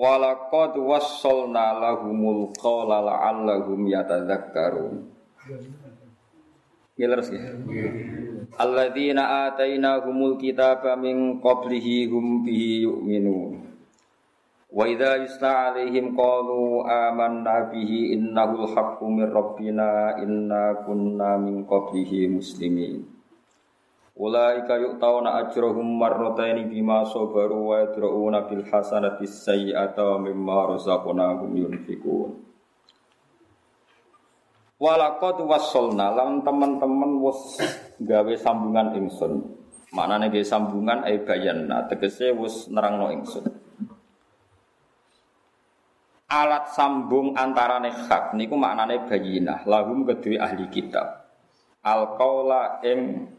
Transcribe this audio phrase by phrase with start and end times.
[0.00, 5.12] Walaqad wassalna lahumul qawla la'allahum yatadzakkarun.
[6.96, 7.36] Ngiler sih.
[8.56, 13.60] Alladzina atainahumul kitaba min qablihi hum bihi yu'minun.
[14.72, 22.24] Wa idza yusla 'alaihim qalu amanna bihi innahul haqqu min rabbina inna kunna min qablihi
[22.40, 23.19] muslimin.
[24.20, 32.36] Ulaika yu'tauna ajrahum marrataini bima sabaru wa yadra'una bil hasanati sayyi'ata wa mimma razaqnahum yunfikun.
[34.76, 37.64] Walaqad wassalna lan teman-teman wis
[37.96, 39.56] gawe sambungan ingsun.
[39.96, 43.48] Maknane gawe sambungan ai bayanna tegese wis nerangno ingsun.
[46.28, 51.24] Alat sambung antarane hak niku maknane bayinah lahum kedue ahli kitab.
[51.80, 53.32] Al qaula ing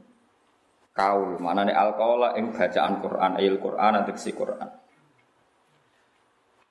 [0.92, 1.40] kaul.
[1.40, 4.70] Manane alqaula ing bacaan Quran ayil Quran si Quran.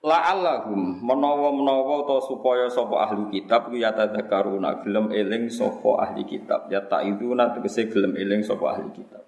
[0.00, 6.72] La'allahum menawa-menawa to supaya sapa ahli kitab ku yatadzakaruna gelem eling sapa ahli kitab.
[6.72, 9.20] Ya ta'iduna tegese gelem eling sapa ahli kitab.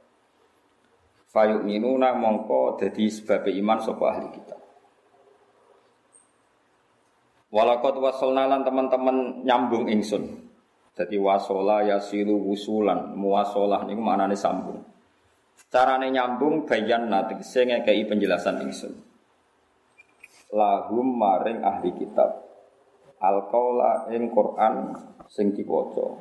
[1.28, 4.60] Fayu'minuna mongko dadi sebab iman sapa ahli kitab.
[7.52, 10.51] Walakot wasolna lan teman-teman nyambung ingsun
[10.92, 14.84] jadi wasola yasilu wusulan, muwasolah niku maknane sambung.
[15.72, 18.92] Carane nyambung bayan nanti saya ngekei penjelasan ingsun.
[20.52, 22.44] Lahum maring ahli kitab.
[23.16, 24.92] Alqaula ing Quran
[25.32, 26.20] sing diwaca.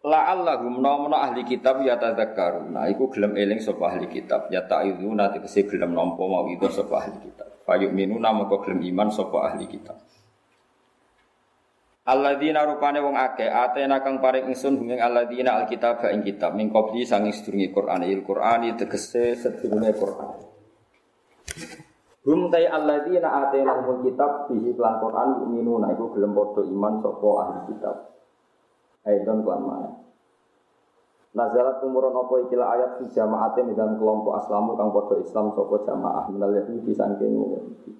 [0.00, 5.68] La'allahum nomno ahli kitab ya tadzakkaruna iku gelem eling sapa ahli kitab ya ta'iduna tegese
[5.68, 9.94] gelem nampa mau itu sapa ahli kitab Fayuk minuna moko gelem iman sapa ahli kitab.
[12.08, 17.06] Alladzina rupane wong akeh atena kang paring ingsun ing alladzina alkitab ing kitab min qabli
[17.06, 20.30] sanging sedurunge Quran il Qur'ani tegese sedurunge Quran.
[22.26, 27.28] Hum tay alladzina atena wong kitab bihi lan Quran minuna iku gelem padha iman sapa
[27.44, 27.96] ahli kitab.
[29.10, 29.90] Aidon kuan mana.
[31.30, 36.26] Nazalat umuron apa ikilah ayat fi jamaatin dan kelompok aslamu kang padha Islam sapa jamaah
[36.26, 37.92] minal yahudi sangking Yahudi.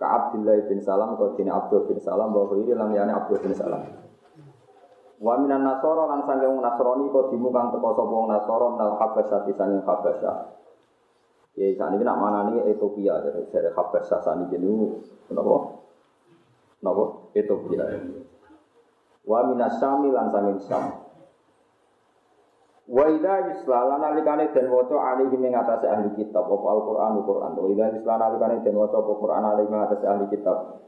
[0.00, 3.52] Ka Abdullah bin Salam kau dini Abdul bin Salam bahwa ini lam yani Abdul bin
[3.52, 3.82] Salam.
[5.18, 9.40] Wa minan nasoro lan sangking nasroni kau dimu kang teko sapa wong nasoro minal habasyah
[9.52, 10.36] sanging habasyah.
[11.58, 15.82] Ya saat ini nak mana nih Ethiopia dari habasyah saat ini jenuh kenapa?
[16.78, 17.04] Kenapa?
[17.34, 17.84] Ethiopia.
[19.28, 20.84] Wa minas syami lan sangking syam.
[22.88, 27.52] Wa idza yusla lan alikane den waca alihi ing atase ahli kitab apa Al-Qur'an Al-Qur'an.
[27.52, 30.80] Wa idza yusla alikane den waca apa Qur'an alihi ing atase ahli kitab.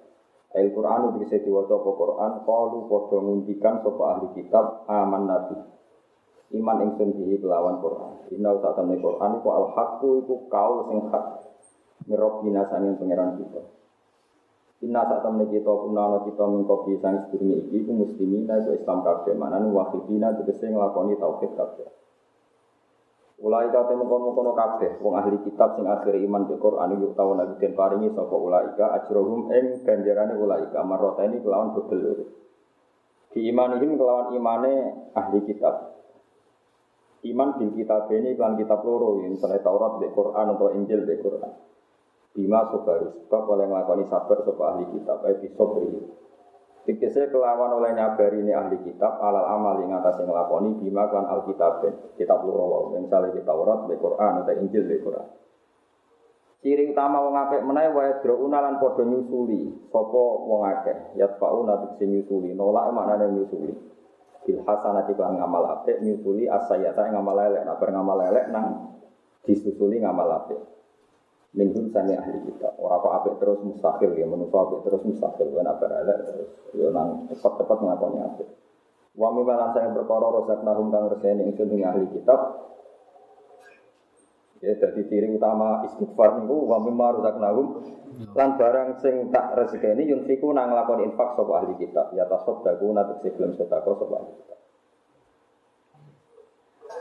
[0.57, 5.57] Al-Qur'an bisa diwaca apa Qur'an qalu padha ngundikan sapa ahli kitab aman nabi.
[6.57, 8.25] Iman ingsun bihi kelawan Qur'an.
[8.33, 11.45] Inna ta temne Qur'an iku al-haqqu iku kaul sing hak.
[12.09, 13.61] Mirrobbina sanging pangeran kita.
[14.81, 19.37] Inna saat temen kita punana kita mengkopi sang sedurunge iki ku muslimin itu Islam kabeh
[19.37, 21.85] manane wahidina tegese nglakoni tauhid kabeh.
[23.45, 27.61] Ulai kate mengkono-kono kabeh wong ahli kitab sing akhir iman be Quran yuk tau lagi
[27.61, 32.29] den paringi sapa ulaika ajrohum ing ganjarane ulaika marota ini kelawan bebel
[33.33, 34.73] Di imanihim kelawan imane
[35.13, 35.93] ahli kitab.
[37.21, 41.53] Iman bil kitab ini kelan kitab loro, misalnya Taurat, be Quran atau Injil be Quran.
[42.31, 45.91] Bima sobaru sebab oleh ngelakoni sabar sopa ahli kitab Ebi sobri.
[46.87, 51.29] Tikisnya kelawan oleh nyabari ini ahli kitab Alal amal yang atas yang ngelakoni Bima klan
[51.29, 51.85] alkitab
[52.17, 55.29] Kitab lurawa Misalnya kita Taurat, di Quran, atau Injil, di Quran.
[56.61, 59.89] Ciri utama wong akeh menawa wae drouna lan padha nyusuli.
[59.89, 61.17] Sapa wong akeh?
[61.17, 62.53] Yatfauna tegese nyusuli.
[62.53, 63.73] Nolak maknane nyusuli.
[64.45, 67.65] Bil hasanati kan ngamal apik nyusuli asayata ngamal elek.
[67.65, 68.67] Nek ngamal elek nang
[69.45, 70.61] disusuli ngamal apik
[71.51, 75.49] minhum sani ahli kita orang kok apik terus mustahil ya menurut apik terus mustahil.
[75.51, 78.49] Kan apa elek terus yo nang cepat-cepat ngakoni apik.
[79.19, 82.71] Wa mimalan saya perkara rosak nahum kang reseni ingsun ing ahli kitab.
[84.61, 87.83] Ya jadi ciri utama istighfar niku wa mimma nahum.
[88.37, 92.15] Lan barang sing tak rezekeni yunfiku nang lakoni infak sapa ahli kitab.
[92.15, 94.60] Ya tasoddaku nate sebelum sedekah sapa ahli kitab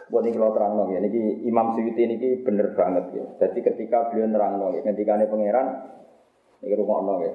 [0.10, 3.26] Buat ini kalau terang ya, ini Imam Suyuti ini bener banget ya.
[3.46, 5.68] Jadi ketika beliau terang ya, ketika ini pangeran,
[6.66, 7.34] ini rumah ya.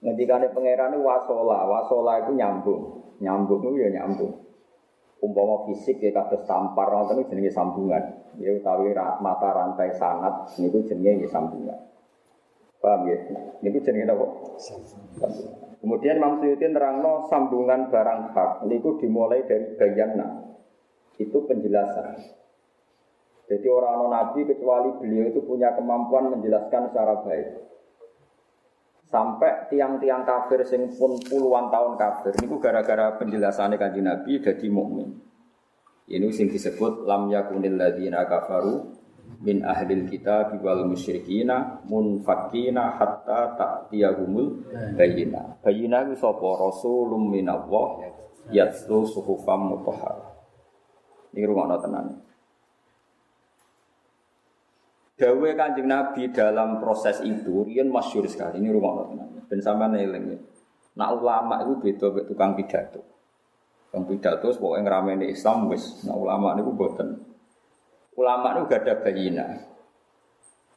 [0.00, 2.82] Ketika ini pangeran ini wasola, wasola itu nyambung,
[3.20, 4.32] nyambung itu ya nyambung.
[5.20, 8.00] Umpama fisik ya kata sampar, nonton itu jenis sambungan.
[8.40, 11.76] Ya utawi mata rantai sangat, ini itu jenis sambungan.
[12.80, 13.16] Paham ya?
[13.60, 14.26] Ini jenis apa?
[15.84, 18.64] Kemudian Imam Suyuti terangno sambungan barang hak.
[18.64, 20.49] Ini dimulai dari bayana.
[21.20, 22.40] Itu penjelasan.
[23.50, 27.48] Jadi orang non nabi kecuali beliau itu punya kemampuan menjelaskan secara baik.
[29.10, 35.18] Sampai tiang-tiang kafir sing pun puluhan tahun kafir ini gara-gara penjelasannya kanji Nabi jadi mukmin.
[36.06, 38.86] Ini sing disebut lam yakunil ladina kafaru
[39.42, 45.58] min ahlil kita wal musyrikina munfakina hatta ta'tiyahumul bayina.
[45.58, 48.14] Bayina itu sapa rasulun minallah
[48.54, 50.29] yatlu suhufam mutahhar.
[51.30, 52.06] Ini rumah tenan.
[55.20, 58.58] Dawe kanjeng Nabi dalam proses itu, rian masyur sekali.
[58.58, 59.28] Ini rumah tenan.
[59.46, 60.40] Dan sama neling.
[60.96, 63.04] Nak ulama itu beda tukang pidato.
[63.90, 66.02] Tukang pidato pokoknya ngrameni Islam wis.
[66.08, 67.08] Nak ulama itu boten.
[68.18, 69.46] Ulama itu gak ada bayina.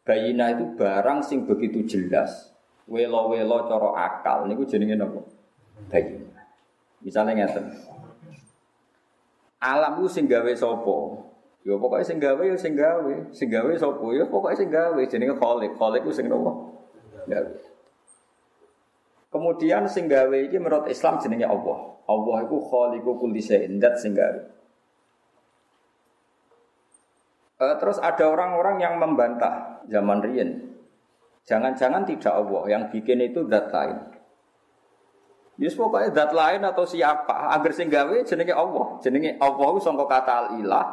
[0.03, 2.51] Bayina itu barang sing begitu jelas.
[2.85, 4.45] Welo-welo coro akal.
[4.45, 5.21] Ini gue jenengin apa?
[5.87, 6.41] Bayina.
[6.99, 7.92] Misalnya ngeten.
[9.63, 11.23] Alam itu sing gawe sopo.
[11.63, 13.13] Ya pokoknya sing gawe ya sing gawe.
[13.31, 15.01] Sing gawe sopo ya pokoknya sing gawe.
[15.07, 15.71] Jenenge kholik.
[15.79, 16.83] Itu sing nopo?
[19.31, 21.95] Kemudian sing ini menurut Islam jenenge Allah.
[22.03, 24.41] Allah itu khaliqu kulli syai'in, sing gawe.
[27.63, 30.75] Uh, terus ada orang-orang yang membantah zaman Rien.
[31.47, 34.12] Jangan-jangan tidak Allah yang bikin itu zat lain.
[35.61, 38.97] Yus pokoknya zat lain atau siapa agar sing gawe jenenge Allah.
[39.05, 40.85] Jenenge Allah itu sangka kata al-ilah.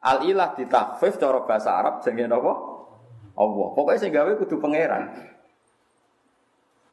[0.00, 2.52] Al-ilah ditakfif cara bahasa Arab jenenge apa?
[3.36, 3.66] Allah.
[3.76, 5.12] Pokoknya sing gawe kudu pangeran.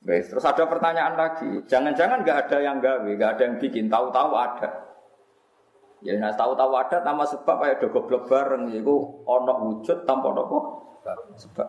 [0.02, 1.62] Guys, terus ada pertanyaan lagi.
[1.70, 4.70] Jangan-jangan nggak ada yang gawe, nggak ada yang bikin, tahu-tahu ada.
[6.02, 10.60] Ya nah tahu-tahu ada nama sebab kayak do goblok bareng itu ono wujud tanpa apa?
[11.38, 11.68] Sebab.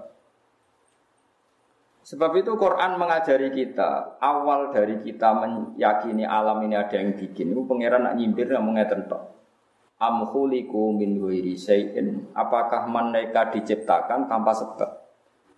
[2.02, 7.54] Sebab itu Quran mengajari kita awal dari kita meyakini alam ini ada yang bikin.
[7.54, 9.22] Itu pangeran nak nyimpir nak mengatakan tok.
[10.98, 12.34] Min ghairi syai'in?
[12.34, 14.90] Apakah mereka diciptakan tanpa sebab?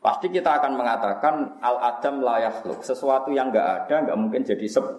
[0.05, 4.97] Pasti kita akan mengatakan al adam layak Sesuatu yang enggak ada enggak mungkin jadi sebab.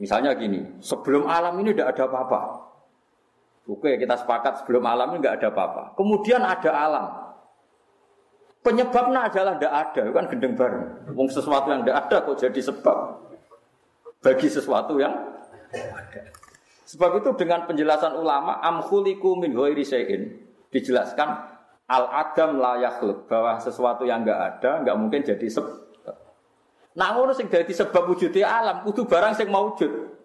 [0.00, 2.40] Misalnya gini, sebelum alam ini tidak ada apa-apa.
[3.68, 5.82] Oke, kita sepakat sebelum alam ini tidak ada apa-apa.
[5.92, 7.25] Kemudian ada alam.
[8.66, 11.14] Penyebabnya adalah tidak ada, kan gendeng bareng.
[11.14, 12.98] Wong sesuatu yang tidak ada kok jadi sebab
[14.18, 15.14] bagi sesuatu yang
[15.70, 16.34] ada.
[16.82, 19.86] Sebab itu dengan penjelasan ulama amkhuliku min ghairi
[20.74, 21.28] dijelaskan
[21.86, 25.86] al adam la yakhluk bahwa sesuatu yang enggak ada enggak mungkin jadi sebab
[26.96, 30.16] Nak ngono sing dadi sebab wujudnya alam kudu barang sing maujud.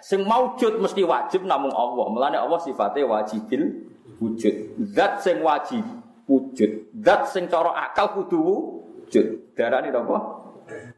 [0.00, 2.06] Sing maujud mesti wajib namung Allah.
[2.08, 4.82] Mulane Allah sifatnya wajibil wujud.
[4.96, 5.84] Zat sing wajib
[6.26, 6.94] wujud.
[7.02, 9.54] Zat sing cara akal kudu wujud.
[9.56, 10.18] Darane apa?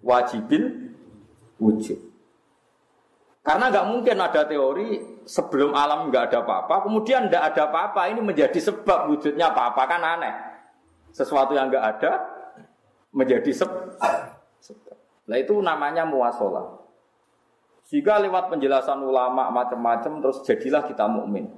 [0.05, 0.95] Wajibil
[1.59, 1.99] wujud.
[3.45, 8.25] Karena nggak mungkin ada teori sebelum alam nggak ada apa-apa, kemudian nggak ada apa-apa ini
[8.25, 10.35] menjadi sebab wujudnya apa-apa kan aneh.
[11.13, 12.25] Sesuatu yang nggak ada
[13.13, 14.01] menjadi sebab.
[15.29, 16.81] Nah itu namanya muasola.
[17.85, 21.53] Jika lewat penjelasan ulama macam-macam terus jadilah kita mukmin.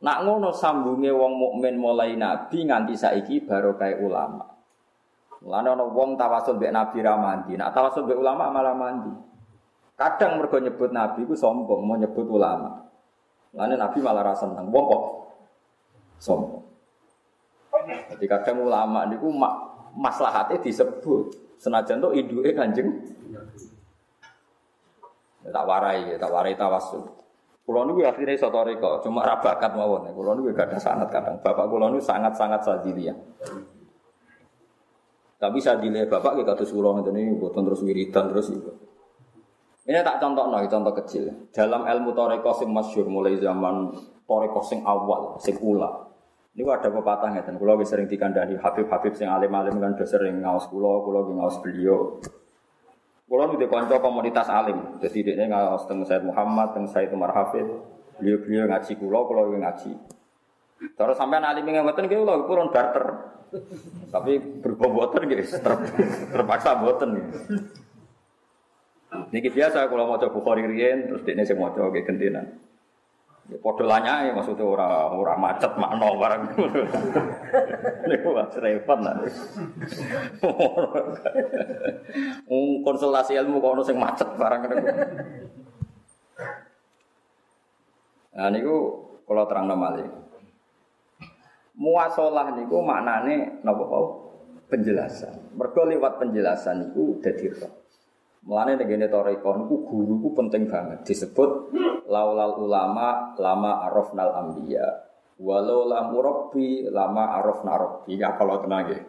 [0.00, 4.48] Nak ngono sambunge wong mukmin mulai nabi nganti saiki baru kayak ulama.
[5.44, 9.12] Mulane ana wong tawasul mbek nabi ra mandi, nak tawasul mbek ulama malah mandi.
[9.96, 12.88] Kadang mergo nyebut nabi ku sombong, mau nyebut ulama.
[13.52, 14.72] Mulane nabi malah ra seneng.
[14.72, 15.02] Wong kok
[16.16, 16.64] sombong.
[18.08, 19.28] Jadi kadang ulama niku
[19.96, 21.52] maslahatnya disebut.
[21.60, 22.88] Senajan tuh iduke kanjeng.
[25.44, 27.19] Tak warai, tak warai tawasul.
[27.70, 30.10] Kulo niku akhirnya sotoriko, cuma rabakat mawon.
[30.10, 31.38] Kulo niku gak ada sangat kadang.
[31.38, 33.14] Bapak kulo niku sangat-sangat sadiliah.
[35.38, 38.74] Tapi sadiliah bapak kita kados kulo ngeten ini boten terus wiridan terus itu.
[39.86, 41.30] Ini tak contoh no, contoh kecil.
[41.54, 43.94] Dalam ilmu toreko sing masyur mulai zaman
[44.26, 46.10] toreko sing awal, sing ula.
[46.58, 51.06] Ini ada pepatah kula wis sering dikandani Habib-habib sing alim-alim kan do sering ngaos kula,
[51.06, 52.18] kula ki ngaos beliau.
[53.30, 54.98] Kula nu kanca komunitas alim.
[54.98, 57.62] Jadi dekne ngaos teng Said Muhammad, teng Said Umar Hafid.
[58.18, 59.90] Beliau-beliau ngaji kula, kula ki ngaji.
[60.98, 63.06] Terus sampean alim yang ngoten nggih kula purun barter.
[64.10, 65.74] Tapi berboboten nggih ter,
[66.34, 67.26] terpaksa boten nggih.
[69.30, 70.66] Niki biasa kalau mau coba Bukhari
[71.06, 72.50] terus dekne sing maca nggih gentenan.
[73.50, 76.42] Ya padha maksudnya ora ora macet makno barang.
[78.10, 79.18] Niku wis repot lah.
[82.86, 84.86] konsultasi ilmu kok ono sing macet barang niku.
[88.38, 88.76] Nah niku
[89.26, 90.06] kalau terang malih.
[91.74, 93.82] Muasalah niku maknane napa
[94.70, 95.58] penjelasan.
[95.58, 97.79] Mergo lewat penjelasan niku dadi roh.
[98.40, 101.76] Mulane negene toriko niku guru ku penting banget disebut
[102.08, 105.08] laulal ulama lama arafnal anbiya.
[105.40, 108.16] Walau lam murabbi lama arafna rabbi.
[108.16, 109.00] Ya kalau tenang ya.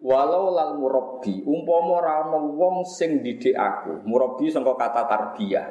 [0.00, 4.00] Walau lal murabbi umpama ora ana wong sing didik aku.
[4.08, 5.68] Murabbi sangka kata tarbiyah.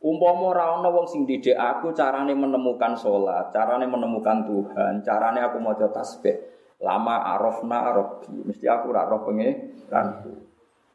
[0.00, 5.60] Umpama ora ana wong sing didik aku carane menemukan sholat, carane menemukan Tuhan, carane aku
[5.60, 6.36] maca tasbih.
[6.80, 8.32] Lama arafna rabbi.
[8.48, 10.47] Mesti aku ora roh pengeranku.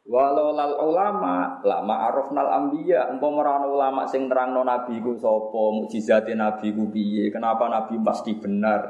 [0.04, 6.36] Walau lal ulama lama arafnal ambiya umpama ora ulama sing nerangno nabi ku sapa mukjizate
[6.36, 8.84] nabi ku piye kenapa nabi pasti benar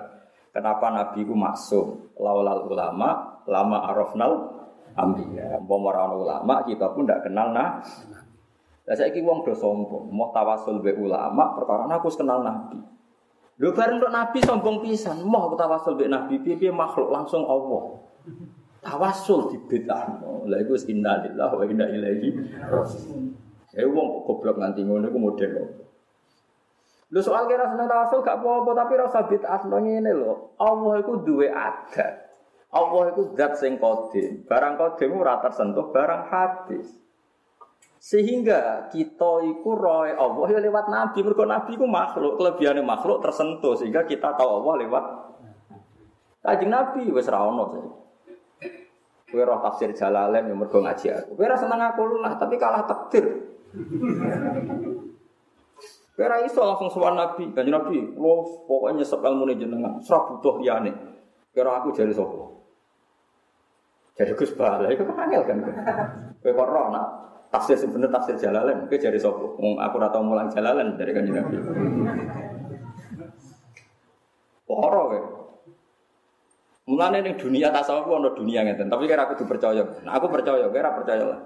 [0.50, 2.18] kenapa nabi ku maksum.
[2.18, 4.32] Laulal ulama lama arafnal
[4.98, 7.78] ambiya umpama ora ulama kita pun ndak kenal nah
[8.84, 12.82] lah saiki wong do sombong mau tawasul be ulama perkara aku kenal nabi.
[13.62, 18.02] Lho bareng nabi sombong pisan mau tawasul be nabi piye makhluk langsung Allah
[18.84, 20.20] tawasul di bid'ah.
[20.44, 22.28] Lah iku innalillahi wa inna ilaihi
[22.60, 23.22] raji'un.
[23.74, 25.52] Eh wong goblok nganti ngono iku model
[27.10, 30.54] Lho soal kira seneng tawasul gak apa-apa tapi rasa bid'ah ngene lho.
[30.60, 32.28] Allah iku duwe adat.
[32.74, 34.44] Allah iku zat sing kodim.
[34.44, 36.86] Barang kodim ora tersentuh barang hadis.
[38.04, 41.24] Sehingga kita iku roy Allah ya lewat nabi.
[41.24, 45.04] Mergo nabi iku makhluk, kelebihannya makhluk tersentuh sehingga kita tahu Allah lewat
[46.44, 47.64] Kajing Nabi wis ra ono
[49.34, 51.34] Kue roh tafsir Jalalain yang mergo ngaji aku.
[51.34, 53.26] Kue rasa seneng aku lah, tapi kalah takdir.
[56.14, 60.62] Kue ra iso langsung sowan Nabi, kan Nabi, lo pokoknya nyesep ilmu jenengan, serah butuh
[60.62, 60.94] liyane.
[61.50, 62.62] Kue aku jadi sopo.
[64.14, 65.58] Jadi Gus Bala, itu kan angel kan.
[66.38, 67.06] Kue roh nak
[67.50, 69.58] tafsir sebener tafsir Jalalain, kue jadi sopo.
[69.58, 71.58] Aku ora tau mulang Jalalain dari kan Nabi.
[74.62, 75.20] Poro kue.
[76.84, 80.04] Mulane ning dunia tasawuf ono dunia ngeten, tapi kira aku dipercaya.
[80.04, 81.40] Nah, aku percaya, kira percaya lah.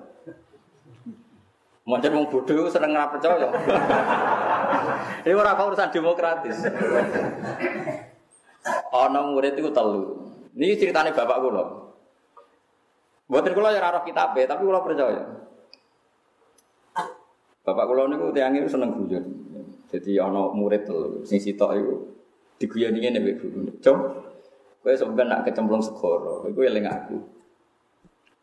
[1.89, 3.49] Mungkin wong bodoh seneng ora percaya.
[5.25, 6.69] Ini ora urusan demokratis.
[8.93, 10.21] Ono murid itu telu.
[10.53, 11.65] Ini ceritanya bapak kula.
[13.33, 15.25] Mboten kula ya ora kitabe, tapi kula percaya.
[17.65, 19.25] Bapak kula niku tiyang niku seneng guyon.
[19.89, 21.95] Jadi ana murid telu, sing sitok iku
[22.61, 23.65] diguyoni ngene mbek guru.
[23.81, 24.28] Cung,
[24.89, 27.21] Kowe sampeyan nak kecemplung segoro, iku eling aku.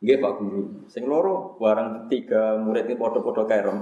[0.06, 0.62] Nggih Pak Guru.
[0.86, 3.82] Sing loro barang tiga murid ini padha-padha kerem.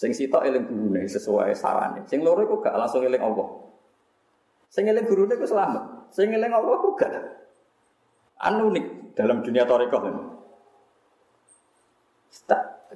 [0.00, 2.08] Sing sitok eling gurune sesuai sarane.
[2.08, 3.52] Sing loro iku gak langsung eling Allah.
[4.72, 6.08] Sing eling gurune iku selamat.
[6.08, 7.12] Sing eling Allah iku gak.
[8.40, 10.08] Anu unik dalam dunia tarekat.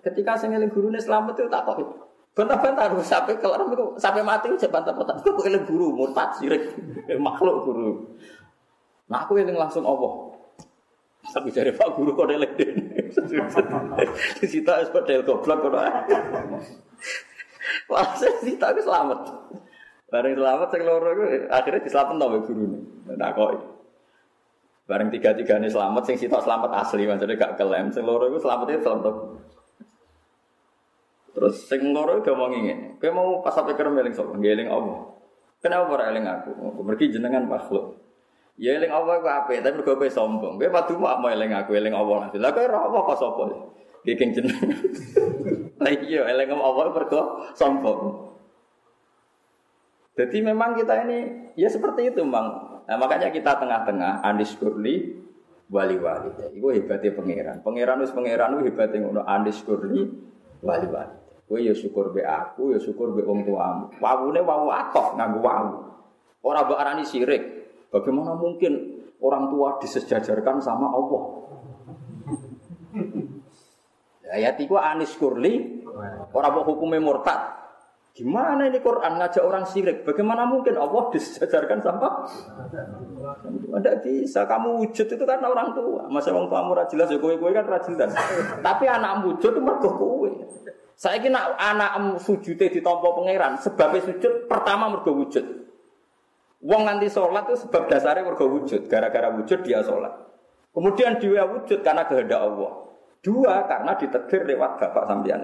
[0.00, 1.76] Ketika sing eling gurune selamat itu tak kok
[2.40, 3.60] Bantah-bantah harus sampai kelar
[4.00, 5.20] sampai mati udah bantah-bantah.
[5.20, 6.72] Aku eling guru murtad sirik
[7.20, 8.16] makhluk guru.
[9.12, 10.32] Nah aku eling langsung Allah.
[11.20, 12.52] Tapi dari Pak Guru kok eling
[14.40, 15.76] Di situ es padel goblok kok.
[17.92, 19.20] Walhasil situ aku selamat.
[20.08, 22.78] Bareng selamat sing loro iku akhirnya diselametno mbek gurune.
[23.20, 23.50] Nah kok
[24.88, 27.94] Bareng tiga-tiga ini selamat, sing sitok selamat asli, maksudnya gak kelem.
[27.94, 29.14] Sing loro itu selamatnya selamat
[31.30, 32.98] Terus sing loro mau ngingin.
[32.98, 34.34] Kowe mau pas sampai kerem eling sapa?
[34.34, 35.10] Ngeling Allah.
[35.60, 36.50] Kenapa ora eling aku?
[36.82, 38.00] Pergi jenengan makhluk.
[38.60, 40.58] Ya eling Allah ku apik, tapi mergo kowe sombong.
[40.58, 42.28] Kowe padu mau eling aku, eling Allah.
[42.34, 43.42] Lah kowe ora apa kok sapa?
[44.02, 44.68] Bikin jenengan.
[45.84, 47.22] Lah iya eling Allah mergo
[47.54, 48.00] sombong.
[50.18, 51.18] Jadi memang kita ini
[51.56, 52.82] ya seperti itu, Bang.
[52.84, 55.14] Nah, makanya kita tengah-tengah Andis Kurli
[55.70, 56.28] wali wali.
[56.58, 57.56] Iku hebatnya pangeran.
[57.62, 60.10] Pangeran wis pangeran itu hebatnya ngono Andis Kurli
[60.60, 61.19] wali wali.
[61.50, 63.90] Kowe ya syukur be aku, ya syukur be wong tuamu.
[63.98, 65.82] Wawune wawu atof nganggo wawu.
[66.46, 67.42] Ora mbok arani sirik.
[67.90, 71.22] Bagaimana mungkin orang tua disejajarkan sama Allah?
[74.30, 75.82] Ayat itu anis kurli,
[76.30, 77.58] orang mau hukumnya murtad.
[78.14, 80.06] Gimana ini Quran ngajak orang sirik?
[80.06, 82.30] Bagaimana mungkin Allah disejajarkan sama?
[83.74, 84.46] Tidak bisa.
[84.46, 86.06] Kamu wujud itu kan orang tua.
[86.06, 88.14] Masa orang tua murah jelas ya kowe kowe kan jelas.
[88.62, 90.30] Tapi anak wujud itu mergo kowe.
[91.00, 95.40] Saya kira anak sujudnya ditompo pangeran, sebabnya sujud pertama mergo wujud.
[96.60, 100.12] Wong nanti sholat itu sebab dasarnya mergo wujud, gara-gara wujud dia sholat.
[100.76, 102.84] Kemudian dia wujud karena kehendak Allah.
[103.24, 105.40] Dua karena ditegur lewat bapak sambian.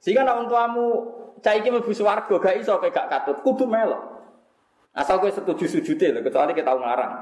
[0.00, 1.04] Sehingga nak tuamu
[1.44, 4.24] cah iki mlebu swarga gak iso kowe gak katut, kudu melok.
[4.96, 7.12] Asal kowe setuju sujute lho, kecuali kita ngarang.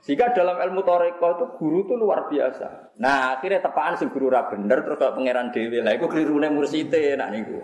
[0.00, 2.96] Jika dalam ilmu toreko itu guru itu luar biasa.
[3.04, 7.20] Nah akhirnya tepaan si guru ra bener terus kalau pangeran dewi lah, itu kelirune mursite
[7.20, 7.60] nak niku.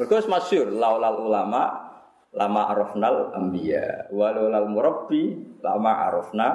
[0.00, 1.88] Mereka masyur laulal ulama
[2.32, 6.48] lama arafnal ambia walulal murabbi lama arafna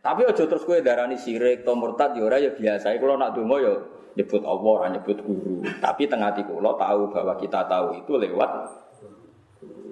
[0.00, 2.96] Tapi aja terus kowe darani sirik to murtad ya ya biasa.
[2.96, 3.74] Kalau nak donga ya
[4.16, 5.60] nyebut Allah, nyebut guru.
[5.76, 8.50] Tapi tengah hati kula tahu bahwa kita tahu itu lewat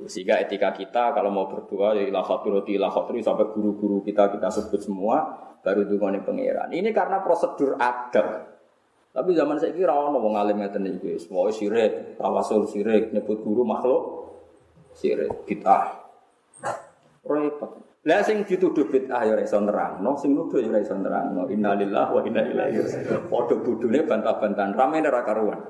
[0.08, 4.80] sehingga etika kita kalau mau berdoa ya ilah roti ilah sampai guru-guru kita kita sebut
[4.80, 5.16] semua
[5.62, 6.72] baru dungane pangeran.
[6.72, 8.58] Ini karena prosedur adab.
[9.12, 13.66] Tapi zaman saya kira orang mau ngalim ngeten iki, semua sirik, tawasul sirik, nyebut guru
[13.66, 14.02] makhluk
[14.94, 16.06] sirik, bid'ah.
[17.26, 17.82] Repot.
[18.06, 21.50] Lah sing dituduh bid'ah ya ora iso nerangno, sing nuduh ya ora iso nerangno.
[21.50, 23.26] Innalillahi wa inna ilaihi raji'un.
[23.26, 25.60] Padha budune bantah-bantahan, rame ora karuan.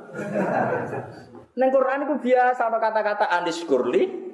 [1.57, 4.28] Neng Quran itu biasa kata-kata anis kurli.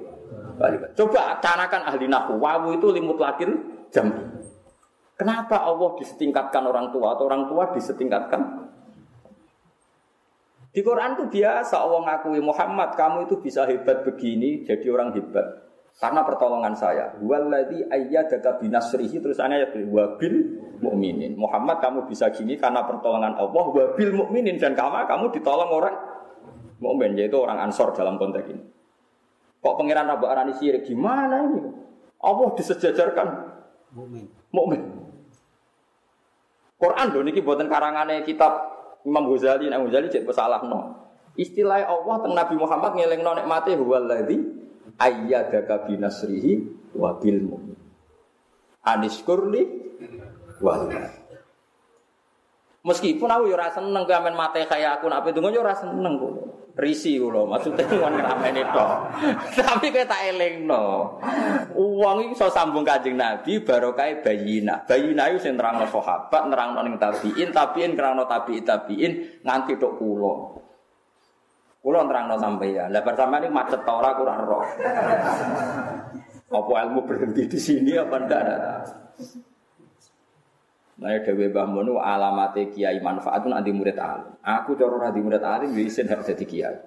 [0.95, 2.39] Coba canakan ahli nahu.
[2.39, 3.49] Wawu itu limut lakin
[3.91, 4.11] jam.
[5.15, 8.67] Kenapa Allah disetingkatkan orang tua atau orang tua disetingkatkan?
[10.75, 15.63] Di Quran itu biasa Allah ngakui Muhammad kamu itu bisa hebat begini jadi orang hebat.
[15.95, 17.15] Karena pertolongan saya.
[17.23, 20.35] Waladhi ayyadaka binasrihi terus ayat wabil
[20.83, 21.39] mukminin.
[21.39, 25.95] Muhammad kamu bisa gini karena pertolongan Allah wabil mukminin dan kamu kamu ditolong orang
[26.83, 28.74] mukmin yaitu orang ansor dalam konteks ini.
[29.65, 31.65] Kok pangeran Rabu Arani sirik gimana ini?
[32.21, 33.27] Allah disejajarkan
[33.97, 34.29] mukmin.
[34.53, 34.81] Mukmin.
[36.77, 38.53] Quran loh niki buatan karangannya kitab
[39.09, 41.01] Imam Ghazali, Imam Ghazali cek salah no.
[41.33, 44.37] Istilah Allah tentang Nabi Muhammad ngeleng no nikmati huwaladzi
[45.01, 46.51] ayyadaka binasrihi
[46.93, 47.79] wa bil mu'min.
[48.85, 49.61] Aniskurli
[50.61, 50.85] wa
[52.85, 56.33] Meskipun aku yo seneng gamen mate kaya aku nak pedungo yo seneng kok.
[56.75, 58.91] Risi kula, maksudnya wong ngrameni tok.
[59.55, 61.15] Tapi kayak tak elingno.
[61.71, 64.83] Uang iki iso sambung Kanjeng Nabi barokah bayina.
[64.83, 69.11] Bayina iku sing nerangno sahabat, nerangno ning tabiin, tabiin nerangno tabiin, tabiin
[69.47, 70.35] nganti tok kula.
[71.85, 72.89] Kulo terang no sampai ya.
[72.89, 74.65] Lah bersama ini macet tora kurang roh.
[76.49, 78.81] Apa ilmu berhenti di sini apa ndak ada?
[80.95, 84.31] Nah, Dewi Bahmunu alamate kiai manfaat itu nanti murid alim.
[84.39, 86.77] Aku coro nanti murid alim, jadi isin harus jadi kiai.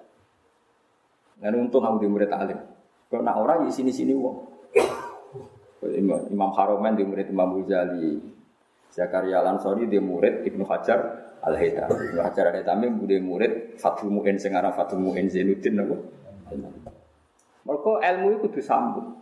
[1.37, 2.57] Dan untung aku di murid alim.
[3.13, 4.37] Kalau nak orang di sini sini wong.
[6.09, 8.17] Imam Haromen di murid Imam Ghazali,
[8.89, 11.01] Zakaria Lansori di murid Ibnu Hajar,
[11.45, 11.93] Al Haytham.
[11.93, 15.97] Ibnu Hajar Al Haytham bude murid Fathul Mu'in sing aran Fathul Mu'in Zainuddin napa.
[17.69, 19.21] Mergo ilmu iku kudu sambung.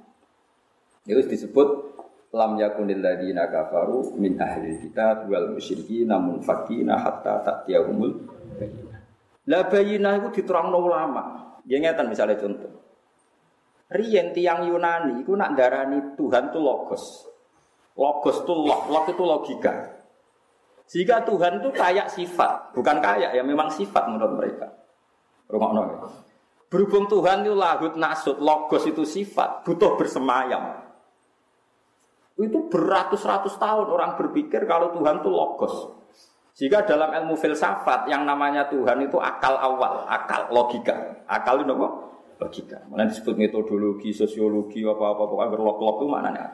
[1.07, 1.96] Ya wis disebut
[2.35, 8.13] lam yakunil ladina kafaru min ahli kitab wal musyrikin namun fakina hatta ta'tiyahumul
[8.59, 9.01] bayyinah.
[9.47, 11.25] Lah bayyinah iku diterangno ulama.
[11.67, 12.73] Ya ngeten misalnya contoh.
[13.87, 17.27] Riyen tiang Yunani iku nak darani Tuhan tuh logos.
[17.95, 19.75] Logos tuh log, log itu logika.
[20.87, 24.71] Jika Tuhan itu kayak sifat, bukan kayak ya memang sifat menurut mereka.
[25.51, 25.99] Rumah ya.
[26.67, 30.86] Berhubung Tuhan itu lahut nasut, logos itu sifat, butuh bersemayam.
[32.37, 35.75] Itu beratus-ratus tahun orang berpikir kalau Tuhan itu logos.
[36.57, 41.25] Jika dalam ilmu filsafat yang namanya Tuhan itu akal awal, akal logika.
[41.29, 41.89] Akal itu apa?
[42.41, 42.79] Logika.
[42.89, 46.47] Mana disebut metodologi, sosiologi, apa-apa, pokoknya berlog-log itu maknanya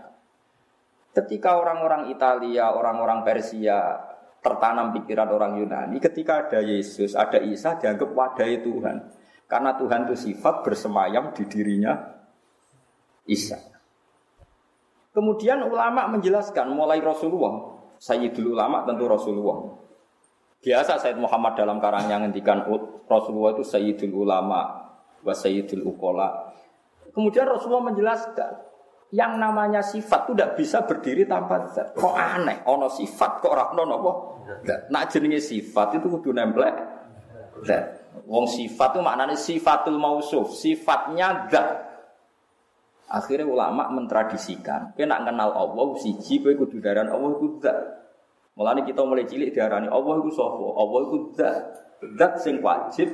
[1.13, 4.01] Ketika orang-orang Italia, orang-orang Persia,
[4.43, 8.97] tertanam pikiran orang Yunani ketika ada Yesus, ada Isa dianggap wadai Tuhan.
[9.47, 11.93] Karena Tuhan itu sifat bersemayam di dirinya
[13.29, 13.72] Isa.
[15.13, 19.77] Kemudian ulama menjelaskan mulai Rasulullah, Sayyidul ulama tentu Rasulullah.
[20.63, 22.65] Biasa Sayyid Muhammad dalam karangnya ngendikan
[23.05, 24.89] Rasulullah itu Sayyidul ulama
[25.21, 26.57] wa Sayyidul ukola.
[27.13, 28.73] Kemudian Rasulullah menjelaskan
[29.13, 31.93] yang namanya sifat itu tidak bisa berdiri tanpa zat.
[31.93, 32.65] Kok aneh?
[32.65, 34.13] Ono sifat kok ora ono napa?
[34.89, 36.65] Nak jenenge sifat itu kudu nempel
[37.69, 38.01] zat.
[38.25, 41.92] Wong sifat itu maknanya sifatul mausuf, sifatnya zat.
[43.13, 47.77] Akhirnya ulama mentradisikan, kowe nak kenal Allah siji kowe kudu daran Allah iku zat.
[48.57, 50.65] Mulane kita mulai cilik diarani Allah iku sapa?
[50.81, 51.61] Allah iku zat.
[52.17, 53.13] Zat sing wajib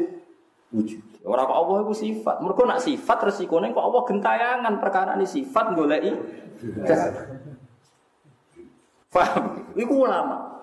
[0.71, 1.03] wujud.
[1.27, 2.39] Orang Allah itu sifat.
[2.39, 6.15] Mereka nak sifat resikone kok Allah gentayangan perkara ini sifat golei.
[9.11, 9.45] Paham?
[9.75, 10.58] Iku ulama.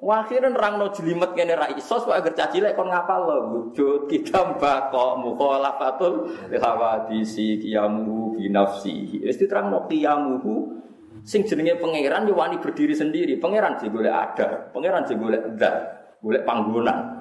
[0.00, 4.56] Wakhiran rang no jelimet kene ra iso supaya agar cacilek kon ngapal lo wujud kita
[4.56, 9.20] bako mukhalafatul hawadisi kiyamu binafsi.
[9.20, 10.80] Wis diterangno kiyamuhu
[11.20, 13.36] Sing jenenge pangeran yo wani berdiri sendiri.
[13.36, 15.76] Pangeran sih golek ada, pangeran sih golek zat,
[16.24, 17.20] golek panggonan.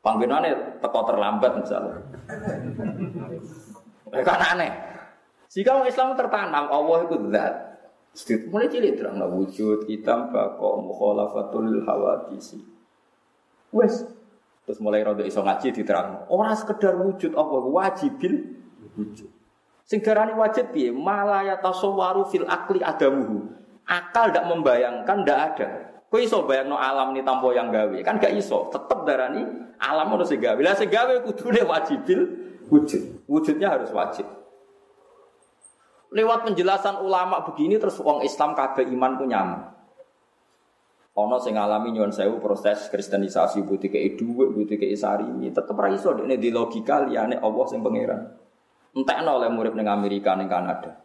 [0.00, 1.98] Panggonane teko terlambat misalnya.
[4.22, 4.70] Kan aneh.
[5.50, 7.54] Jika orang Islam tertanam Allah itu zat.
[8.16, 12.64] Sedikit mulai cilik terang wujud kita bako mukhalafatul hawadisi.
[13.76, 14.08] Wes
[14.64, 16.24] terus mulai rodo iso ngaji diterang.
[16.32, 18.56] Orang sekedar wujud Allah wajibil
[18.96, 19.28] wujud.
[19.84, 20.88] Sing darani wajib piye?
[20.90, 23.52] Malaya tasawwaru fil akli adamuhu.
[23.84, 25.68] Akal ndak membayangkan ndak ada.
[26.08, 27.98] Kowe iso bayangno alam ini tanpa yang gawe?
[28.00, 28.72] Kan gak iso.
[28.72, 29.44] Tetep darani
[29.76, 30.58] alam harus sing gawe.
[30.58, 32.20] Lah sing gawe kudune wajibil
[32.72, 33.28] wujud.
[33.28, 34.24] Wujudnya harus wajib.
[36.16, 39.76] Lewat penjelasan ulama begini terus wong Islam kabeh iman ku nyaman.
[41.16, 45.92] Ono sing ngalami nyuwun sewu proses kristenisasi butuh kei dhuwit, butuh kei ini tetep ra
[45.92, 48.20] iso dekne di logika liyane Allah sing pangeran.
[48.96, 50.96] Entekno oleh murid ning Amerika ning Kanada.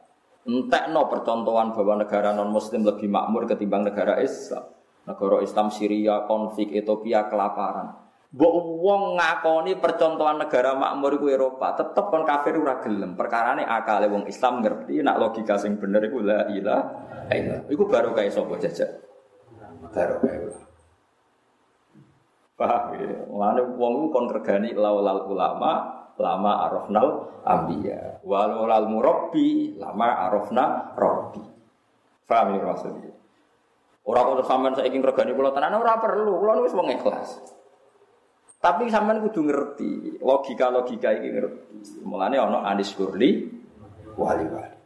[0.47, 4.63] Entekno percontohan bahwa negara non muslim lebih makmur ketimbang negara Islam.
[5.04, 8.11] Negara Islam Syria, konflik Ethiopia, kelaparan.
[8.32, 13.20] Mbok wong ngakoni percontohan negara makmur iku Eropa, tetep kon kafir ora gelem.
[13.20, 17.67] Perkarane akale wong Islam ngerti nak logika sing bener iku la ilaha illallah.
[17.67, 18.88] Iku baru kae sapa jajak.
[19.91, 20.38] Baru kae
[22.56, 23.26] Paham ya?
[23.28, 27.08] Mulane wong kon regani laulal ulama lama arafnal
[27.44, 31.41] ambiya walau lal murabbi lama arafna rabbi
[32.30, 33.12] paham ini maksudnya
[34.06, 37.41] orang kalau sampean ingin regani pulau tenan orang perlu pulau wis wong ikhlas
[38.62, 43.50] tapi sampean kudu ngerti logika logika ini ngerti mulane ono anis kurli
[44.13, 44.78] wali wali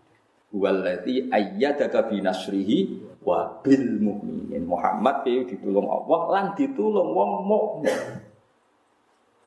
[0.55, 8.23] walati ayyadaka binasrihi wa bil mukminin Muhammad ditulung Allah lan ditulung wong mukmin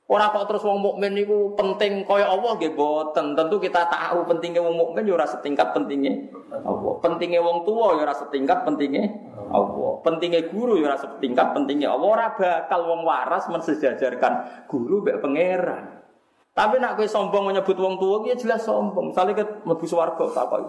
[0.08, 3.36] Orang kok terus wong mukmin niku penting kaya Allah nggih boten.
[3.36, 6.32] Tentu kita tahu pentingnya wong mukmin ya ora setingkat pentingnya
[6.64, 6.96] Allah.
[7.04, 9.04] Pentingnya wong tua ya ora setingkat pentingnya
[9.48, 9.92] Allah.
[10.04, 12.08] Pentingnya guru ya ora setingkat pentingnya Allah.
[12.08, 16.04] Ora bakal wong waras mensejajarkan guru mbek pangeran.
[16.52, 19.14] Tapi nak kowe sombong menyebut wong tua ya jelas sombong.
[19.14, 20.60] Sale ke mlebu swarga tak kok.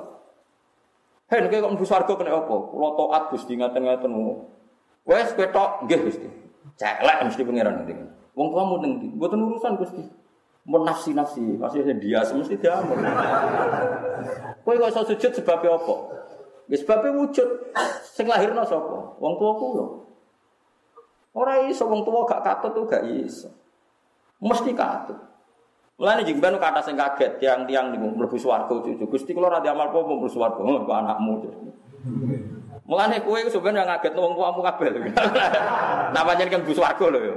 [1.30, 2.56] Hei, nek kok mlebu swarga kena apa?
[2.70, 4.12] Kula taat Gusti ngaten-ngaten.
[5.06, 6.28] Wes kowe tok nggih Gusti.
[6.80, 7.94] Celek mesti pangeran nanti.
[8.38, 10.00] Wong tua mau nengti, buatan urusan gusti.
[10.63, 12.78] Mau nafsi nafsi, masih dia semesti dia.
[14.63, 15.96] Kau kok iso sujud sebabnya apa?
[16.69, 17.49] Ya sebabnya wujud.
[18.05, 19.17] Sing lahirno sapa?
[19.17, 19.86] Wong tua kulo.
[21.34, 23.49] Ora iso wong tua gak katut tuh gak iso.
[24.38, 25.17] Mesti katut.
[25.99, 29.03] Mulane jeng ben kata sing kaget tiang-tiang niku mlebu swarga cucu.
[29.10, 30.62] Gusti kula ora diamal apa mlebu swarga.
[30.62, 31.43] Oh, anakmu.
[32.86, 34.88] Mulane kowe sebenarnya ngaget wong tuamu kabeh.
[36.13, 37.34] Napa jeneng kan bus warga lho.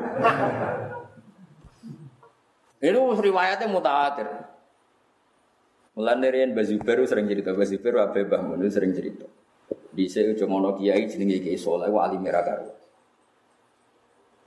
[2.83, 4.29] Itu riwayatnya mutawatir.
[5.93, 9.29] Mulane riyen Bazubair sering cerita, Bazubair ape Mbah Mun sering cerita.
[9.93, 12.65] Di sini cuma ono kiai jenenge Kiai Saleh wa alim karo.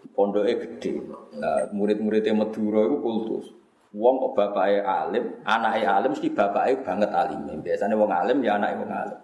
[0.09, 1.05] Pondoke gede.
[1.37, 3.45] Nah, murid-muridnya Madura itu kultus.
[3.95, 7.61] Wong bapake alim, anake alim mesti bapake banget alim.
[7.61, 9.19] Biasanya wong alim ya anake wong alim.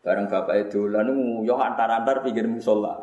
[0.00, 2.96] Bareng bapak itu lalu yo antar-antar pikir musola.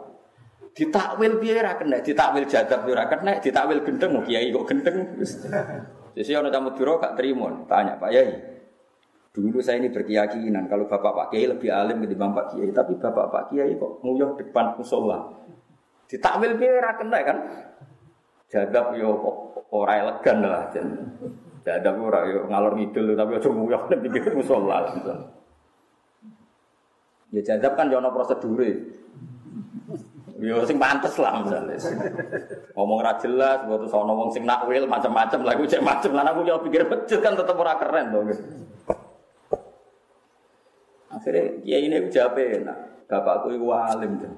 [0.73, 4.97] Ditakwil piye ra kena, ditakwil jadab ora kena, ditakwil gendeng mau kiai kok gendeng.
[6.17, 8.57] Jadi orang tamu biro gak terima, tanya Pak Yai.
[9.37, 13.29] Dulu saya ini berkeyakinan kalau bapak Pak Kiai lebih alim ketimbang Pak Kiai, tapi bapak
[13.29, 15.29] Pak Kiai kok nguyuh depan musola.
[16.09, 17.37] Ditakwil piye kena kan?
[18.49, 19.13] Jadab yo
[19.69, 20.89] ora elegan lah jen.
[21.61, 24.89] Jadab ora yo ngalor ngidul tapi aja nguyuh ning pinggir musola.
[27.29, 28.57] Ya jadab kan jono prosedur
[30.37, 31.81] Ya sing pantes lah misalnya.
[32.77, 36.29] Ngomong ra jelas, buat sono wong sing nakwil macam-macam lah, cek macam lah.
[36.29, 38.21] Aku jauh pikir betul kan tetap ora keren tuh.
[41.09, 42.77] Akhirnya dia ini aku jawab enak.
[43.09, 44.33] Bapakku itu alim tuh.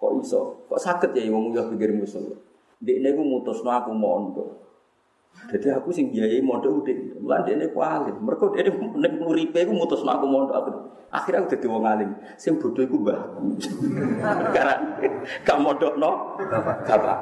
[0.00, 0.64] Kok iso?
[0.72, 2.24] Kok sakit ya wong yo pikir musuh.
[2.80, 4.69] Dia ini aku mutus aku mondok.
[5.50, 8.16] Jadi aku sing biayai mondok udah, bulan dia ini kualim.
[8.22, 8.70] Mereka dia ini
[9.02, 10.70] nek nguripe aku mutus aku mondok aku.
[11.10, 12.10] Akhirnya aku jadi wong alim.
[12.38, 13.18] Sing bodoh aku mbah.
[14.54, 14.74] Karena
[15.42, 16.38] gak mondok no,
[16.86, 17.18] bapak.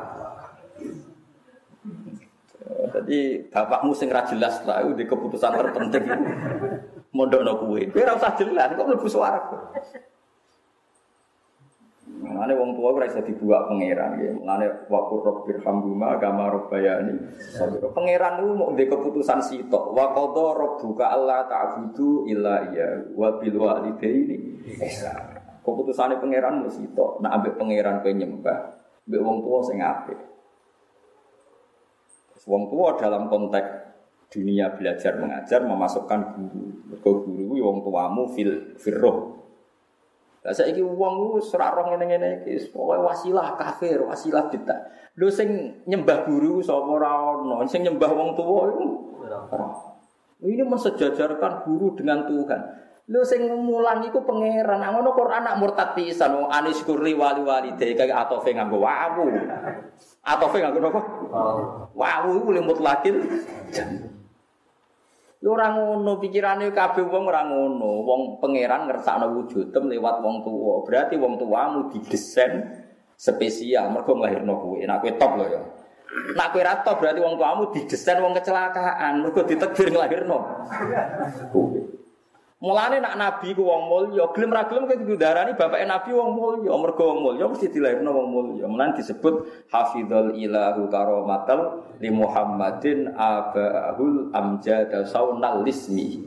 [2.68, 6.04] Jadi bapakmu sing ra jelas lah, di keputusan terpenting.
[7.16, 7.88] Mondok no kue.
[7.88, 9.72] Kue ra jelas, kok mlebu swarga.
[12.18, 14.30] Mengenai wong tua ora iso dibuat pangeran ya.
[14.34, 17.14] Mengenai wa rabbir hamduma agama rabbayani.
[17.94, 19.94] Pangeran itu mau ndek keputusan sitok.
[19.94, 25.38] Wa qadha rabbuka alla ta'budu illa iya wa bil walidaini ihsan.
[25.62, 27.22] Keputusane pangeran mesti sitok.
[27.22, 28.58] Nak ambek pangeran kowe nyembah,
[29.06, 30.18] ambek wong tua sing apik.
[32.48, 33.68] Wong tua dalam konteks
[34.32, 36.64] dunia belajar mengajar memasukkan guru.
[36.90, 39.38] Mergo guru wong tuamu fil firroh
[40.48, 44.80] Lah saiki wong ku ora roh ngene-ngene iki, pokoke wasilah kafir, wasilah bid'ah.
[45.20, 48.86] Lho sing nyembah guru sapa ora ono, sing nyembah wong tuwa iku
[49.28, 49.68] ora.
[50.40, 52.60] Ini mensejajarkan guru dengan Tuhan.
[53.12, 54.80] Lho sing mulang iku pangeran.
[54.80, 59.28] Nang ngono Quran nak murtad pisan wong anis kuri wali-wali dek kaya atofe nganggo wawu.
[60.24, 61.00] Atofe nganggo napa?
[61.92, 63.20] Wawu iku limut lakil.
[65.38, 68.02] Yo ora ngono pikirane kabeh wong ora ngono.
[68.02, 70.82] Wong pangeran ngersakno wujudem lewat wong tuwa.
[70.82, 72.66] Berarti wong tuamu didesain
[73.14, 74.78] spesial mergo nglahirno kowe.
[74.82, 75.62] Nek kowe top lho ya.
[76.34, 80.38] Nek kowe ra top berarti wong tuamu didesain wong kecelakaan mergo ditakdir nglahirno.
[82.58, 86.74] Mulane nak nabi ku wong mulya, gelem ra gelem kowe darani bapake nabi wong mulya,
[86.74, 88.66] mergo wong mulya mesti dilahirno wong mulya.
[88.66, 96.26] Mulane disebut hafizul ilahu karamatal li Muhammadin abahul amjad saunal lismi.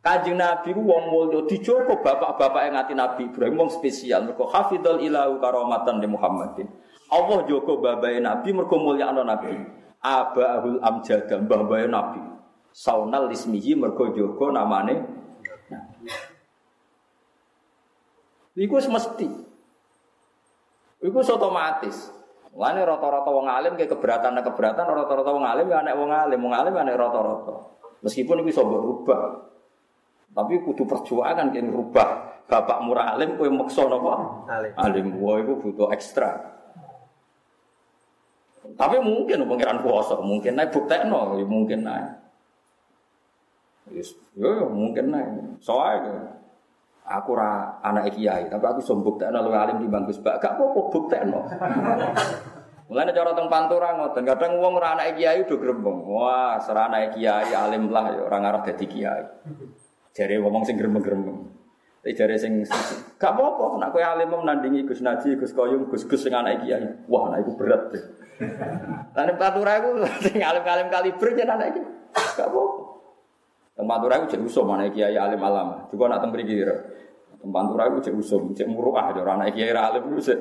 [0.00, 5.04] Kanjeng Nabi ku wong mulya dijogo bapak-bapak yang ngati Nabi Ibrahim wong spesial mergo hafizul
[5.04, 6.68] ilahu karamatan li Muhammadin.
[7.12, 9.52] Allah jogo babae Nabi mergo mulyakno Nabi.
[10.00, 12.24] Abahul amjad mbah Nabi.
[12.72, 15.17] Saunal lismihi mergo jogo namane
[18.58, 19.28] Iku mesti.
[20.98, 22.10] Iku otomatis.
[22.58, 26.54] Lane rata-rata wong alim kayak keberatan keberatan rata-rata wong alim ya anak wong alim, wong
[26.56, 27.56] alim ya anak rata-rata.
[28.02, 29.46] Meskipun itu bisa berubah.
[30.34, 32.10] Tapi kudu perjuangan kan rubah.
[32.48, 34.42] Bapak murah alim kowe maksa napa?
[34.48, 34.72] Alim.
[34.74, 36.58] Alim gua itu butuh ekstra.
[38.74, 42.08] Tapi mungkin pengiran kuasa, mungkin naik buktekno, ya mungkin naik.
[43.88, 45.60] Yes, yo, mungkin naik.
[45.64, 46.37] Soalnya
[47.08, 50.80] aku ra anak kiai, tapi aku sombuk tak lu alim di bangku sebab gak apa-apa
[50.92, 51.40] buktekno.
[52.88, 56.08] Mulane cara teng pantura ngoten, kadang wong ora anak kiai udah grembeng.
[56.08, 59.24] Wah, serah anak kiai alim lah ya ora ngarah dadi kiai.
[60.16, 61.52] Jare ngomong sing grembeng-grembeng.
[62.00, 62.64] Tapi jare sing
[63.20, 67.04] gak apa-apa, nek kowe alim menandingi Gus Naji, Gus Koyum, Gus-gus sing anak kiai.
[67.12, 68.04] Wah, nek iku berat deh.
[69.12, 71.84] Lan pantura iku sing alim-alim kaliber jeneng anak kiai.
[72.40, 72.87] Gak apa-apa.
[73.78, 75.86] Tempat turah itu cek usum mana kiai alim alam.
[75.86, 76.74] Juga nak tembri kira.
[77.38, 79.14] Tempat turah itu cek usum, cek muruah.
[79.14, 80.38] Jadi anak kiai alim itu cek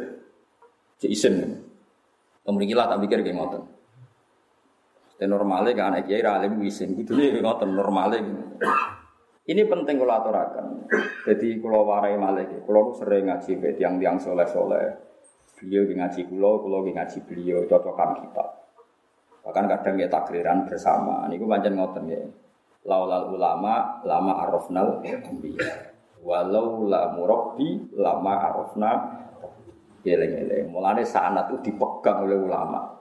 [1.06, 1.36] cek isin.
[2.41, 3.62] Tembri gila tak pikir kayak ngoten.
[5.21, 6.97] Dan normalnya kan anak kiai alim isin.
[6.97, 8.26] Itu nih ngoten normalnya.
[9.45, 10.65] Ini penting kalau aturakan.
[11.30, 14.97] Jadi kalau warai malih, kalau sering ngaji be tiang-tiang soleh-soleh.
[15.62, 18.45] Beliau ngaji kulo, kulo ngaji beliau, cocokan kita.
[19.45, 21.30] Bahkan kadang ya takriran bersama.
[21.30, 22.19] Ini gue panjang ngoten ya
[22.88, 25.91] laulal ulama lama arafnal anbiya.
[26.23, 28.91] Walau la murabbi lama arafna
[30.08, 32.95] eleng-eleng mulane sanat itu dipegang oleh ulama.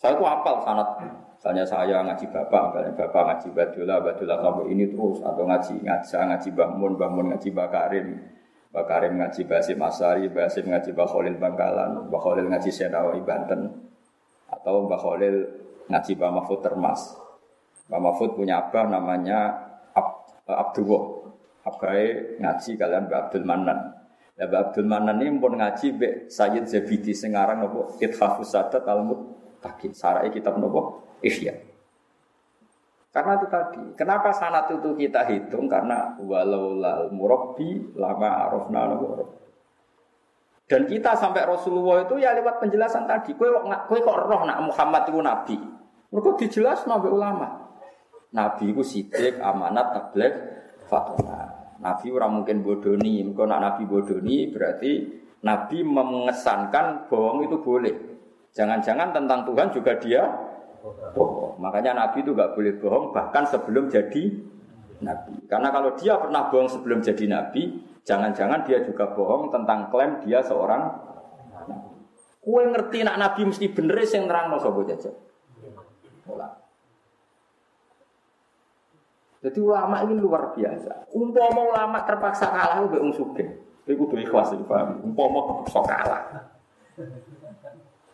[0.00, 0.88] Saya itu apal sanat.
[1.36, 5.20] Misalnya saya ngaji bapak misalnya bapak ngaji badula badula sampai ini terus.
[5.20, 8.08] Atau ngaji ngaji ngaji bahmun bahmun ngaji bakarim
[8.72, 13.92] bakarim ngaji basim asari basim ngaji bakholil bangkalan bakholil ngaji senawi banten.
[14.48, 15.44] Atau bakholil
[15.92, 17.23] ngaji bamafut termas
[17.84, 19.38] Pak Mahfud punya abah namanya
[19.92, 21.04] Ab, eh, Abdullah.
[21.64, 23.78] Ngaji kalian Mbak Abdul Manan.
[24.36, 29.20] Ya Mbak Abdul Manan ini pun ngaji Mbak Sayyid Zabidi sengarang apa Ithafus Sadat Al-Mut
[29.64, 29.96] Takin.
[29.96, 31.56] Sarai kitab nopo Ihya.
[33.14, 35.70] Karena itu tadi, kenapa sanat itu kita hitung?
[35.70, 39.44] Karena walau lal murabbi lama arafna nopo
[40.64, 43.36] dan kita sampai Rasulullah itu ya lewat penjelasan tadi.
[43.36, 45.56] Kok, kue kok roh nak Muhammad itu nabi.
[46.08, 47.73] Mereka dijelas nabi ulama.
[48.34, 50.34] Nabi itu sidik, amanat, tablet,
[50.90, 51.64] fatwa.
[51.78, 54.92] Nabi orang mungkin bodoni, kalau nak Nabi bodoni berarti
[55.46, 57.94] Nabi mengesankan bohong itu boleh.
[58.54, 60.22] Jangan-jangan tentang Tuhan juga dia
[61.14, 61.60] bohong.
[61.60, 64.32] Makanya Nabi itu gak boleh bohong bahkan sebelum jadi
[65.04, 65.34] Nabi.
[65.46, 67.62] Karena kalau dia pernah bohong sebelum jadi Nabi,
[68.02, 70.90] jangan-jangan dia juga bohong tentang klaim dia seorang.
[72.40, 75.12] Kue ngerti nak Nabi mesti bener sing nerang no sobo jajak.
[79.44, 81.12] Jadi ulama ini luar biasa.
[81.12, 83.60] Umpama ulama terpaksa kalah mbek wong sugih.
[83.84, 85.04] Iku kudu ikhlas iki paham.
[85.04, 86.22] Umpama terpaksa kalah.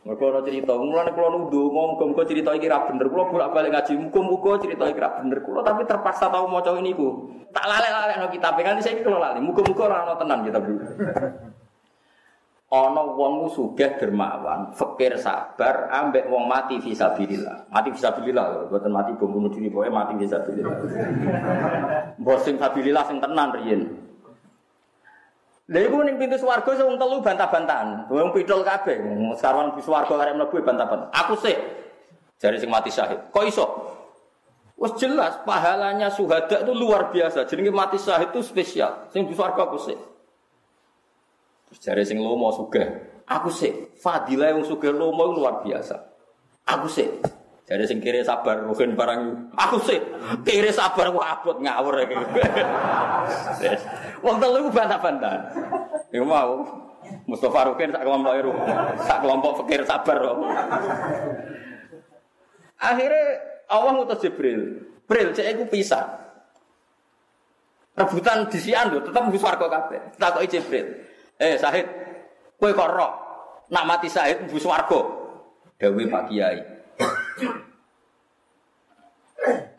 [0.00, 3.68] Mereka ada cerita, mulai kalau nuduh, mau muka cerita ini rap bener, kalau bolak balik
[3.68, 7.68] ngaji, muka muka cerita ini rap bener, kalau tapi terpaksa tahu mau ini ku, tak
[7.68, 10.84] lalek no kita, pengen saya kalau lalek, muka muka orang no tenan kita dulu.
[12.70, 17.66] Ono wong sugih dermawan, fakir sabar, ambek wong mati fisabilillah.
[17.66, 20.76] Mati fisabilillah, buatan mati bom bunuh diri, pokoknya mati fisabilillah.
[22.22, 23.90] Bos sing fisabilillah sing tenan riyen.
[25.66, 28.06] Lha iku ning pintu swarga sing telu bantah-bantahan.
[28.06, 29.02] Wong pidol kabeh.
[29.34, 31.10] Sekarang pintu swarga arek mlebu bantah-bantahan.
[31.26, 31.58] Aku sih.
[32.38, 33.18] Jari sing mati syahid.
[33.34, 33.66] Kok iso?
[34.78, 37.50] Wes jelas pahalanya suhada itu luar biasa.
[37.50, 39.10] Jadi mati syahid itu spesial.
[39.10, 39.98] Sing di swarga aku sih.
[41.78, 42.86] Jare sing lomo sugih.
[43.30, 45.94] Aku sih, fadilah yang sugih lomo luar biasa.
[46.66, 47.06] Aku sih.
[47.70, 50.02] Jadi sing kiri sabar mungkin barang aku sih
[50.42, 52.18] kiri sabar ku abot ngawur iki.
[54.26, 55.54] Wong telu ku bantah-bantah.
[56.10, 56.66] Iku mau
[57.30, 58.50] Mustafa Rukin sak kelompok iru.
[59.06, 60.18] Sak kelompok fakir sabar.
[62.82, 63.22] Akhirnya
[63.70, 64.90] Allah ngutus Jibril.
[65.06, 66.06] Jibril cek iku pisah.
[67.98, 70.14] Rebutan disian lho, tetep mbus warga kabeh.
[70.14, 70.86] Takoki Jibril.
[71.40, 71.88] Eh Sahid,
[72.60, 73.12] kowe kok roh
[73.72, 75.00] nak mati Sahid mbus warga.
[75.80, 76.60] Dewi Pak Kiai.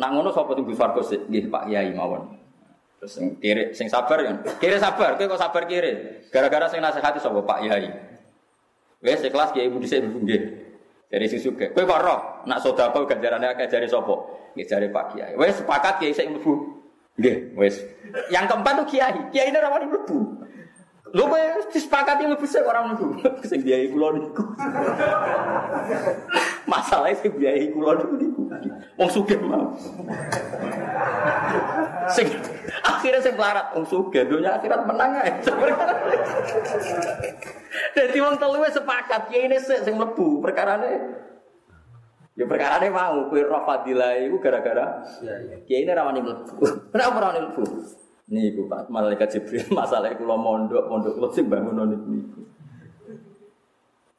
[0.02, 1.02] Nak ngono sapa sing swarga?
[1.30, 2.26] Nggih Pak Kiai mawon.
[2.98, 4.34] Terus sing kiri sing sabar ya.
[4.58, 6.26] Kiri sabar, kowe kok sabar kiri?
[6.34, 7.86] Gara-gara sing nasihati sapa Pak Kiai.
[9.06, 10.42] Wes kelas Kiai Budi sik nggih.
[11.14, 11.70] Dari susu ke.
[11.78, 12.20] Kowe kok roh
[12.50, 14.18] nak sedekah ganjarane akeh jare sapa?
[14.58, 15.38] Nggih jare Pak Kiai.
[15.38, 16.82] Wes sepakat Kiai sik mlebu.
[17.22, 17.86] Nggih, wes.
[18.34, 19.20] Yang keempat tuh Kiai.
[19.30, 20.18] Kiai ini rawani mlebu.
[21.12, 21.42] Lho kowe
[21.76, 23.20] disepakati mlebu sik ora mlebu.
[23.44, 24.44] Sing biayai kula niku.
[26.72, 28.42] Masalahnya sing biayai kula niku niku.
[28.96, 29.76] Wong sugih mau.
[32.16, 32.32] Sing
[32.84, 35.32] akhirnya sing melarat wong sugih dunya akhirat menang ae.
[37.92, 41.22] Dadi wong telu sepakat kiai ini sik sing mlebu perkarane
[42.32, 45.04] Ya perkara ini mau, kue roh fadilah itu gara-gara
[45.68, 46.64] Kiai ini rawani mlebu.
[46.96, 47.64] Kenapa rawani mlebu?
[48.32, 52.40] Nih ibu Pak, malaikat Jibril masalah kulo mondok, mondok kulo sing bangun niku.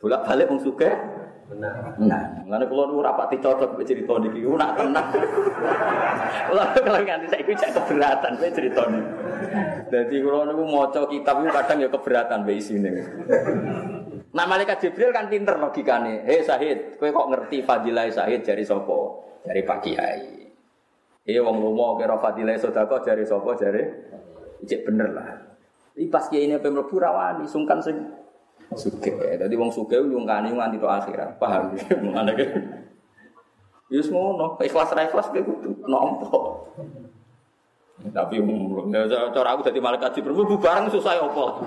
[0.04, 0.90] Bolak balik wong suka.
[1.48, 1.96] Benar.
[1.96, 4.44] Nah, ngene kulo nu rapati cocok mbek cerita niki.
[4.44, 5.08] Ku nak tenang.
[6.48, 9.10] Kulo kalau nganti saiki cek keberatan mbek cerita niki.
[9.88, 12.90] Dadi kulo niku maca kitab iku kadang ya keberatan mbek isine.
[14.32, 16.24] Nah malaikat Jibril kan pinter logikane.
[16.24, 19.24] Hei Sahid, kowe kok ngerti fadilah Sahid dari sopo?
[19.44, 20.20] Dari Pak Kiai.
[21.22, 23.82] Iya wong lomo kira fadilah sedekah jari sapa jari
[24.66, 25.28] cek bener lah.
[25.94, 27.94] Iki pas kiai ini pemlebu rawani sungkan sing
[28.74, 29.38] suge.
[29.38, 31.38] Dadi wong suge nyungkani nganti tok akhirat.
[31.38, 31.94] Paham ya?
[32.02, 32.46] Mengane ke.
[33.92, 36.38] Yus ngono, ikhlas ra ikhlas kowe kudu nampa.
[38.02, 38.42] Tapi
[38.90, 41.44] ya, cara aku jadi malaikat Jibril bu barang susah ya apa?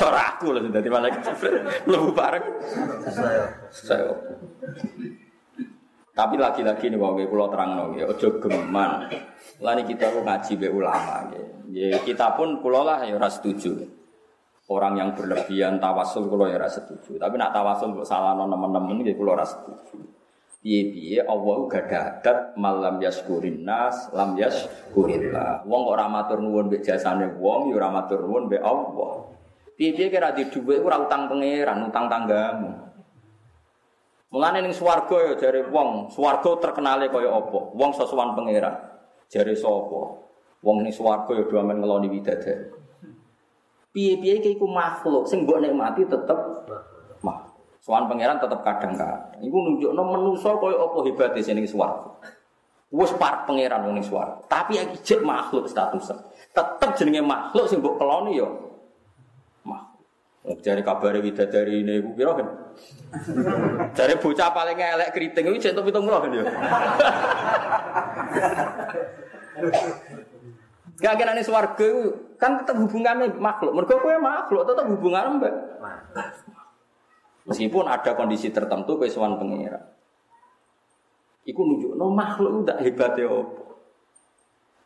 [0.00, 2.42] cara aku loh jadi malaikat Jibril lebu bareng
[3.70, 4.14] susah ya.
[6.14, 6.22] Ya.
[6.22, 9.10] Tapi lagi-lagi nih wong kula terang ya ojo geman.
[9.58, 11.26] Lani kita ku ngaji be ulama
[11.74, 11.98] ya.
[11.98, 13.82] kita pun kula lah ya ora setuju.
[14.70, 17.18] Orang yang berlebihan tawasul kula ya ora setuju.
[17.18, 20.06] Tapi nak tawasul kok salah teman-teman ya kula ora setuju.
[20.64, 25.66] Piye-piye Allah gak adat malam yaskurin nas lam yaskurillah.
[25.68, 29.28] Wong ora matur nuwun mbek jasane wong ya ora matur nuwun mbek Allah.
[29.74, 32.93] Piye-piye kira di dhuwit ora utang pangeran, utang tanggamu.
[34.34, 37.70] Mulane ning swarga ya jare wong, swarga terkenale kaya apa?
[37.70, 38.74] Wong sesuwan pangeran.
[39.30, 40.26] Jare sapa?
[40.58, 42.66] Wong ning swarga ya do amen ngeloni widadari.
[43.94, 46.66] Piye-piye iki iku makhluk sing mbok nikmati tetep
[47.22, 47.46] mah.
[47.78, 49.38] Sowan pangeran tetep kadang-kadang.
[49.38, 52.18] Iku nunjukno menungso kaya apa hebate sing ning swarga.
[52.90, 54.42] Wis par pangeran wong ning swarga.
[54.50, 56.18] Tapi iki jek makhluk statusnya.
[56.50, 58.50] Tetep jenenge makhluk sing mbok keloni ya
[60.44, 62.48] Jari kabare widadari ini iku piro kan?
[63.96, 66.44] Jari bocah paling elek keriting itu centok pitung puluh kan ya.
[71.00, 71.44] Gak kena nih
[72.36, 73.72] kan tetap hubungannya makhluk.
[73.72, 75.54] Mereka kue makhluk tetap hubungannya mbak.
[77.48, 79.80] Meskipun ada kondisi tertentu kesuwan pengira.
[81.48, 83.32] Iku nunjuk no makhluk udah hebat ya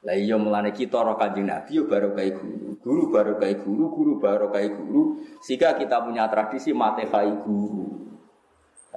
[0.07, 2.69] Lah iya mulane kita ora Kanjeng Nabi yo baru kayak guru.
[2.79, 5.03] Guru baru kayak guru, guru baru kayak guru.
[5.43, 8.07] Sehingga kita punya tradisi mate kai guru.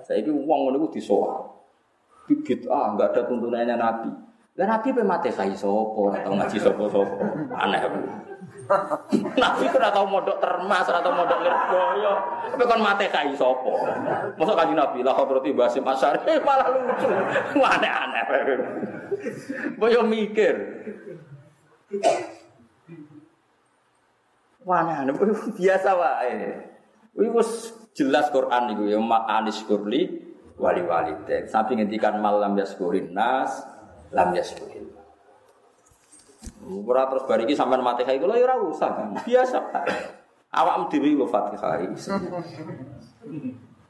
[0.01, 1.61] Saya ini uang ngono disoal.
[2.25, 4.11] Bibit ah enggak ada tuntunannya Nabi.
[4.61, 7.25] Lah Nabi pe mate kai sapa, ora tau ngaji sapa-sapa.
[7.65, 7.81] Aneh.
[9.41, 12.13] Nabi ora tau modok termas, ora tau modok lirboyo.
[12.53, 13.73] Tapi kon mate kai sapa?
[14.37, 17.09] Mosok kanjeng Nabi lah hadrati Basim Asyari malah lucu.
[17.57, 18.23] Aneh-aneh.
[19.81, 20.53] Boyo mikir.
[24.61, 26.33] Nih biasa wae.
[27.17, 30.21] Wis jelas Quran itu ya mak anis kurli
[30.61, 31.49] wali wali teh.
[31.49, 33.80] Sampai ngendikan malam yaskurin nas
[34.11, 34.91] lam yaskurin.
[36.61, 38.89] Ora terus bariki sampean Fatihah iku lho ya ora usah.
[39.27, 39.59] Biasa.
[40.51, 41.79] Awakmu dhewe lho Fatihah.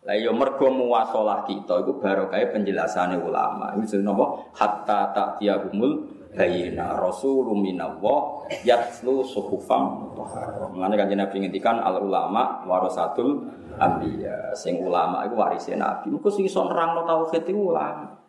[0.02, 3.78] Lah iya, mergo muwasalah kita iku barokah penjelasane ulama.
[3.78, 4.50] Iku napa?
[4.58, 10.74] Hatta ta'tiyahumul bayina rasulun minallah yatlu suhufam mutahharah.
[10.74, 13.46] Mane kanjeng Nabi ngendikan al ulama warasatul
[13.78, 14.58] anbiya.
[14.58, 16.10] Sing ulama iku warise Nabi.
[16.10, 18.21] Muga sing iso nerangno tauhid iku ulama.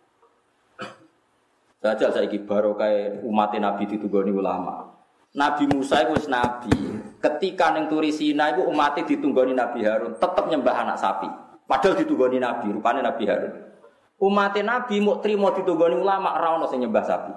[1.82, 4.86] Saja saiki barokah umat Nabi ditunggoni ulama.
[5.34, 6.70] Nabi Musa itu nabi.
[7.18, 11.26] Ketika neng turi Sina itu umatnya ditunggoni Nabi Harun, tetap nyembah anak sapi.
[11.66, 13.54] Padahal ditunggoni Nabi, rupanya Nabi Harun.
[14.22, 17.34] Umatnya Nabi mau terima ditunggoni ulama, rawon sing nyembah sapi.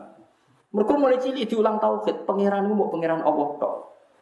[0.76, 3.74] Mereka mulai cilik diulang tauhid, pangeran mau pangeran Allah tok.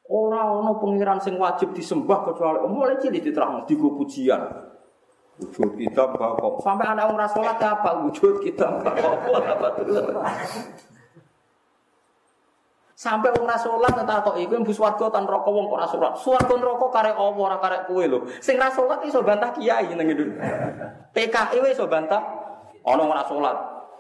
[0.07, 4.71] Orang ono pangeran sing wajib disembah kecuali mulai cilik diterang di pujian.
[5.33, 8.93] Wujud kita kok sampai anak orang sholat apa wujud kita apa
[13.03, 16.13] Sampai wong ora salat kok iku mbus warga tan rokok wong kok ora salat.
[16.15, 18.05] Swarga neraka karek apa ora karek kowe.
[18.39, 20.87] Sing ra salat bantah kiai nang Indonesia.
[21.11, 22.23] PKI wis iso bantah
[22.87, 23.57] ana ora salat.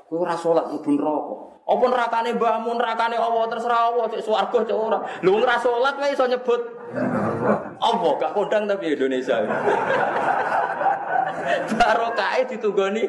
[0.07, 1.35] Kowe ora salat mlebu neraka.
[1.63, 4.99] Apa nerakane mbahmu nerakane Allah terserah Allah cek swarga cek ora.
[5.19, 6.61] Lho wong ora salat wae iso nyebut
[7.83, 9.43] apa gak kondang tapi Indonesia.
[11.75, 13.03] Barokah ditunggoni.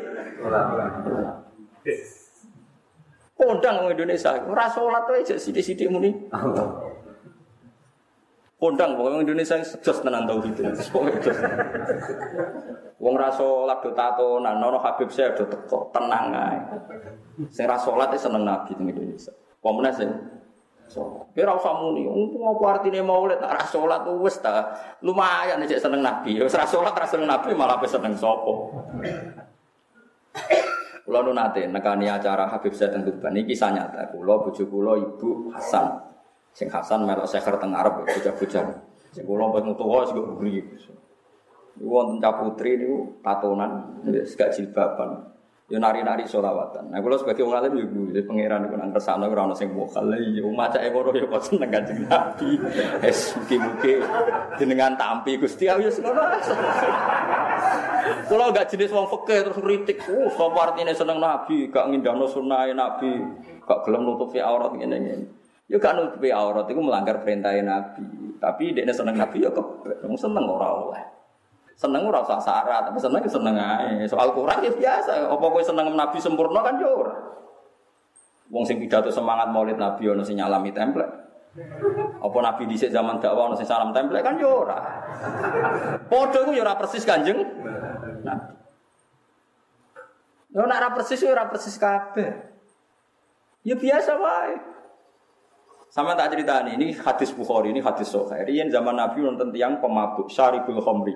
[3.34, 6.14] Kondang orang Indonesia, ora salat wae jek sithik-sithik muni.
[8.54, 10.54] Kondang wong Indonesia sedos tenan tauhid.
[13.02, 16.58] Wong ra salat do tatonan, nono Habib saya do teko, tenang ae.
[17.50, 19.34] Sing ra salat seneng Nabi di Indonesia.
[19.58, 20.08] Pemene sing
[21.34, 24.70] Kira usah muni, ngopo artine maulid nek ra salat wis ta.
[25.02, 26.38] Lumayan nek seneng Nabi.
[26.38, 28.52] Wis ra salat seneng Nabi malah seneng sapa.
[31.04, 34.08] Kulo nu nate nekani acara Habib Zaid Tuban ini kisah nyata.
[34.08, 36.00] Kulo bojo kulo Ibu Hasan.
[36.54, 38.64] Sing Hasan melok seker teng Arab bocah-bocah.
[39.12, 40.64] Sing kulo pas mutuwa sing buri.
[41.74, 45.33] Iku wonten putri niku tatonan, wis gak jilbaban.
[45.74, 46.94] Yo nari-nari solawatan.
[46.94, 50.06] Nah, kalau sebagai wong alim yo gue pangeran iku nang kersane ora ono sing mokal.
[50.22, 52.62] Yo macake ngono yo kok seneng Kanjeng Nabi.
[53.02, 53.98] Es mugi-mugi
[54.54, 56.22] jenengan tampi Gusti ya ngono.
[58.30, 62.70] Kalau gak jenis wong fikih terus ngritik, oh sapa artine seneng Nabi, gak ngindahno sunah
[62.70, 63.10] Nabi,
[63.66, 65.26] gak gelem nutupi aurat ngene ngene.
[65.66, 68.38] Yo gak nutupi aurat iku melanggar perintah Nabi.
[68.38, 71.02] Tapi dekne seneng Nabi yo kebek, seneng ora oleh.
[71.74, 74.06] Seneng ora usah syarat, tapi seneng ya seneng ae.
[74.06, 75.26] Soal Quran ya biasa.
[75.26, 77.14] Apa kowe seneng Nabi sempurna kan yo ora.
[78.54, 81.14] Wong sing pidato semangat Maulid Nabi ono sing nyalami template.
[82.22, 84.78] Apa Nabi dhisik zaman dakwah ono sing salam template kan yo ora.
[86.06, 87.42] Padha iku yo ora persis Kanjeng
[88.22, 88.54] Nabi.
[90.54, 92.30] Yo nek ora persis yo ora persis kabeh.
[93.66, 94.54] Ya biasa wae.
[95.94, 98.50] Sama tak cerita ini, ini hadis Bukhari, ini hadis Sahih.
[98.50, 101.14] Ini zaman Nabi nonton tiang pemabuk, syaribul khomri.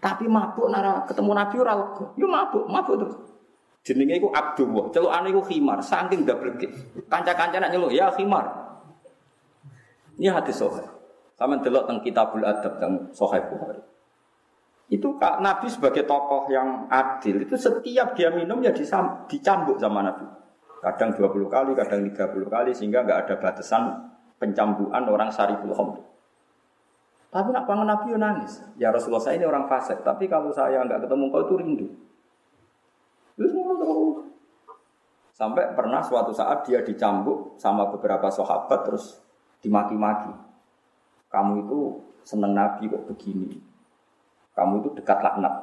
[0.00, 2.04] Tapi mabuk nara ketemu Nabi ora lega.
[2.16, 3.16] Yo mabuk, mabuk terus.
[3.84, 4.88] Jenenge iku Abdullah.
[4.92, 6.68] Celukane iku khimar, saking dableke.
[7.08, 8.48] Kanca-kanca nak nyeluk, ya khimar.
[10.16, 10.84] Ini hadis sahih.
[11.36, 13.80] Sama delok teng Kitabul Adab teng Sahih Bukhari.
[14.92, 20.28] Itu Kak Nabi sebagai tokoh yang adil itu setiap dia minum ya dicambuk sama Nabi.
[20.84, 26.00] Kadang 20 kali, kadang 30 kali sehingga nggak ada batasan pencambukan orang syariful khamr.
[27.30, 28.58] Tapi nak pangan Nabi nangis.
[28.74, 31.86] Ya Rasulullah saya ini orang fasik, tapi kalau saya nggak ketemu kau itu rindu.
[35.30, 39.22] Sampai pernah suatu saat dia dicambuk sama beberapa sahabat terus
[39.62, 40.34] dimaki-maki.
[41.30, 43.56] Kamu itu seneng Nabi kok begini.
[44.52, 45.54] Kamu itu dekat laknat.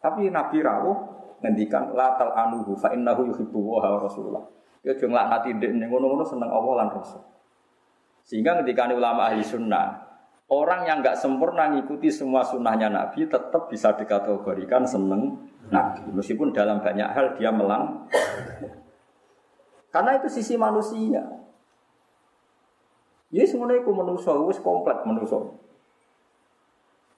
[0.00, 0.98] Tapi Nabi rawuh
[1.44, 4.42] ngendikan latal anuhu fa innahu yuhibbu wa Rasulullah.
[4.80, 7.20] Ya jangan laknati ndek ngono-ngono seneng Allah lan Rasul.
[8.24, 10.09] Sehingga ketika ulama ahli sunnah
[10.50, 15.38] Orang yang nggak sempurna ngikuti semua sunnahnya Nabi tetap bisa dikategorikan seneng
[15.70, 16.10] Nabi.
[16.10, 18.10] Meskipun dalam banyak hal dia melang.
[19.94, 21.22] Karena itu sisi manusia.
[23.30, 25.38] Ya semuanya itu manusia, itu komplek manusia.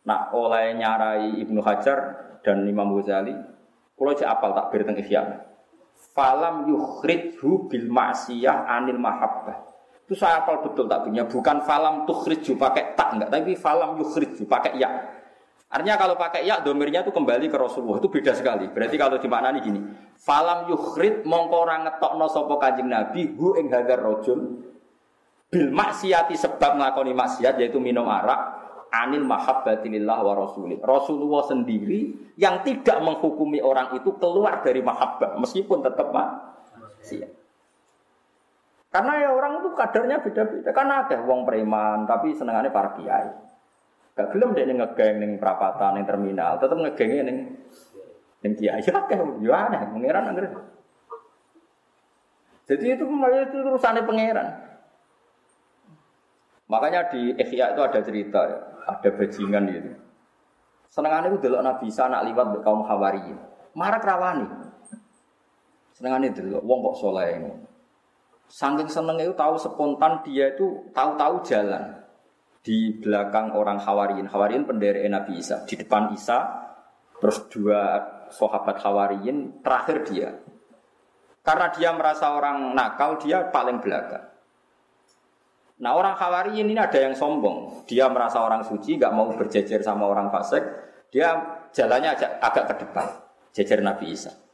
[0.04, 1.98] Nah, oleh nyarai Ibnu Hajar
[2.44, 3.32] dan Imam Ghazali,
[3.96, 5.00] kalau cek apal tak berteng
[6.12, 9.71] Falam yukhridhu bil ma'siyah anil mahabbah.
[10.06, 11.24] Itu saya apal betul tak punya.
[11.24, 14.90] Bukan falam tukhriju pakai tak enggak, tapi falam yukhriju pakai ya.
[15.72, 18.68] Artinya kalau pakai ya domirnya itu kembali ke Rasulullah itu beda sekali.
[18.68, 19.80] Berarti kalau dimaknani gini,
[20.20, 24.68] falam yukhrid mongko ora ngetokno sapa Kanjeng Nabi hu ing hadar rajul
[25.48, 28.60] bil maksiati sebab nglakoni maksiat yaitu minum arak
[28.92, 30.76] anil mahabbati lillah wa rasulih.
[30.84, 37.41] Rasulullah sendiri yang tidak menghukumi orang itu keluar dari mahabbah meskipun tetap maksiat.
[38.92, 40.70] Karena ya orang itu kadarnya beda-beda.
[40.76, 43.28] Karena ada wong preman, tapi senengannya para kiai.
[44.12, 47.38] Gak gelem deh ngegeng neng perapatan, neng terminal, tetap ngegengnya neng
[48.44, 48.84] neng kiai.
[48.84, 50.44] Ya kayak ya aneh, pangeran angger.
[52.68, 54.48] Jadi itu itu urusannya pangeran.
[56.68, 58.58] Makanya di Ihya itu ada cerita ya,
[58.92, 59.90] ada bajingan gitu.
[60.92, 63.24] Senengannya itu delok Nabi Isa nak liwat kaum Hawari.
[63.72, 64.44] Marah rawani.
[65.96, 67.40] Senengannya delok wong kok soleh
[68.52, 72.04] Saking seneng itu tahu spontan dia itu tahu-tahu jalan
[72.60, 74.28] di belakang orang Hawariyin.
[74.28, 75.64] Hawariyin pendiri Nabi Isa.
[75.64, 76.68] Di depan Isa,
[77.16, 80.36] terus dua sahabat Hawariyin, terakhir dia.
[81.40, 84.28] Karena dia merasa orang nakal, dia paling belakang.
[85.80, 87.88] Nah orang Hawariyin ini ada yang sombong.
[87.88, 90.60] Dia merasa orang suci, gak mau berjejer sama orang fasik.
[91.08, 91.40] Dia
[91.72, 93.06] jalannya agak, agak ke depan,
[93.56, 94.51] jejer Nabi Isa.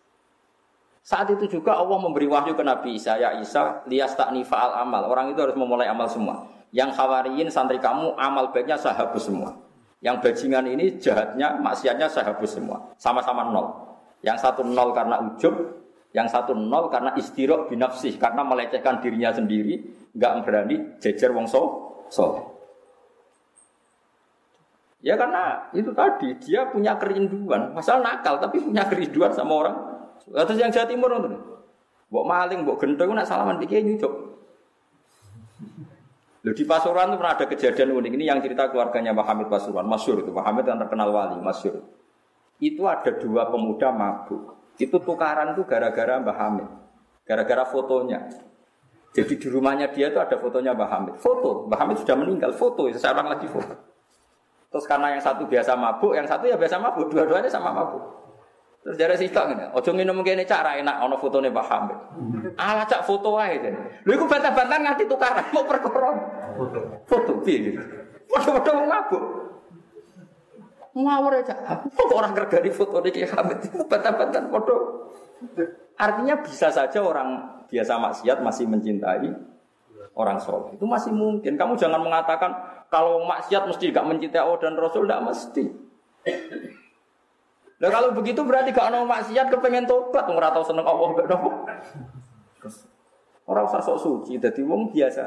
[1.03, 5.09] Saat itu juga Allah memberi wahyu ke Nabi Isa, ya Isa, lias tak faal amal.
[5.09, 6.45] Orang itu harus memulai amal semua.
[6.69, 9.57] Yang khawariin santri kamu amal baiknya sahabus semua.
[10.05, 12.93] Yang bajingan ini jahatnya, maksiatnya sahabus semua.
[13.01, 13.67] Sama-sama nol.
[14.21, 15.55] Yang satu nol karena ujub,
[16.13, 19.81] yang satu nol karena istirok binafsih, karena melecehkan dirinya sendiri,
[20.13, 21.63] nggak berani jejer wong so,
[22.13, 22.55] so.
[24.99, 29.77] Ya karena itu tadi dia punya kerinduan, masalah nakal tapi punya kerinduan sama orang
[30.29, 31.39] Terus yang Jawa Timur itu,
[32.09, 34.13] Mbok maling, mbok gendong nak salaman pikir nyucuk.
[36.47, 39.85] Loh di Pasuruan itu pernah ada kejadian unik ini yang cerita keluarganya Pak Hamid Pasuruan,
[39.85, 40.33] masyur itu.
[40.33, 41.85] Pak Hamid yang terkenal wali, masyur.
[42.57, 44.57] Itu ada dua pemuda mabuk.
[44.81, 46.69] Itu tukaran tuh gara-gara Mbah Hamid.
[47.29, 48.25] Gara-gara fotonya.
[49.13, 51.15] Jadi di rumahnya dia itu ada fotonya Mbah Hamid.
[51.21, 53.75] Foto, Mbah Hamid sudah meninggal, foto, sekarang lagi foto.
[54.69, 58.05] Terus karena yang satu biasa mabuk, yang satu ya biasa mabuk, dua-duanya sama mabuk.
[58.79, 61.99] Terus jare sikak ngene, aja minum kene cak ra enak ana fotone Pak Hamid.
[62.55, 63.79] Ala cak foto wae jane.
[64.07, 66.11] Lha iku bantah-bantah nganti tukaran mau perkara.
[66.55, 66.79] Foto.
[67.05, 67.83] Foto piye gitu.
[68.31, 69.23] Foto-foto mabuk.
[70.95, 71.55] Ngawur aja.
[71.91, 73.59] Kok orang gergani foto iki Hamid
[73.91, 74.75] bantah-bantah foto.
[75.99, 79.29] Artinya bisa saja orang biasa maksiat masih mencintai
[80.19, 80.75] orang soleh.
[80.75, 81.55] Itu masih mungkin.
[81.55, 82.51] Kamu jangan mengatakan
[82.91, 85.65] kalau maksiat mesti gak mencintai Allah dan Rasul, tidak mesti.
[87.79, 91.31] Nah kalau begitu berarti gak ada maksiat kepengen tobat, nggak tahu seneng Allah gak.
[93.49, 95.23] Orang usah sok suci, jadi wong biasa.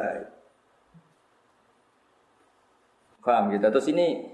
[3.24, 3.66] Paham gitu.
[3.66, 4.30] Terus ini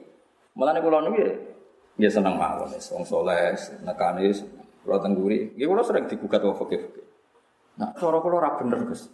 [0.57, 1.39] malah nih kalau nih
[1.95, 3.53] dia seneng mawon, wong soleh,
[3.85, 4.33] nekani,
[4.81, 6.83] kalau tengguri, dia kalau sering digugat wong fakir.
[7.77, 9.07] Nah, cara kalau ora bener gus.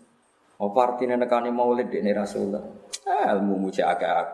[0.55, 2.63] Apa artinya nekani maulid ini Rasulullah?
[3.03, 4.31] Eh, ilmu muci agak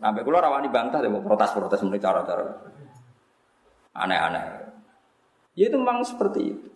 [0.00, 2.44] Sampai kulo rawani bantah deh protes-protes menurut cara-cara
[3.94, 4.44] aneh-aneh.
[5.58, 6.68] Ya itu memang seperti itu.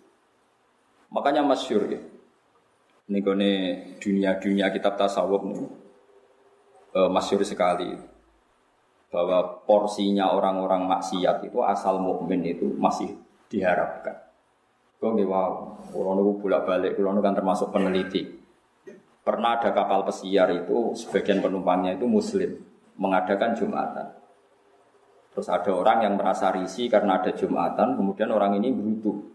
[1.14, 2.00] Makanya masyur ya.
[3.05, 3.52] Ini kone
[4.00, 5.61] dunia-dunia kitab tasawuf nih
[6.96, 7.92] e, masyur sekali
[9.12, 13.14] bahwa porsinya orang-orang maksiat itu asal mukmin itu masih
[13.46, 14.24] diharapkan.
[14.98, 18.43] Kau wow, kalau bolak balik, kalau kan termasuk peneliti.
[19.25, 22.61] Pernah ada kapal pesiar itu sebagian penumpangnya itu muslim
[23.01, 24.07] mengadakan jumatan.
[25.33, 29.35] Terus ada orang yang merasa risih karena ada jumatan, kemudian orang ini berutu.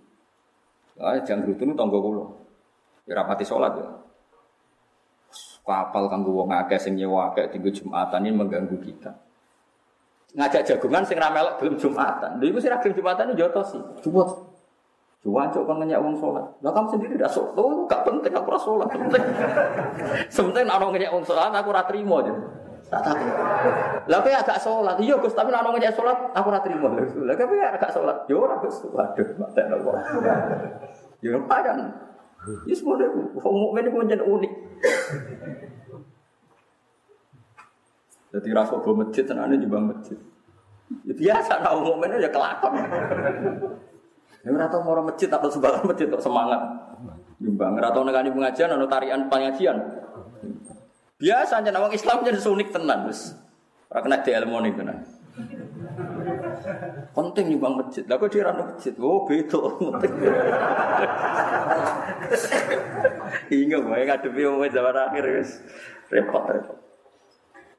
[0.95, 2.25] Ah, jangan berutu itu tonggo kulo.
[3.09, 3.89] Ya rapati sholat ya.
[5.65, 9.11] Kapal kanggo wong akeh sing nyewa akeh jumatan ini mengganggu kita.
[10.33, 12.41] Ngajak jagungan sing ramelok belum jumatan.
[12.41, 13.77] Lha iku sing ra jumatan jotosi.
[15.19, 16.47] Coba Cuancuk kan nanya uang sholat.
[16.63, 17.51] Lah kamu sendiri dah sholat.
[17.59, 18.87] Oh, gak penting aku rasa sholat.
[18.87, 19.23] Penting.
[20.35, 22.33] Sebenarnya orang nanya uang sholat aku rasa terima aja.
[22.87, 23.19] Tak tahu.
[24.07, 24.95] Lah kowe agak sholat.
[25.03, 26.87] Iya Gus, tapi orang nanya sholat aku rasa terima.
[26.95, 28.17] Lah kowe agak sholat.
[28.31, 28.79] Yo ora Gus.
[28.87, 29.91] Waduh, mate nopo.
[31.19, 31.79] Yo padang.
[32.63, 34.53] Ya semuanya wong mukmin iku menjadi unik.
[38.29, 40.15] Jadi rasa bawa masjid tenane juga masjid.
[41.03, 42.79] Ya biasa kalau mukmin ya kelakon.
[44.43, 46.61] Yang ora tau mau masjid atau sumbangan masjid untuk semangat.
[47.39, 49.77] Nyumbang ora tau nekani pengajian ana tarian pengajian.
[51.19, 53.35] Biasa aja orang Islam jadi sunik tenan wis.
[53.91, 54.97] Ora kena di ilmu nih tenan.
[57.11, 58.03] Penting nyumbang masjid.
[58.07, 58.93] Lah kok dia masjid?
[58.99, 59.59] Oh, beda.
[63.51, 65.59] Hingga gue ngadepi umum zaman akhir wis.
[66.07, 66.77] Repot repot.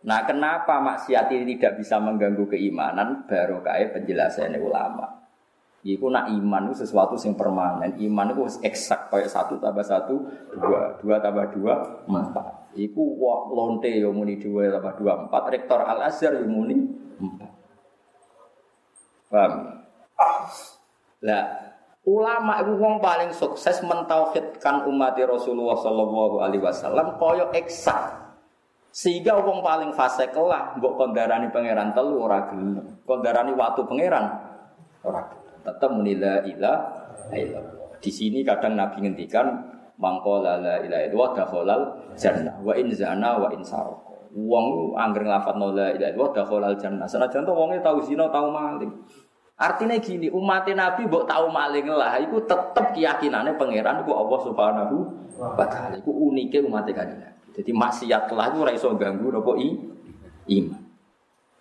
[0.01, 3.29] Nah, kenapa maksiat ini tidak bisa mengganggu keimanan?
[3.29, 5.20] Baru kayak penjelasannya ulama.
[5.81, 7.97] Iku nak iman itu sesuatu yang permanen.
[7.97, 10.13] Iman itu eksak kayak satu tambah satu
[10.53, 12.77] dua, dua tambah dua empat.
[12.77, 15.43] Iku wah lonte yang muni dua tambah dua empat.
[15.49, 16.85] Rektor Al Azhar yang muni
[17.17, 17.51] empat.
[19.33, 19.53] Paham?
[21.25, 21.45] Lah
[22.05, 28.21] ulama itu wong paling sukses mentauhidkan umat Rasulullah Shallallahu Alaihi Wasallam koyo eksak.
[28.93, 33.01] Sehingga wong paling fase kelah mbok kondarani pangeran telu ora gelem.
[33.09, 34.25] Kondarani waktu pangeran
[35.09, 36.79] ora gelem tetap menilai ilah
[38.01, 39.47] Di sini kadang Nabi ngendikan
[40.01, 41.83] mangkola la ilaha illallah dakhalal
[42.17, 44.33] jannah wa in zana wa in sarqa.
[44.33, 47.05] Wong angger nglafat la ilaha illallah dakhalal jannah.
[47.05, 48.91] Senajan to wonge tau zina tau maling.
[49.61, 54.97] Artinya gini, umat Nabi mbok tahu maling lah, itu tetap keyakinannya pangeran itu Allah Subhanahu
[55.37, 56.01] wa taala.
[56.01, 57.21] Iku unike umat kanjeng.
[57.53, 59.69] Jadi maksiat lah itu ora iso ganggu napa i.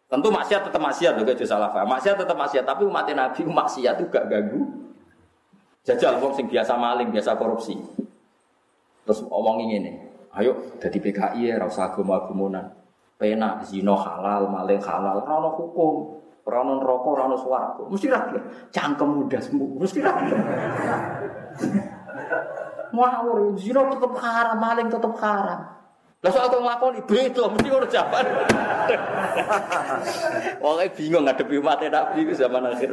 [0.10, 1.94] Tentu maksiat tetap maksiat loh, kayak salah paham.
[1.94, 4.66] Maksiat tetap maksiat, tapi umat Nabi maksiat itu gak ganggu.
[5.86, 7.78] Jajal wong sing biasa maling, biasa korupsi.
[9.06, 9.94] Terus omongin ini,
[10.34, 12.74] ayo jadi PKI ya, rasa agama-agumunan.
[13.22, 16.18] Pena, zino halal, maling halal, rano hukum.
[16.50, 17.94] Rano rokok, rano suaraku.
[17.94, 18.42] Mesti rapi.
[18.74, 19.78] Cangkem muda sembuh.
[19.78, 20.34] Mesti rapi.
[22.98, 25.79] Ngawur, zino tetap haram, maling tetap haram.
[26.20, 28.26] Lah soal kau ngelakoni beda, mesti orang jawaban.
[30.64, 32.92] Wong bingung ngadepi umat Nabi itu zaman akhir.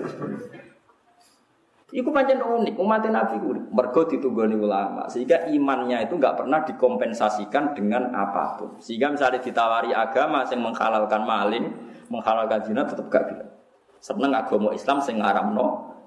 [1.91, 3.65] Iku pancen unik, umat Nabi unik.
[3.75, 8.79] Mergo ditunggoni ulama, sehingga imannya itu nggak pernah dikompensasikan dengan apa pun.
[8.79, 11.67] Sehingga misalnya ditawari agama yang menghalalkan maling,
[12.07, 13.51] menghalalkan zina tetap gak bilang.
[13.99, 15.99] Seneng agama Islam sing ngaramno.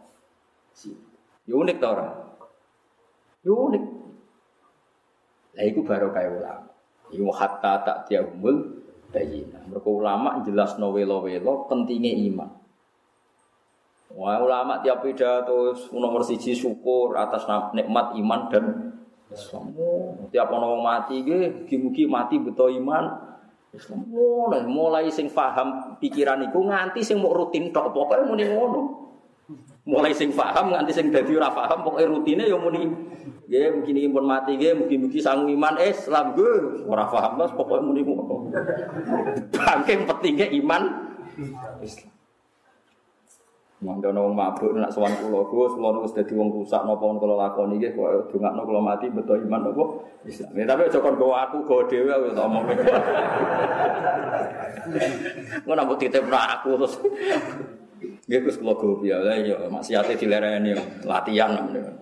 [1.44, 2.08] Ya unik ta ora?
[3.44, 3.84] Ya unik.
[5.60, 6.79] Lah iku baru kayak ulama.
[7.10, 9.62] Iku hatta tak tiahumul bayina.
[9.66, 12.50] Mereka ulama jelas no welo-welo pentingnya iman.
[14.10, 17.46] Wah ulama tiap pidato nomor siji syukur atas
[17.78, 18.66] nikmat iman dan
[19.30, 19.70] Islam.
[19.78, 23.30] Oh, tiap orang mati ge, mugi mati betul iman,
[23.70, 29.09] Islam mulai mulai sing paham pikiran iku nganti sing mau rutin tok pokoke muni ngono.
[29.88, 32.90] Mulai sing paham nganti sing dadi ora paham pokoke rutine ya muni
[33.50, 38.04] nggih mungkin iki mati nggih mugi-mugi sangu iman Islam gue ora paham mas pokoke muni
[38.06, 38.54] ngono.
[39.56, 40.84] Bangke pentingnya iman
[41.82, 42.12] Islam.
[43.80, 47.80] Mangga wong mabuk nak sowan kula Gus, kula wis dadi wong rusak napa kula lakoni
[47.80, 49.84] nggih kok dongakno kula mati beto iman napa
[50.28, 50.52] Islam.
[50.54, 52.68] Ya, tapi aja kon go aku go dhewe wis omong.
[55.64, 56.94] Ngono mbok titipno aku terus.
[58.00, 60.72] Nggih Gus kula go piye ya maksiate dilereni
[61.04, 62.00] latihan namanya.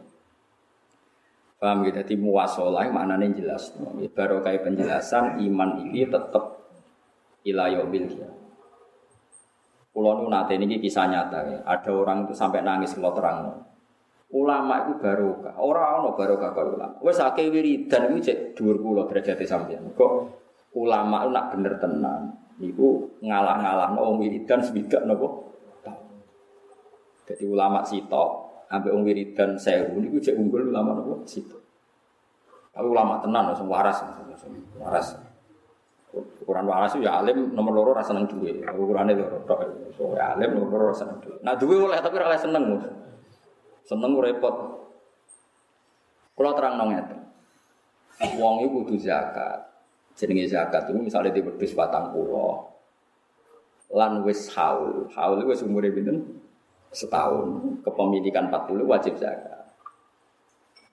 [1.58, 3.74] Paham gitu, jadi muwasolah maknanya jelas.
[4.14, 6.70] Baru kayak penjelasan iman ini tetap
[7.42, 8.30] ilayobil ya.
[9.90, 11.58] Kulo nu ini kisah nyata ya.
[11.66, 13.58] Ada orang itu sampai nangis kalau terang.
[14.30, 15.58] Ulama itu barokah.
[15.58, 16.94] Orang ono barokah kalau ulama.
[17.02, 19.90] Wes akeh wiridan itu cek dhuwur kula derajate sampeyan.
[19.98, 20.14] Kok
[20.78, 22.22] ulama itu nak bener tenan.
[22.62, 25.47] Niku ngalah-ngalah no wiridan swidak nopo.
[27.28, 31.60] Jadi ulama sitok ambek wong wiridan sewu niku cek unggul ulama nopo sitok.
[32.72, 34.00] Tapi ulama tenan langsung waras,
[34.80, 35.18] waras.
[36.16, 38.64] Ukuran waras ya alim nomor loro rasa seneng duwe.
[38.64, 39.60] Ukurane loro tok.
[39.94, 41.38] So ya alim nomor loro rasa seneng duwe.
[41.44, 42.64] Nah duwe oleh tapi ora seneng.
[43.84, 44.56] Seneng repot.
[46.38, 47.18] Kalau terang nong itu,
[48.38, 49.58] wong itu kudu zakat.
[50.14, 52.62] Jenenge zakat itu misalnya di wedhus batang pulau,
[53.90, 56.37] lan wis haul, haul wis umure pinten?
[56.92, 57.82] Setahun.
[57.84, 59.68] Kepemilikan 40 wajib zakat.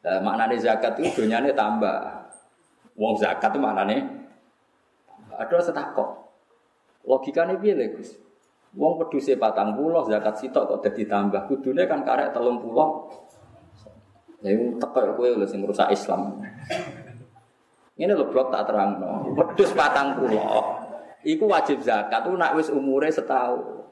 [0.05, 2.29] Nah, maknanya zakat itu dunyanya tambah.
[2.95, 4.05] Wong zakat itu maknanya
[5.35, 6.31] ada setakok.
[7.05, 8.21] Logikanya piye Gus?
[8.75, 11.47] Wong peduse patang pulau zakat sitok kok dadi tambah.
[11.47, 13.07] Kudune kan karek telung pulau.
[14.45, 16.37] Ya teko kowe lho sing rusak Islam.
[17.97, 19.33] Ini lo blok tak terang no.
[19.33, 20.85] Pedus patang pulau.
[21.25, 23.84] Iku wajib zakat tuh nak wis umure setahun.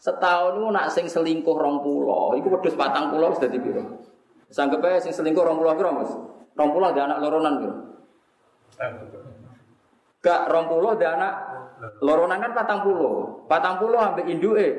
[0.00, 2.32] Setahun itu nak sing selingkuh rong pulau.
[2.32, 4.00] Iku pedus patang pulau sudah dipiro.
[4.48, 6.08] Sanggep aja sing selingkuh rong pulau kira mas.
[6.56, 7.76] Rong pulau ada anak loronan kira.
[10.20, 11.32] Gak rong puluh ada anak
[12.04, 14.72] loronan kan patang puluh, patang puluh ambil induk eh,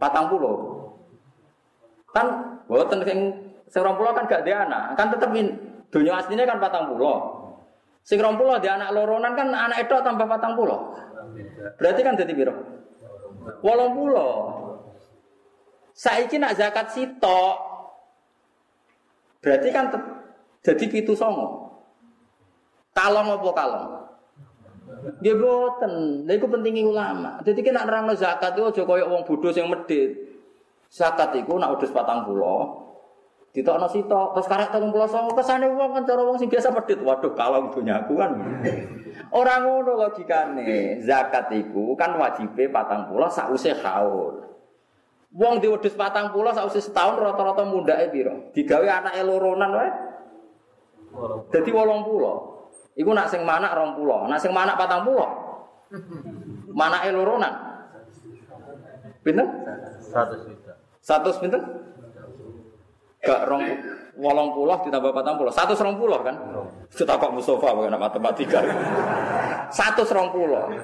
[0.00, 0.56] patang puluh.
[2.12, 3.20] Kan, buatan sing
[3.68, 5.32] sing rong puluh kan gak ada anak, kan tetep
[5.92, 7.16] dunia aslinya kan patang puluh.
[8.08, 10.80] Sing rong puluh ada anak loronan kan anak itu tambah patang puluh.
[11.76, 12.56] Berarti kan jadi biro.
[13.62, 14.34] Wolong puluh.
[15.92, 17.56] Saiki nak zakat sitok.
[19.42, 19.90] Berarti kan
[20.62, 21.74] jadi pitu songo.
[22.94, 23.86] Kalong apa kalong?
[25.18, 26.24] Dia boten.
[26.28, 27.30] Lha iku pentingnya ulama.
[27.42, 30.14] Jadi kena nerangno zakat itu aja koyo wong bodho sing medhit.
[30.92, 32.91] Zakat iku nak udus 40.
[33.52, 37.04] Ditokno sitok, terus karek 39 kesane wong kan cara wong sing biasa medhit.
[37.04, 38.32] Waduh, kalau punya aku kan.
[39.28, 41.04] Ora ngono logikane.
[41.04, 44.40] Zakat iku kan wajibe 40 sause haul.
[45.36, 48.48] Wong diwedhus 40 sause setahun rata-rata mundake piro?
[48.56, 49.90] Digawe anake loronan wae.
[51.52, 52.52] Dadi 80.
[52.92, 55.28] Iku nak sing mana rong pulau, nak sing mana patang pulau.
[56.72, 57.52] Mana eloronan?
[59.20, 59.44] Pinten?
[60.00, 60.72] Satu juta.
[61.00, 61.62] Satu pinten?
[63.22, 63.64] Gak rong
[64.18, 65.54] wolong pulau ditambah patang pulau.
[65.54, 66.34] Satu rong pulau kan?
[66.90, 68.58] Kita kok Mustafa bukan matematika.
[69.70, 70.74] Satu rong pulau.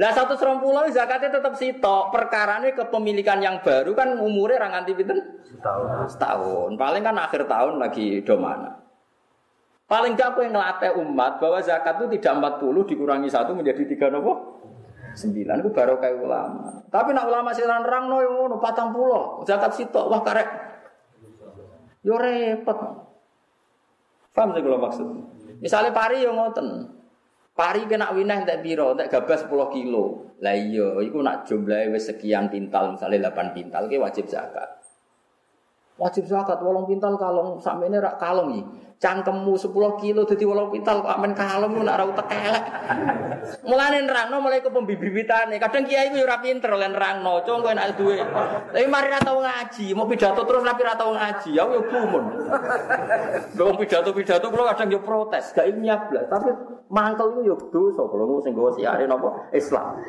[0.00, 2.10] Lah satu pulau zakatnya tetap sitok.
[2.10, 5.20] Perkarane kepemilikan yang baru kan umurnya orang pinten?
[5.46, 6.16] Setahun.
[6.16, 6.70] Setahun.
[6.80, 8.82] Paling kan akhir tahun lagi do mana.
[9.84, 14.08] Paling gak aku yang ngelatih umat bahwa zakat itu tidak 40 dikurangi satu menjadi tiga
[14.08, 14.64] nopo?
[15.12, 16.88] Sembilan itu baru kayak ulama.
[16.88, 20.71] Tapi nak ulama sih rang no yang patang pulau zakat sitok wah karek.
[22.02, 22.78] Yo repot.
[24.34, 25.06] Paham sih kalau maksud?
[25.62, 26.98] Misalnya pari yang ngoten.
[27.52, 30.34] Pari kena winah entek piro, entek gabah 10 kilo.
[30.42, 34.81] Lah iya, iku nak jumlahe wis sekian pintal, misalnya 8 pintal ki wajib zakat.
[36.02, 38.62] Wajib zakat wolong pintal kalong sakmene rak kalong iki.
[38.98, 42.64] Cangkemmu 10 kilo dadi wolong pintal kok amen kalong nak ra utek elek.
[43.70, 45.62] Mulane nerangno mulai ke pembibitane.
[45.62, 48.18] Kadang kiai ku yo ora pinter oleh nerangno, cung kowe nek duwe.
[48.18, 52.24] Tapi mari ra tau ngaji, mau pidato terus tapi ra tau ngaji, aku yo gumun.
[53.62, 56.50] Wong pidato-pidato kula kadang yo protes, gak ilmiah blas, tapi
[56.90, 60.02] mangkel iku yo dosa kula sing nggawa siare napa Islam.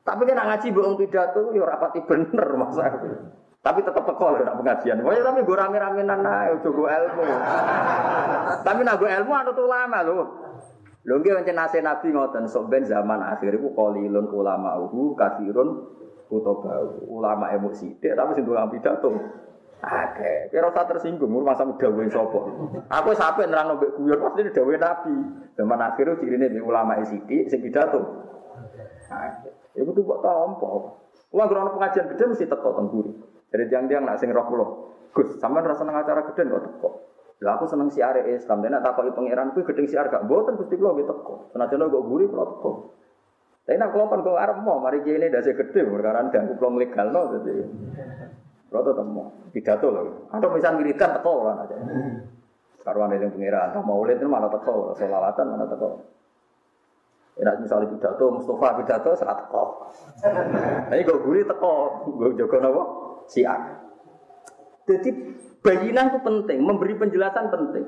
[0.00, 2.88] Tapi kan ngaji mbok pidato yo rapati bener masa.
[3.60, 5.04] Tapi tetap teko lho nak pengajian.
[5.04, 7.24] Pokoknya tapi gue rame-ramenan ae ojo gue ilmu.
[8.66, 10.24] tapi nak gue ilmu anut ulama lho.
[11.04, 15.76] Lho nggih pancen nase Nabi ngoten sok ben zaman akhir iku qalilun ulama uhu kathirun
[16.32, 17.04] kutobau.
[17.04, 19.12] Ulama emu sithik tapi sing tukang pidato.
[19.80, 22.40] Oke, kira usah tersinggung, masa dawe sapa.
[23.00, 25.14] Aku sampe nerangno mbek guyon pasti dawe Nabi.
[25.56, 28.24] Zaman akhir cirine mbek ulama sithik sing pidato.
[29.12, 29.52] Oke.
[29.76, 30.96] Iku tuh kok tampa.
[31.30, 32.88] Wah, kalau pengajian gede mesti teko teng
[33.50, 34.66] dari tiang-tiang nak sing roh kula.
[35.10, 36.90] Gus, sampean rasa nang acara gede kok teko.
[37.42, 40.94] Lah aku seneng siare Islam, dene takoki pangeran kuwi gedeng siar gak mboten Gusti kula
[40.94, 41.50] nggih teko.
[41.50, 42.70] Senajan kok guri kula teko.
[43.66, 47.20] Tapi nak kula pun kok arep mau mari kene dasi gede perkara ganggu kula legalno
[47.34, 47.52] dadi.
[48.70, 50.30] Kula tetep mau pidato lho.
[50.30, 51.76] Atau misal wiridan teko ora aja.
[52.80, 56.00] Karuan yang pangeran, tak mau lihat malah teko, selawatan mana teko.
[57.36, 59.64] Enak misalnya pidato, Mustafa pidato, serat teko.
[60.88, 61.72] Ini gue guri teko,
[62.08, 63.78] gue jaga nopo siar.
[64.90, 65.10] Jadi
[65.62, 67.86] bayinah itu penting, memberi penjelasan penting.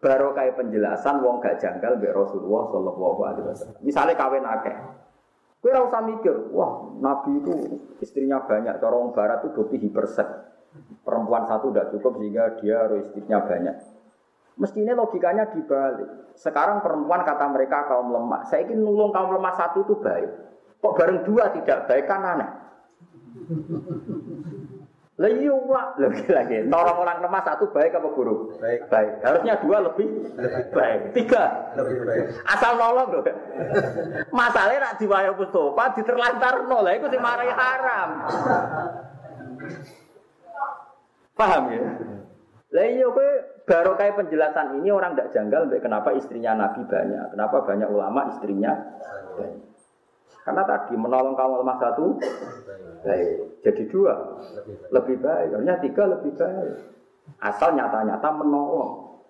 [0.00, 3.78] Baru kayak penjelasan wong gak janggal be Rasulullah Shallallahu Alaihi Wasallam.
[3.84, 4.74] Misalnya kawin akeh,
[5.58, 8.78] Kue usah mikir, wah Nabi itu istrinya banyak.
[8.78, 10.26] Corong Barat itu bukti hiperset.
[11.02, 13.76] Perempuan satu tidak cukup sehingga dia istrinya banyak.
[14.58, 16.34] Mestinya logikanya dibalik.
[16.38, 18.46] Sekarang perempuan kata mereka kaum lemah.
[18.46, 20.30] Saya ingin nulung kaum lemah satu itu baik.
[20.78, 22.50] Kok bareng dua tidak baik kan aneh.
[25.18, 25.50] Lah iya
[25.98, 26.56] lagi lagi.
[26.70, 28.62] Orang orang lemah satu baik apa buruk?
[28.62, 28.86] Baik.
[28.86, 29.12] Baik.
[29.26, 30.06] Harusnya dua lebih,
[30.38, 31.00] lebih baik.
[31.10, 32.24] Tiga lebih baik.
[32.46, 33.22] Asal nolong loh.
[34.30, 36.86] Masalahnya nak diwayo Mustafa diterlantar nol.
[36.86, 38.10] Itu sih marahi haram.
[41.34, 41.82] Paham ya?
[42.68, 43.30] Lah iya kowe
[43.64, 48.72] baru kayak penjelasan ini orang tidak janggal kenapa istrinya Nabi banyak, kenapa banyak ulama istrinya
[49.36, 49.67] banyak.
[50.48, 52.16] Karena tadi menolong kaum lemah satu
[53.04, 54.16] baik, jadi dua
[54.96, 56.72] lebih baik, artinya tiga lebih baik.
[57.36, 59.20] Asal nyata-nyata menolong.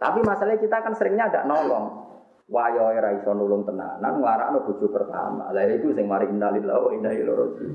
[0.00, 2.08] Tapi masalahnya kita kan seringnya ada nolong.
[2.48, 5.52] Wayo era iso nulung tenanan nglarakno bojo pertama.
[5.52, 7.68] Lah itu sing mari innalillahi wa inna ilaihi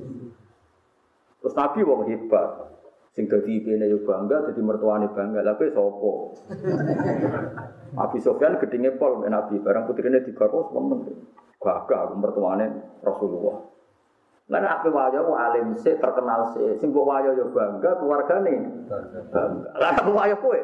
[1.38, 2.50] Terus Nabi wong hebat.
[3.14, 5.46] Sing dadi kene yo bangga, dadi mertuane bangga.
[5.46, 6.12] Lah kowe sapa?
[7.94, 11.14] Abi Sofyan gedenge pol Nabi, barang putrine digarwa semen.
[11.68, 12.66] Gagah aku mertuane
[13.04, 13.60] Rasulullah.
[14.48, 18.88] Lah nek ape wayo ku alim sik terkenal sik, sing mbok wayo yo bangga keluargane.
[18.88, 19.72] Bangga.
[19.76, 20.60] Lah aku wayo kowe.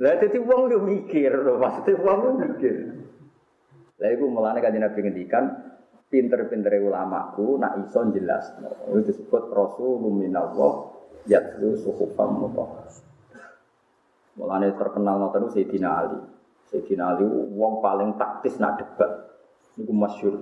[0.00, 2.74] Lah dadi wong yo mikir, maksudnya wong yo mikir.
[4.00, 5.44] Lah iku mulane kanjeng Nabi ngendikan
[6.08, 8.48] pinter-pinter ulamaku nak iso jelas.
[8.88, 10.72] Itu disebut Rasulullah minallah
[11.28, 12.88] yatlu suhufam mutahhar.
[14.40, 16.39] Mulane terkenal ngoten Sayyidina Ali.
[16.70, 19.10] Sayyidina Ali wong paling taktis nak debat.
[19.74, 20.34] Niku masyhur.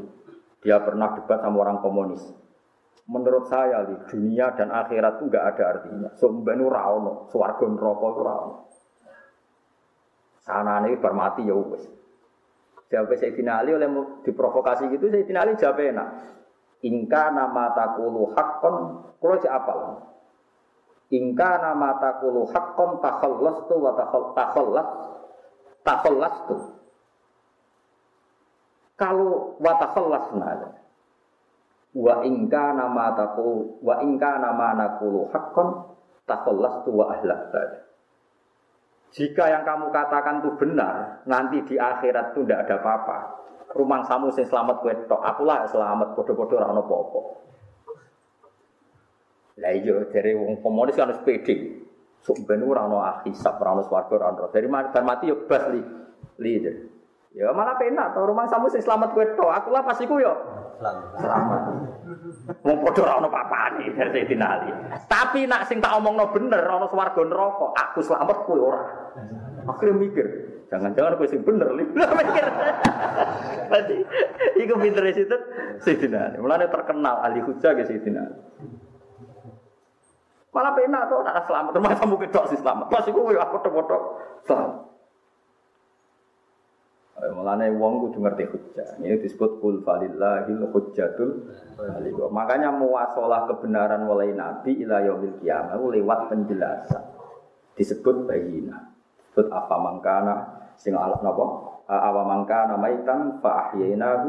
[0.61, 2.21] Dia pernah debat sama orang komunis.
[3.09, 6.11] Menurut saya di dunia dan akhirat itu enggak ada artinya.
[6.21, 8.55] Sumbenu ra ono, swarga neraka ora ono.
[10.45, 11.85] Sanane ya wis.
[12.89, 13.89] Jawab Sayyidina Ali oleh
[14.25, 16.09] diprovokasi gitu Sayyidina Ali jawab enak.
[16.85, 18.77] Ingka nama takulu hakon,
[19.19, 19.79] kalau cek apal.
[21.09, 23.93] Ingka nama takulu hakon takhallas tu wa
[24.37, 24.89] takhallas
[25.89, 26.57] takhallas tu.
[29.01, 30.69] Kalau wa takhallas nada.
[31.97, 35.97] Wa ingka nama takulu wa ingka nama nakulu hakon
[36.29, 37.57] takhallas tu wa ahlak.
[39.09, 43.19] Jika yang kamu katakan itu benar, nanti di akhirat itu tidak ada apa-apa.
[43.73, 47.21] Rumah samu sing selamat kue tok, akulah selamat bodoh-bodoh ora ono apa-apa.
[49.65, 51.88] Lah iya dari wong komunis kan harus pede.
[52.23, 54.51] Sok ben ora ono hisab, ora ono swarga, ora ono.
[54.53, 55.99] Dari mati mati yo bas li.
[56.39, 56.75] leader.
[57.37, 59.47] Ya malah penak to rumah samu sing selamat kowe to.
[59.47, 60.33] Aku lah pas iku yo
[61.21, 61.61] selamat.
[62.65, 64.71] Wong padha ora ono papane dari Sayyidina Ali.
[65.07, 68.83] Tapi nak sing tak omongno bener ono swarga neraka, aku selamat kowe ora.
[69.69, 70.27] Akhirnya mikir,
[70.73, 71.85] jangan-jangan kowe sing bener li.
[71.95, 72.47] mikir.
[73.69, 73.97] Berarti
[74.65, 75.37] iku pinter itu
[75.85, 76.41] Sayyidina.
[76.41, 78.25] Mulane terkenal ahli hujah ge Sayyidina.
[80.59, 82.91] Malah penak to nak selamat, rumah samu kedok sih selamat.
[82.91, 83.97] Pas iku aku foto-foto
[84.43, 84.91] selamat.
[87.19, 88.99] Mulane wong kudu ngerti hujjah.
[88.99, 91.47] Ini disebut kul falillahil hujjatul
[91.79, 92.19] baligh.
[92.31, 97.07] Makanya muwasalah kebenaran mulai nabi ila yaumil kiamah lewat penjelasan.
[97.79, 98.95] Disebut bayina.
[99.23, 100.35] Disebut apa mangkana
[100.75, 101.47] sing alat napa?
[101.87, 104.29] Awa mangkana maitan fa ahyainahu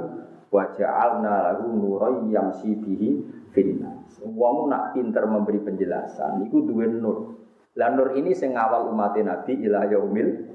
[0.53, 3.21] wa ja'alna lahu nuran yamshi bihi
[3.53, 3.98] finnas.
[4.19, 7.39] Wong nak pinter memberi penjelasan iku duwe nur.
[7.79, 10.49] Lah nur ini sing awal umat Nabi ila yaumil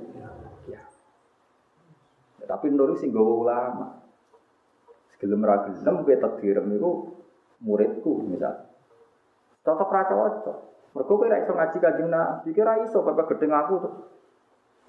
[2.45, 3.87] tapi nur sing gawa ulama.
[5.13, 6.91] Segelem ra gelem kowe takdirem niku
[7.65, 8.69] muridku misal.
[9.65, 10.59] Tetep ra cocok.
[10.95, 13.95] Mergo kowe ra iso ngaji Kanjeng Nabi, kira iso bapak gedeng aku tuh.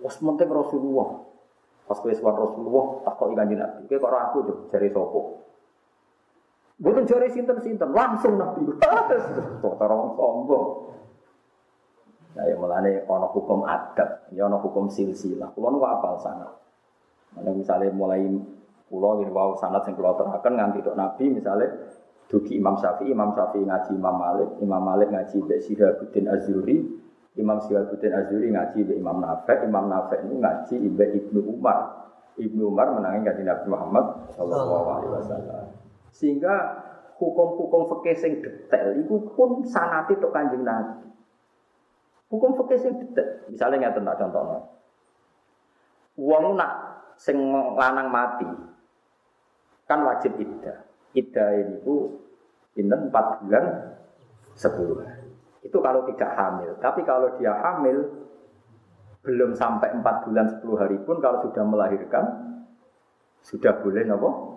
[0.03, 1.23] Wes penting Rasulullah.
[1.85, 3.81] Pas kowe suwan Rasulullah, tak Kanjeng Nabi.
[3.87, 5.21] Kowe kok ora aku tuh jare sapa?
[6.75, 8.67] Boten jare sinten-sinten, langsung Nabi.
[9.63, 10.67] Kok ora sombong.
[12.35, 15.55] Nah, ya mulane ana hukum adab, ya hukum silsilah.
[15.55, 16.51] Kulo nu apal sangat.
[17.39, 18.27] Nah, misalnya mulai
[18.91, 21.67] pulau ini wow sanat yang pulau terakan nganti dok Nabi misalnya
[22.27, 26.77] dugi Imam Syafi'i, Imam Syafi'i ngaji Imam Malik, Imam Malik ngaji Mbak Syihabuddin Azuri,
[27.39, 31.79] Imam Syihabuddin Azuri ngaji Mbak Imam Nafek, Imam Nafek ini ngaji Mbak Ibnu Umar.
[32.35, 34.05] Ibnu Umar menangi ngaji Nabi Muhammad
[34.35, 35.64] Shallallahu Alaihi Wasallam.
[36.15, 36.55] Sehingga
[37.19, 41.11] hukum-hukum fikih sing detail itu pun sanati tok kanjeng Nabi.
[42.31, 43.43] Hukum fikih sing detail.
[43.51, 44.59] Misalnya nggak tentang contohnya.
[46.15, 46.71] Uang nak
[47.19, 47.35] sing
[47.75, 48.47] lanang mati
[49.83, 50.87] kan wajib iddah.
[51.11, 52.15] Iddah itu
[52.75, 53.65] pinten 4 bulan
[54.55, 55.31] 10 hari.
[55.63, 56.71] Itu kalau tidak hamil.
[56.79, 58.03] Tapi kalau dia hamil
[59.25, 62.23] belum sampai 4 bulan 10 hari pun kalau sudah melahirkan
[63.41, 64.54] sudah boleh nopo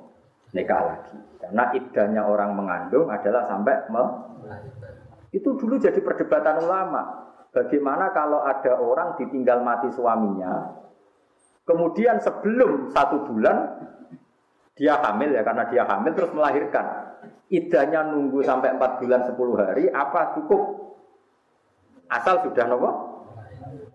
[0.53, 1.17] nikah lagi.
[1.39, 4.93] Karena idahnya orang mengandung adalah sampai melahirkan.
[5.33, 7.31] Itu dulu jadi perdebatan ulama.
[7.49, 10.79] Bagaimana kalau ada orang ditinggal mati suaminya,
[11.69, 13.77] Kemudian sebelum satu bulan
[14.73, 17.13] dia hamil ya karena dia hamil terus melahirkan.
[17.53, 20.97] Idahnya nunggu sampai empat bulan sepuluh hari apa cukup
[22.09, 22.91] asal sudah nopo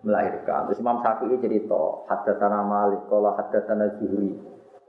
[0.06, 0.70] melahirkan.
[0.70, 4.38] Terus Imam Syafi'i cerita, hadatsana Malik, qala hadatsana Zuhri,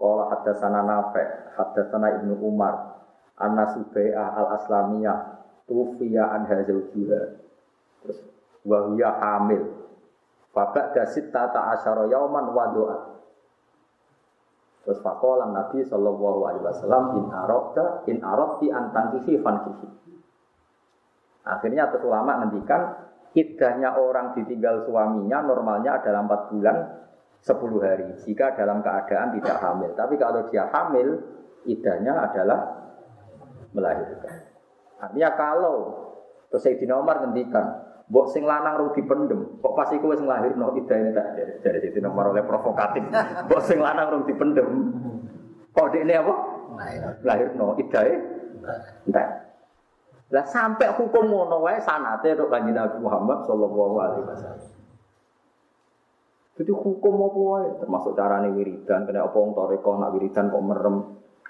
[0.06, 3.02] qala hadatsana Nafi', hadatsana Ibnu Umar,
[3.42, 5.18] anna Subai'ah al-Aslamiyah
[5.66, 7.22] tufiya an hazaujiha.
[8.06, 8.20] Terus
[8.66, 9.66] wa hamil
[10.56, 12.98] Babak dasit tata asyara yauman wa doa.
[14.88, 19.88] Terus fakolan Nabi Shallallahu Alaihi Wasallam in arokta in arokti antangkihi fankihi.
[21.44, 23.04] Akhirnya terus ulama ngendikan
[23.36, 26.78] idahnya orang ditinggal suaminya normalnya adalah 4 bulan
[27.46, 29.94] 10 hari jika dalam keadaan tidak hamil.
[29.94, 31.22] Tapi kalau dia hamil
[31.70, 32.60] idahnya adalah
[33.70, 34.50] melahirkan.
[34.98, 35.78] Artinya kalau
[36.50, 40.94] terus Sayyidina Umar ngendikan Mbok sing lanang rugi pendem, kok pas iku wis nglahirno ida
[40.94, 41.26] ini tak
[41.66, 43.02] dari situ nomor oleh provokatif.
[43.50, 44.94] Mbok sing lanang rugi pendem,
[45.74, 46.34] kok ini apa?
[47.26, 48.14] Lahirno idae
[49.10, 49.28] entek.
[50.30, 54.75] Lah sampai hukum ngono wae sanate tok Kanjeng Nabi Muhammad sallallahu alaihi wasallam.
[56.56, 60.96] Jadi hukum apa wae termasuk carane wiridan, kena apa wong toriko nak wiridan kok merem.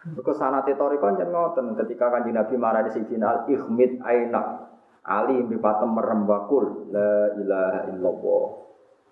[0.05, 4.65] Mergo sanate toriko jeneng ngoten ketika Kanjeng Nabi marani Sayyidina Al-Ihmid Ainak
[5.05, 8.45] Ali mripatem merem wakul la ilaha illallah.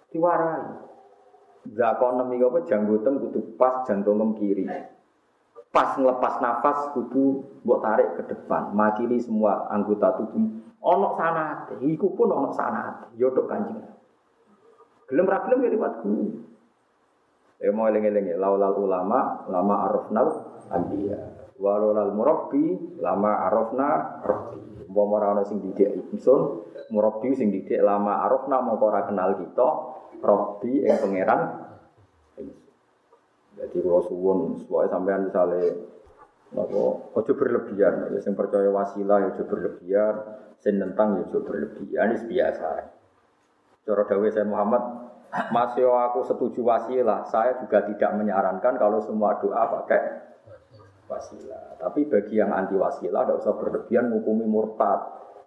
[0.10, 0.66] Diwarai.
[1.64, 4.66] Zakonem iki apa janggotem kudu pas jantungem kiri.
[5.70, 10.62] Pas ngelepas nafas kudu mbok tarik ke depan, makili semua anggota tubuh.
[10.84, 13.80] Ono sanate, iku pun ono sanate, yo tok kanjeng.
[15.10, 16.28] Gelem ra gelem ya liwat guru.
[17.64, 20.28] Ya mau eling-eling laulal ulama, lama arafnal
[20.68, 21.20] anbiya.
[21.62, 24.60] Walolal murabbi, lama arafna rabbi.
[24.90, 29.68] Umpama ora ana sing didik ingsun, murabbi sing didik lama arafna mongko ora kenal kita,
[30.20, 31.42] rabbi ing pangeran.
[33.54, 35.72] Jadi kalau suwun, supaya sampean misalnya
[36.54, 40.16] Napa ojo berlebihan, ya sing percaya wasilah ya ojo berlebihan,
[40.62, 42.93] sing nentang ya ojo berlebihan, ini biasa.
[43.84, 44.80] Cara dawuh saya Muhammad,
[45.52, 50.02] masih aku setuju wasilah, saya juga tidak menyarankan kalau semua doa pakai
[51.12, 51.76] wasilah.
[51.84, 55.00] Tapi bagi yang anti wasilah, tidak usah berlebihan menghukumi murtad.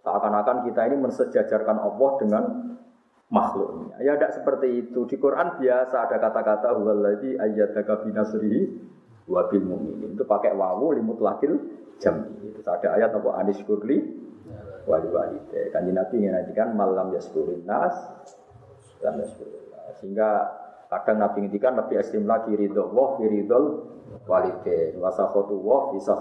[0.04, 2.44] Seakan-akan kita ini mensejajarkan Allah dengan
[3.32, 3.98] makhluknya.
[4.04, 5.02] Ya tidak seperti itu.
[5.08, 8.60] Di Quran biasa ada kata-kata huwallazi ayyadaka binasrihi
[9.26, 10.14] wa bil mu'minin.
[10.14, 11.58] Itu pakai wawu limut lakil
[11.98, 12.22] jam.
[12.38, 13.98] Terus ada ayat apa anis kurli
[14.86, 15.38] wali wali.
[15.74, 16.24] Kanji Nabi
[16.54, 17.94] kan malam yaskurin nas
[19.02, 19.66] lam yaskurin
[20.00, 20.30] Sehingga
[20.88, 23.90] kadang Nabi ngintikan lebih ekstrim lagi ridho wah ridho
[24.30, 26.14] walide wasakhotu wah bisa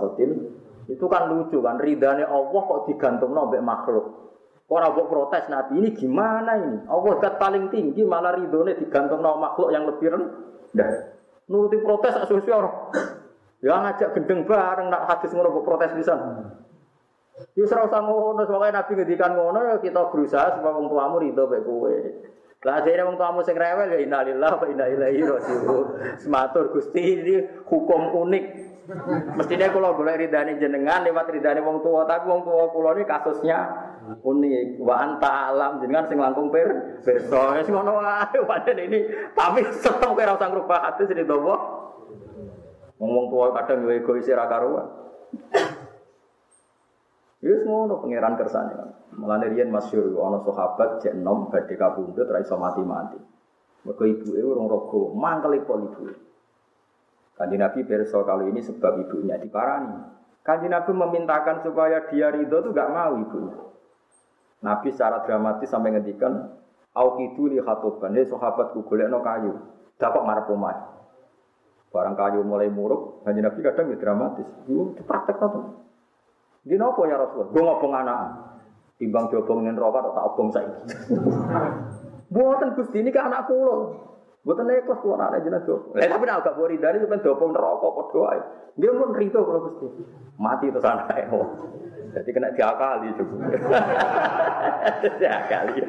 [0.86, 4.26] itu kan lucu kan ridhanya Allah kok digantung nombek makhluk
[4.66, 6.90] Orang buat protes Nabi ini gimana ini?
[6.90, 11.14] Allah kat paling tinggi malah ridhonya digantung nama makhluk yang lebih rendah.
[11.46, 12.74] Nuruti protes asosiasi orang.
[13.62, 16.18] Ya ngajak gendeng bareng nak hadis ngono protes bisa.
[17.36, 21.44] Ya serau usah ngono, sebagai Nabi ngedikan ngono ya kita berusaha supaya orang tuamu ridho
[21.52, 21.98] baik kowe.
[22.64, 25.22] Lah jare wong tuamu sing rewel ya innalillah wa inna ilaihi.
[26.24, 27.36] Sematur Gusti ini
[27.68, 28.46] hukum unik.
[29.36, 33.60] Mestinya kalau boleh ridani jenengan lewat ridani wong tua, tapi wong tua kulo ini kasusnya
[34.24, 34.80] unik.
[34.80, 37.52] Wa anta alam jenengan sing langkung per perso.
[37.60, 39.00] Wis ngono wae paden ini.
[39.36, 41.56] Tapi tetep kira usah ngrubah hati sini dobo.
[42.96, 44.88] Wong tua kadang yo egois ra karuan.
[47.46, 48.74] Wis ngono pangeran kersane.
[49.22, 53.22] Mulane riyen masyhur ana sahabat jek enom badhe kabundut ra iso mati-mati.
[53.86, 55.74] Mergo ibuke urung raga, mangkel ibu.
[57.38, 59.94] Kanji Nabi berso kalau ini sebab ibunya diparani.
[60.42, 63.62] Kanji Nabi memintakan supaya dia ridho itu gak mau ibunya.
[64.66, 66.50] Nabi secara dramatis sampai ngendikan,
[66.96, 69.52] Au kidu li khatoban, ini sahabatku golek no kayu,
[70.00, 70.78] dapat marah omah.
[71.92, 74.48] Barang kayu mulai muruk, kanji Nabi kadang ya dramatis.
[74.66, 75.85] Itu praktek tuh.
[76.66, 78.20] Di nopo ya Rasulullah, gue ngobong anak.
[78.98, 80.72] Timbang diobong nen rokok, tak obong saya.
[82.34, 83.94] Buatan Gusti ini ke anak pulau.
[84.46, 85.94] Bukan ikhlas kulo anak jenengan do.
[85.98, 88.40] Eh tapi nek gak bori dari sampean dopong neraka padha ae.
[88.78, 90.06] Nggih mun rito kalau Gusti.
[90.38, 91.22] Mati terus anake.
[92.14, 93.40] Jadi kena diakali cukup.
[95.22, 95.74] diakali.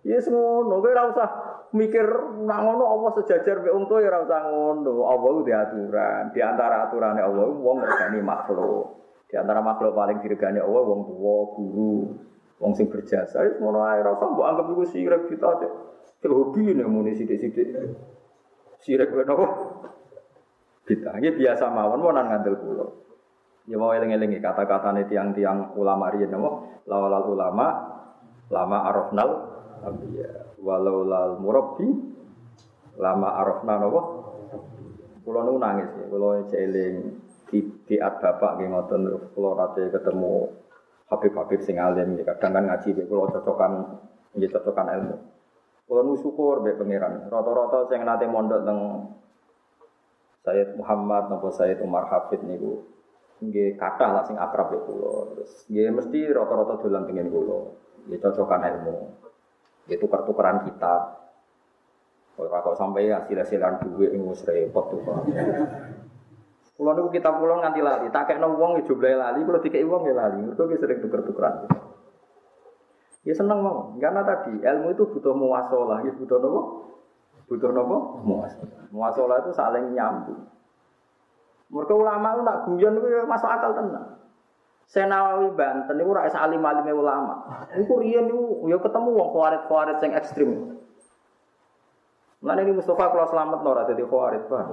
[0.00, 1.28] Ya ngono, kowe ora usah
[1.70, 2.06] mikir
[2.46, 4.94] nak ngono Allah sejajar mek wong ya ora usah ngono.
[5.06, 6.24] Allah ku aturan.
[6.34, 8.84] Di antara aturane Allah wong ngergani makhluk.
[9.30, 11.94] Di antara makhluk paling diregani Allah wong tua, guru,
[12.58, 13.46] wong sing berjasa.
[13.46, 14.82] Wis ngono ae ora usah mbok anggap iku
[15.30, 15.68] kita aja.
[16.20, 17.72] Cek hobi ini muni sidik-sidik.
[18.80, 19.46] Sirik apa?
[20.84, 22.88] Kita ini biasa mawon mau ngandel pulau.
[23.68, 26.82] Ya mau eling-elingi kata-kata nih tiang-tiang ulama riyen napa?
[26.90, 27.66] Lawal ulama
[28.50, 29.30] lama arafnal
[30.14, 31.88] ya walau lal murabbi
[33.00, 34.02] lama arafna napa?
[35.20, 36.94] Kulo nu nangis ya, kulo eling
[37.50, 39.02] di di bapak nggih ngoten
[39.36, 40.48] kulo rate ketemu
[41.10, 44.00] Habib-habib sing alim kadang kan ngaji kulo cocokan
[44.38, 45.16] nggih cocokan ilmu.
[45.90, 47.26] Kalau nu syukur be pangeran.
[47.26, 49.10] Rata-rata saya nate mondok teng
[50.46, 52.86] Sayyid Muhammad nopo Sayyid Umar Hafid niku
[53.42, 55.34] nggih kathah lah sing akrab ya kula.
[55.34, 57.60] Terus nggih mesti rata-rata dolan pengen kula.
[58.06, 58.96] Cocokan ilmu.
[59.90, 61.18] Nggih tukar-tukaran kitab.
[62.38, 65.02] Ora kok sampai hasil-hasilan duit wis repot tuh.
[66.78, 70.06] Kulo niku kitab kula nganti lali, tak kekno wong ya jumlahe lali, kulo dikeki wong
[70.06, 70.46] ya lali.
[70.46, 71.66] Mergo sering tuker-tukeran.
[73.26, 76.60] Ya seneng mau, karena tadi ilmu itu butuh muasalah, ya butuh nopo?
[77.50, 78.24] Butuh nopo?
[78.24, 78.88] Muasalah.
[78.94, 80.48] Muasalah itu saling nyambung.
[81.68, 84.19] Mereka ulama itu nak guyon itu ya masuk akal tenang.
[84.90, 87.46] Senawawi Banten itu rakyat alim alim ulama.
[87.78, 90.50] Itu rian itu ya ketemu wong kuarit kuarit yang ekstrim.
[92.42, 94.66] Mana ini Mustafa kalau selamat nora jadi kuarit pak.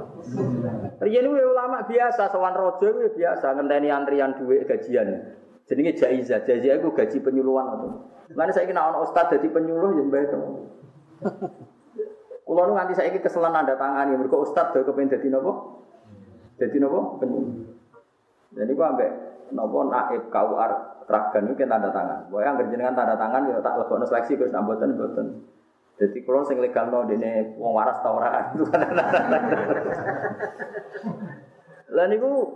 [1.06, 5.38] Rian itu ya ulama biasa, sawan rojo itu biasa ngenteni antrian duit gajian.
[5.70, 8.10] Jadi jaizah, jaizah itu gaji penyuluhan atau.
[8.34, 10.66] Mana saya kena orang ustad jadi penyuluh yang baik teman.
[12.48, 15.84] Kalau nu nganti saya keselan ada tangan ya, mereka ustad tuh kepengen jadi nopo,
[16.56, 17.68] jadi nopo penyuluh.
[18.56, 20.72] Jadi gua ambek nopo naib KUR
[21.08, 22.28] ragan itu tanda tangan.
[22.28, 25.28] Boy yang dengan tanda tangan ya tak lebih seleksi terus nambutan buatan.
[25.98, 28.86] Jadi kalau sing legal no dene wong waras tau ora itu kan.
[31.90, 32.54] Lah niku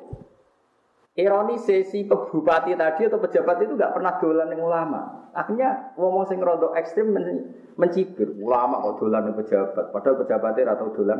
[1.11, 5.27] Ironi sesi bupati tadi atau pejabat itu nggak pernah dolan yang ulama.
[5.35, 8.31] Akhirnya ngomong sing rodo ekstrim men mencibir.
[8.39, 9.91] Ulama kok dolan yang pejabat.
[9.91, 11.19] Padahal pejabatnya atau dolan.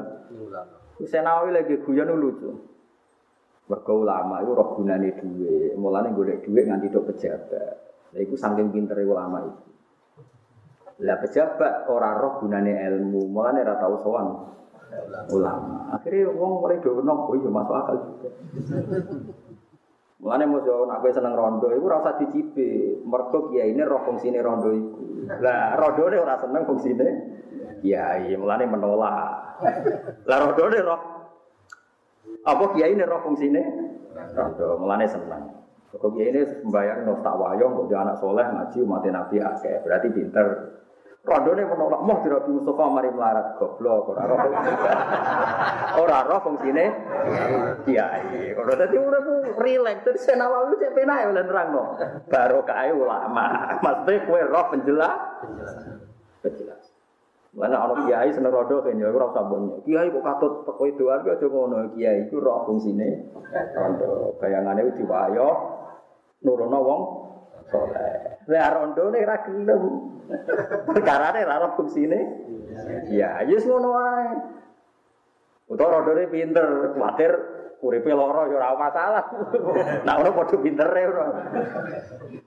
[1.04, 2.71] Senawi lagi guyon lucu.
[3.72, 5.72] Mergo ulama itu roh gunane duwe.
[5.80, 7.76] Mulane golek duit nganti tok pejabat.
[8.12, 9.72] Lah iku saking pintere ulama itu.
[11.08, 14.28] Lah pejabat ora roh gunane ilmu, mulane ora tau sowan
[15.32, 15.96] ulama.
[15.96, 18.30] Akhirnya wong mulai dono, oh iya masuk akal juga.
[20.22, 23.00] Mulane musuh nak kowe seneng rondo iku ora usah dicipe.
[23.02, 25.32] Kiai ini roh fungsine rondo iku.
[25.40, 27.08] Lah rondone ora seneng fungsine
[27.80, 29.64] kiai, mulane menolak.
[30.28, 31.00] Lah rondone roh
[32.42, 33.62] apa kiai ini roh fungsine
[34.34, 35.44] rondo, mulane seneng.
[35.92, 40.08] Kok ini membayar no tak wayong kok dia anak soleh ngaji umat Nabi akeh berarti
[40.08, 40.48] pinter.
[41.22, 44.40] Rondone menolak mau Nabi Mustafa mari melarat goblok ora roh.
[46.02, 46.86] ora roh fungsine
[47.86, 48.58] kiai.
[48.58, 52.00] Ora dadi urip rileks terus senawawi cek penak ya nerangno.
[52.26, 53.78] Barokah ulama.
[53.86, 55.20] Maksudnya kowe roh penjelas.
[56.42, 56.81] Penjelas.
[57.52, 59.84] Mana ana kiai seneng rodo kene ora usah mbonyo.
[59.84, 61.92] Kiai kok katut kowe doa ki aja ngono.
[61.92, 63.28] Kiai iku roh fungsine
[63.76, 64.40] rondo.
[64.40, 65.50] Bayangane diwayo
[66.48, 67.02] nurono wong
[67.68, 68.40] soleh.
[68.48, 69.84] Lah rondone ra gelem.
[70.96, 72.20] Perkarane ra ora fungsine.
[73.12, 74.32] Ya, wis ngono wae.
[75.68, 77.32] Utawa rondone pinter, kuwatir
[77.84, 79.26] uripe lara ya ora masalah.
[80.08, 81.26] Nah, ora padha pintere ora.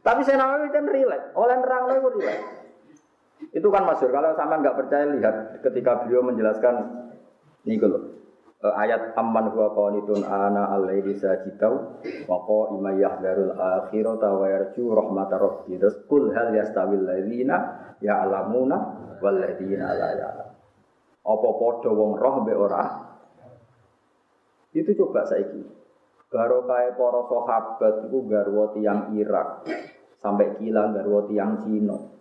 [0.00, 1.36] Tapi senawi kan rileks.
[1.36, 2.63] Oleh nerangno iku rileks.
[3.54, 4.10] Itu kan masyur.
[4.10, 6.74] Kalau sama nggak percaya lihat ketika beliau menjelaskan
[7.66, 8.02] ini loh.
[8.64, 15.36] Eh, ayat amman huwa qanitun ana al-laili sajidau wa qa'ima yahdharul akhirata wa yarju rahmatar
[15.36, 17.56] rabbi terus kul hal yastawil ladzina
[18.00, 18.76] ya'lamuna
[19.20, 20.48] wal ladzina la ya'lam.
[21.24, 22.82] Apa padha wong roh mbek ora?
[24.72, 25.60] Itu coba saiki.
[26.32, 29.70] Barokah para sahabat iku garwa tiyang Irak.
[30.18, 32.14] Sampai kilang garwa tiyang Cina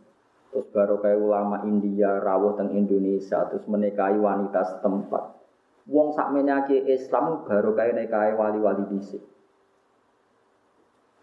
[0.54, 5.44] terus barokah ulama India rawuh teng Indonesia terus menikahi wanita setempat
[5.84, 9.20] Wong sak menyake Islam baru kaya nikahe wali-wali dhisik.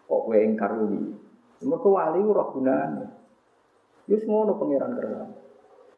[0.05, 1.17] Kok kowe ingkar kuwi?
[1.65, 3.05] Mergo wali ora gunane.
[4.05, 5.23] Wis ngono pangeran kerja.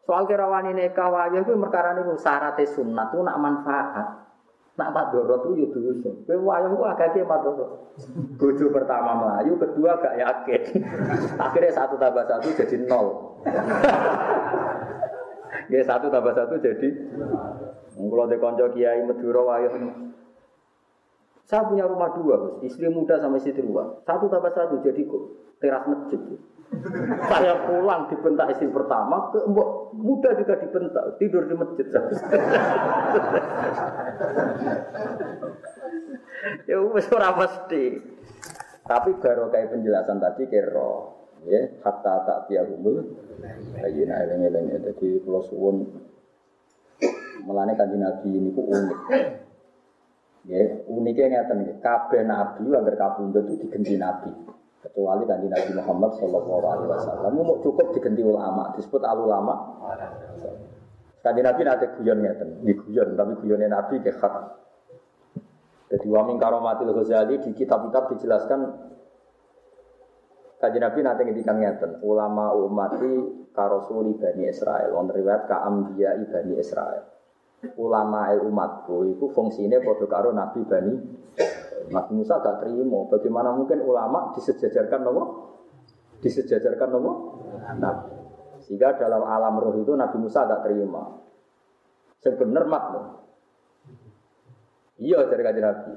[0.07, 4.09] Soal kira wani nikah wae kuwi niku syaratnya sunat itu nak manfaat.
[4.73, 6.09] Nak madoro tuh yo dosa.
[6.25, 7.93] Kowe wayang ku agake madoro.
[8.41, 10.63] Bojo pertama melayu, kedua gak yakin.
[11.45, 13.07] Akhirnya satu tambah satu jadi nol.
[15.71, 16.89] Ya satu tambah satu jadi
[17.97, 19.69] kalau di konco kiai Madura wae
[21.43, 24.01] saya punya rumah dua, istri muda sama istri tua.
[24.09, 25.23] Satu tambah satu jadi kok
[25.61, 26.21] teras masjid.
[27.29, 31.85] Saya pulang dibentak istri pertama, ke mbok muda juga dibentak, tidur di masjid.
[36.69, 38.01] ya wis ora mesti.
[38.83, 41.13] Tapi baru kayak penjelasan tadi kero,
[41.45, 43.05] ya hatta tak tiahumul.
[43.85, 45.77] Ayo nah eleng-eleng jadi kalau suwun
[47.43, 49.01] Mulane kanji Nabi ini ku unik.
[50.43, 51.77] Ya, uniknya ngeten nggih.
[51.79, 54.31] Kabeh nabi agar kabundut itu diganti nabi.
[54.83, 59.55] Kecuali kanji Nabi Muhammad sallallahu alaihi wasallam mau cukup diganti ulama, disebut al ulama.
[61.23, 64.35] Kanji Nabi nanti guyon ngeten, di guyon tapi guyonnya Nabi ke hak.
[65.87, 68.91] Jadi wa min karomatil Ghazali di kitab-kitab dijelaskan
[70.59, 73.11] Kaji Nabi nanti ngendikan ngeten, ulama umati
[73.55, 77.13] karosuli bani Israel, on riwayat ka ambiya bani Israel
[77.79, 80.95] ulama umatku itu fungsinya pada karo Nabi Bani
[81.91, 83.09] Nabi Musa gak terima.
[83.09, 85.23] Bagaimana mungkin ulama disejajarkan nopo?
[86.23, 87.13] Disejajarkan nopo?
[87.81, 87.95] Nah,
[88.63, 91.19] sehingga dalam alam roh itu Nabi Musa gak terima.
[92.23, 93.23] Sebenar mat loh
[95.03, 95.93] iya dari kajian Nabi.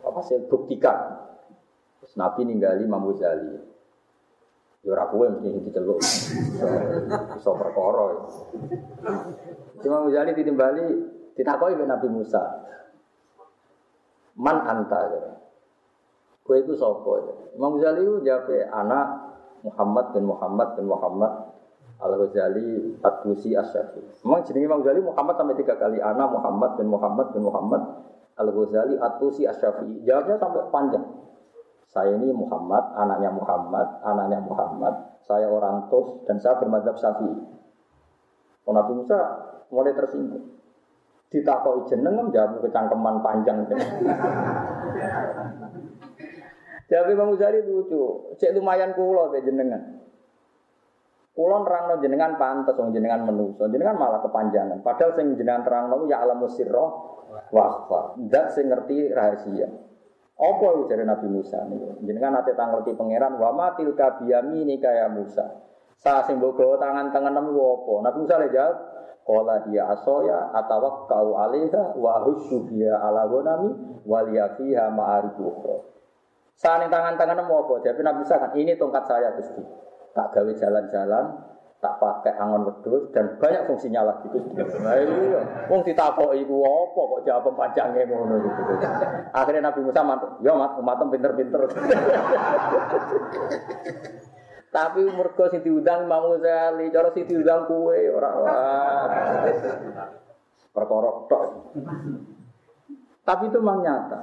[0.00, 0.96] Apa saya buktikan.
[2.00, 3.68] Terus Nabi ninggali Imam Ghazali.
[4.80, 6.00] Ya ora kowe mesti diceluk.
[7.36, 8.04] Iso perkara.
[9.84, 10.84] Cuma Ghazali ditimbali
[11.36, 12.40] ditakoki oleh Nabi Musa.
[14.40, 15.00] Man anta.
[16.40, 17.12] Kowe itu sapa?
[17.52, 19.06] Imam Ghazali itu jawab anak
[19.60, 21.32] Muhammad bin Muhammad bin Muhammad
[22.00, 24.24] Al Ghazali At-Tusi Asy-Syafi'i.
[24.24, 27.82] Memang jenenge Imam Ghazali Muhammad sampai tiga kali anak Muhammad bin Muhammad bin Muhammad
[28.40, 30.08] Al Ghazali At-Tusi Asy-Syafi'i.
[30.08, 31.04] Jawabnya sampai panjang.
[31.90, 34.94] Saya ini Muhammad, anaknya Muhammad, anaknya Muhammad.
[35.28, 37.36] Saya orang Tos dan saya bermadzhab Syafi'i.
[38.70, 39.18] Nabi Musa
[39.74, 40.59] mulai tersinggung.
[41.30, 43.62] Ditakoi jeneng jawab kecangkeman panjang.
[46.90, 50.02] Jadi Imam Ghazali lucu, cek lumayan kulo be jenengan.
[51.30, 54.82] Kulo nerangno jenengan pantes wong jenengan menuso, jenengan malah kepanjangan.
[54.82, 56.82] Padahal sing jenengan terangno ya alamu sirra
[57.54, 58.18] wa akhfa.
[58.26, 59.70] Ndak sing ngerti rahasia.
[60.34, 62.02] Apa itu dari Nabi Musa nih?
[62.02, 65.46] Jenengan nanti tanggal di pangeran wa matil kabiyami ini kayak Musa.
[65.94, 67.92] Saya sing bogo tangan tangan nemu apa?
[68.08, 68.76] Nabi Musa jawab,
[69.24, 73.70] Kala dia asoya atau kau alihah wa husyu dia ala gonami
[74.02, 75.54] waliya fiha ma'arifu
[76.58, 77.74] Saat tangan tangan nemu apa?
[77.80, 79.64] Jadi Nabi Musa kan ini tongkat saya gusti.
[80.12, 81.24] Tak gawe jalan-jalan,
[81.80, 84.44] tak pakai angon wedhus dan banyak fungsinya lagi itu.
[84.84, 85.40] Nah iya,
[85.72, 88.62] wong ditakoki iku apa kok jawab panjange ngono gitu.
[89.32, 91.64] Akhirnya Nabi Musa mantuk, ya mat umatem pinter-pinter.
[94.70, 98.30] Tapi mergo sing diundang Imam Ghazali, cara sing diundang kuwe ora
[100.70, 101.74] perkara tok.
[103.26, 104.18] Tapi itu memang nyata.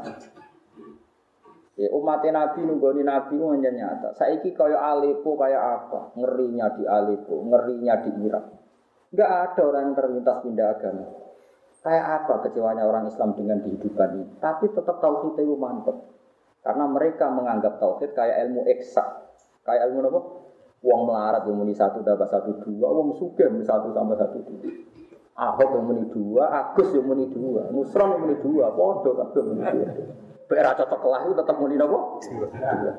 [1.77, 4.15] Ya umat Nabi nunggoni Nabi ku hanya nyata.
[4.17, 6.15] Saiki kaya Aleppo kaya apa?
[6.15, 8.45] Ngerinya di Aleppo, ngerinya di Irak.
[9.13, 11.05] Enggak ada orang yang terlintas pindah agama.
[11.83, 14.25] Kayak apa kecewanya orang Islam dengan kehidupan ini?
[14.43, 15.95] Tapi tetap tauhid itu mantep.
[16.59, 19.26] Karena mereka menganggap tauhid kayak ilmu eksak.
[19.67, 20.21] Kayak ilmu apa?
[20.87, 24.71] Uang melarat yang muni satu dapat satu dua, uang suge muni satu tambah satu dua.
[25.35, 29.61] Ahok yang muni dua, Agus yang muni dua, Nusron yang muni dua, Podo kabeh muni
[29.67, 29.87] dua.
[30.47, 31.97] Bera cocok kelah itu tetap muni napa?
[32.23, 32.93] Dua.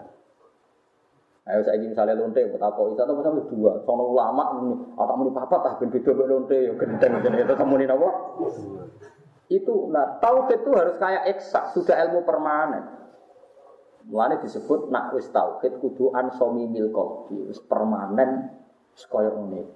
[1.49, 3.73] Ayo saya ingin misalnya lonte, betapa isa atau sampai dua.
[3.89, 7.89] Sono ulama muni, atau muni papa tah ben beda lonte, yo gendeng jadi itu muni
[7.89, 8.09] napa?
[9.49, 13.08] Itu, nah tauhid itu harus kayak eksak, sudah ilmu permanen.
[14.09, 18.49] Mulane disebut nak wis tauhid kudu ansomi mil qalbi, wis permanen
[18.97, 19.69] sekaya ngene.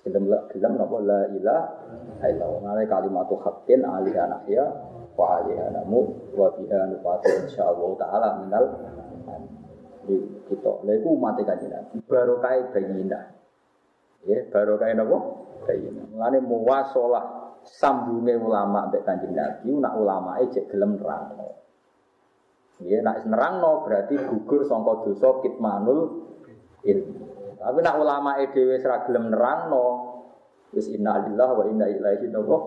[0.00, 2.60] Gelem la gelem napa la ilaha illallah.
[2.64, 4.64] Ngene kalimatu haqqin alih anahya
[5.12, 8.64] wa alih anamu wa biha nufatu insyaallah taala minal
[10.08, 10.16] di
[10.48, 10.72] kita.
[10.80, 12.00] Lha iku umat kanjeng Nabi.
[12.08, 13.20] Barokah bayina.
[14.24, 15.18] Ya, barokah napa?
[15.68, 16.00] Bayina.
[16.08, 17.24] Mulane muwasalah
[17.68, 21.60] sambunge ulama mbek kanjeng Nabi, nak ulama cek gelem nerangno.
[22.80, 26.00] Ya, nak nerangno berarti gugur sangka dosa kitmanul
[26.80, 27.24] ilmu.
[27.60, 29.86] Tapi nak ulama dhewe ora gelem nerangno,
[30.72, 32.62] wis inna lillahi wa inna ilaihi raji'un.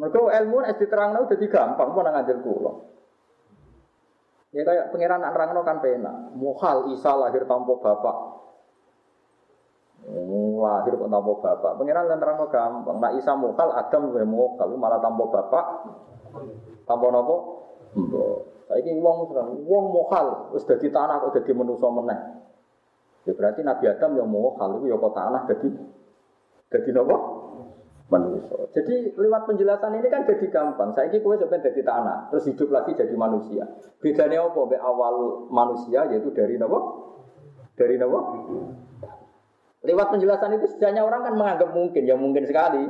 [0.00, 2.72] Mergo ilmu nek diterangno dadi gampang pun ngajar kula.
[4.56, 6.16] Ya kayak pangeran nak nerangno kan penak.
[6.34, 8.16] Muhal Isa lahir tanpa bapak.
[10.10, 11.72] Oh, lahir kok tanpa bapak.
[11.76, 12.96] Pangeran lan nerangno gampang.
[13.04, 15.66] Nak Isa muhal Adam luwih muhal malah tanpa bapak.
[16.88, 17.36] Tanpa napa?
[18.00, 18.38] Mbok.
[18.70, 19.34] Saiki wong
[19.66, 22.20] wong muhal wis dadi tanah kok dadi manusa meneh.
[23.26, 25.68] Ya berarti Nabi Adam yang muhal itu ya kok tanah dadi
[26.70, 27.40] dadi napa?
[28.10, 28.58] manusia.
[28.74, 30.92] Jadi lewat penjelasan ini kan jadi gampang.
[30.98, 33.64] Ini kue sebenarnya jadi tanah, terus hidup lagi jadi manusia.
[34.02, 34.60] Bedanya apa?
[34.66, 36.78] Be awal manusia yaitu dari apa?
[37.78, 38.20] Dari apa?
[39.80, 42.84] Lewat penjelasan itu sejanya orang kan menganggap mungkin, ya mungkin sekali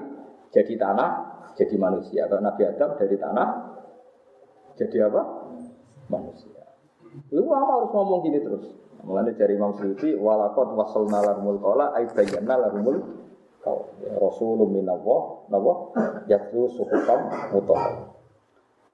[0.51, 1.11] jadi tanah,
[1.55, 2.27] jadi manusia.
[2.27, 3.49] Kalau Nabi Adam dari tanah
[4.75, 5.23] jadi apa?
[6.11, 6.67] Manusia.
[7.31, 8.67] Itu lama harus ngomong gini terus.
[9.07, 13.01] Mulanya dari Imam Suyuti, walakot wasalna larmul kola, aibayyana larmul
[13.61, 15.73] kau ya, rasulun minallah napa
[16.29, 18.13] yatlu suhufam mutahhar.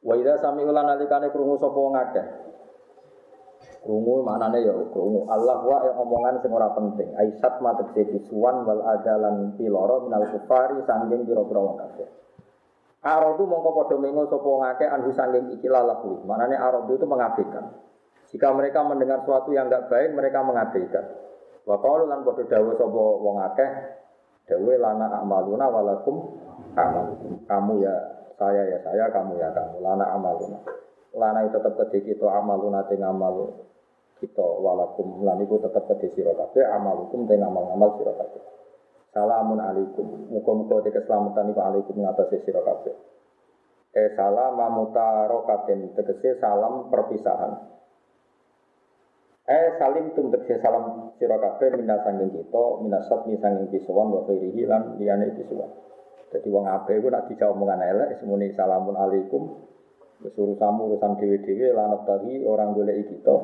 [0.02, 2.26] Wa idza sami'u lan alikane krungu sapa wong akeh?
[3.82, 5.26] Krungu maknane ya krungu.
[5.26, 7.10] Allah wa yang omongan sing ora penting.
[7.18, 11.78] Aisat matekse bisuwan wal adalan piloro minal kufari sanggeng pira-pira wong
[13.04, 17.70] Arodu mongko padha mengo sapa wong akeh anhu sanggeng iki lalahu maknane arodu itu mengabaikan
[18.32, 21.04] jika mereka mendengar sesuatu yang enggak baik mereka mengabaikan
[21.68, 23.70] wa qalu lan padha dawuh sapa wong akeh
[24.54, 26.38] lana amaluna walakum
[26.76, 27.32] amalukum.
[27.48, 27.94] Kamu ya
[28.36, 29.82] saya ya saya, kamu ya kamu.
[29.82, 30.58] Lana amaluna.
[31.16, 33.50] Lana itu tetap kedhi kita amaluna ting amal
[34.20, 35.24] kita walakum.
[35.24, 38.12] Lan iku tetap kedhi sira kabeh amalukum ting amal-amal sira.
[39.16, 40.28] Salamun alaikum.
[40.28, 42.92] Muga-muga te keselamatan iku alaikum ngatasi sira kabeh.
[43.96, 47.56] Eh salam mutarokatin tegese salam perpisahan.
[49.48, 54.20] Eh salim tum tegese salam sira kabeh minna sanging kita, minasat mi sanging kisuwan wa
[54.28, 55.32] khairihi lan liyane.
[55.32, 59.64] Dadi wong ape iku nek dijawab omongan elek semuni salamun alaikum.
[60.20, 63.36] Urusanmu urusan dhewe-dhewe lan tadi orang golek kita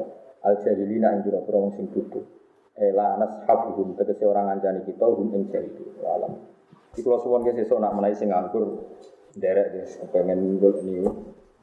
[0.44, 2.41] al jahilina ing pira-pira sing duduk.
[2.80, 5.84] Eh la nashabuhum tegese orang ngancani kita hum ing jahili.
[6.06, 6.32] Alam.
[6.92, 8.32] Iki kula suwun ge sesuk nak menawi sing
[9.36, 11.12] derek wis pengen ngul niku.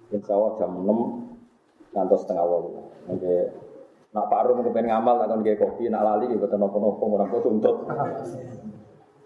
[0.10, 3.06] Insyaallah jam 6 ngantos setengah 8.
[3.10, 3.36] Mengke
[4.10, 7.46] Nak Pak Rum kepengen ngamal, nak kayak kopi, nak lali, ya betul nopo-nopo, orang kok
[7.46, 7.78] tuntut.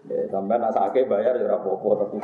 [0.04, 2.16] Ya, sampai nak sakit bayar ya apa-apa tapi.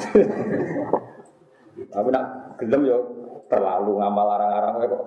[1.89, 2.25] tapi nak
[2.61, 3.01] gelem ya
[3.49, 5.05] terlalu ngamal arang-arang kok.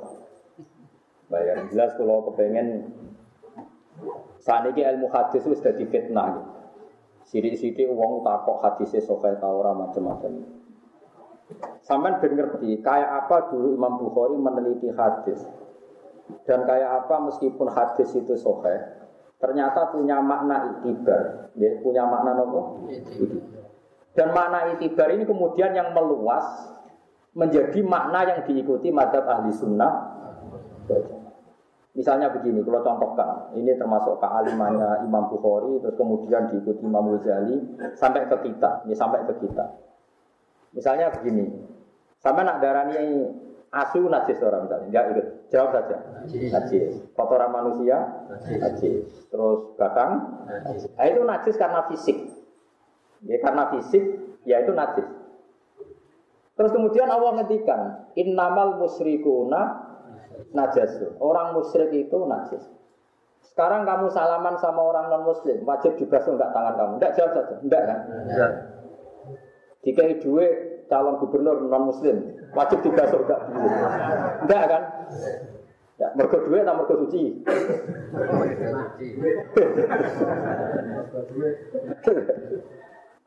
[1.30, 2.90] Bayar jelas kalau kepengen
[4.44, 6.28] saat ini ilmu hadis itu sudah fitnah.
[6.36, 6.52] Gitu.
[7.24, 10.44] Sidik-sidik uang takok hadisnya sokai taura macam-macam.
[11.84, 15.40] Sampai ngerti kayak apa dulu Imam Bukhari meneliti hadis.
[16.48, 18.76] Dan kayak apa meskipun hadis itu sohe,
[19.44, 22.88] ternyata punya makna itibar, ya, punya makna nopo.
[24.16, 26.72] Dan makna itibar ini kemudian yang meluas
[27.36, 29.94] menjadi makna yang diikuti madhab ahli sunnah.
[31.94, 37.62] Misalnya begini, kalau contohkan, ini termasuk kealimannya Imam Bukhari, terus kemudian diikuti Imam Ghazali
[37.94, 39.78] sampai ke kita, ini sampai ke kita.
[40.74, 41.54] Misalnya begini,
[42.18, 43.30] sampai nak darani
[43.74, 45.28] Asu najis orang misalnya, enggak ikut.
[45.50, 45.98] Jawab saja.
[46.30, 46.94] Najis.
[47.18, 48.06] Kotoran manusia,
[48.62, 49.02] najis.
[49.34, 50.94] Terus batang, najis.
[50.94, 52.18] Nah, itu najis karena fisik.
[53.26, 54.04] Ya karena fisik,
[54.46, 55.10] ya itu najis.
[56.54, 59.83] Terus kemudian Allah ngendikan, innamal musyrikuna
[60.54, 60.92] najis.
[61.20, 62.64] Orang musyrik itu najis.
[63.44, 66.92] Sekarang kamu salaman sama orang non muslim, wajib dibasuh enggak tangan kamu?
[66.98, 68.00] Enggak jawab saja, enggak kan?
[68.08, 68.52] Enggak.
[69.84, 70.54] Jika duit
[70.88, 73.42] calon gubernur non muslim, wajib dibasuh enggak?
[74.48, 74.84] Enggak kan?
[76.02, 77.46] Ya, mergo duit atau mergo suci?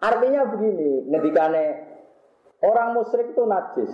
[0.02, 1.64] Artinya begini, ngendikane
[2.66, 3.92] orang musyrik itu najis.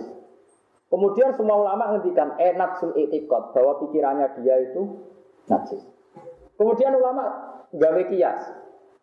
[0.93, 5.01] Kemudian semua ulama ngendikan enak sul etikot bahwa pikirannya dia itu
[5.49, 5.81] najis.
[6.53, 7.33] Kemudian ulama
[7.73, 8.53] gawe kias.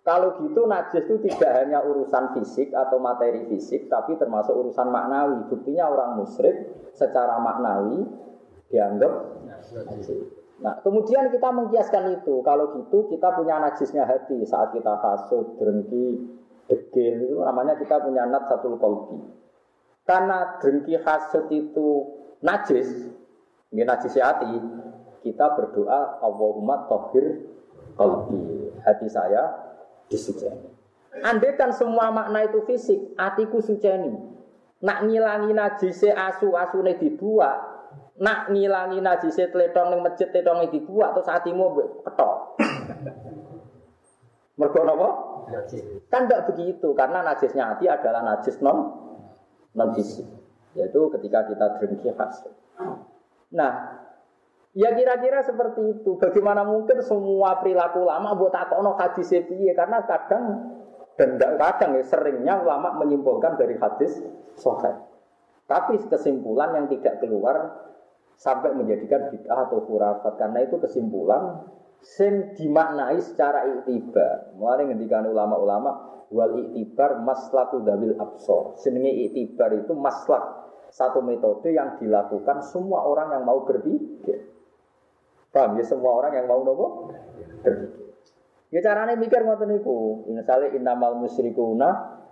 [0.07, 5.51] Kalau gitu najis itu tidak hanya urusan fisik atau materi fisik, tapi termasuk urusan maknawi.
[5.51, 8.07] Buktinya orang musyrik secara maknawi
[8.71, 9.43] dianggap
[9.91, 10.31] najis.
[10.63, 12.39] Nah, kemudian kita mengkiaskan itu.
[12.47, 16.39] Kalau gitu kita punya najisnya hati saat kita kasut, drengki,
[16.71, 19.19] degil itu namanya kita punya nat satu kolbi.
[20.11, 22.11] Karena drengki hasut itu
[22.43, 23.15] najis,
[23.71, 24.59] ini najis hati,
[25.23, 27.47] kita berdoa Allahumma tohir
[27.95, 29.55] kolbi hati saya
[30.11, 30.67] disuceni.
[31.23, 34.11] Andai kan semua makna itu fisik, hatiku suceni.
[34.83, 37.63] Nak ngilangi najise asu asune dibuat,
[38.19, 41.71] nak ngilangi najise tletong ning masjid tletong dibuat terus hatimu
[42.03, 42.37] ketok.
[44.59, 45.09] Mergo napa?
[46.11, 49.00] Kan tidak begitu karena najisnya hati adalah najis non
[49.77, 50.27] non fisik.
[50.79, 52.53] Yaitu ketika kita drengki hasil.
[53.51, 54.01] Nah,
[54.71, 56.15] Ya kira-kira seperti itu.
[56.15, 59.75] Bagaimana mungkin semua perilaku lama buat takono hadis piye?
[59.75, 60.79] Karena kadang
[61.19, 64.23] dan kadang ya seringnya ulama menyimpulkan dari hadis
[64.55, 64.95] sahih.
[65.67, 67.83] Tapi kesimpulan yang tidak keluar
[68.39, 71.67] sampai menjadikan bid'ah atau khurafat karena itu kesimpulan
[72.01, 74.57] sing dimaknai secara iktibar.
[74.57, 78.79] Mulai ngendikan ulama-ulama wal iktibar maslaku dawil absor.
[78.81, 80.43] Senenge iktibar itu maslak
[80.91, 84.51] satu metode yang dilakukan semua orang yang mau berpikir.
[85.51, 87.11] Paham ya semua orang yang mau nopo
[87.63, 88.07] berpikir.
[88.71, 90.31] Ya caranya mikir ngoten niku.
[90.31, 92.23] Misalnya innamal musyrikuna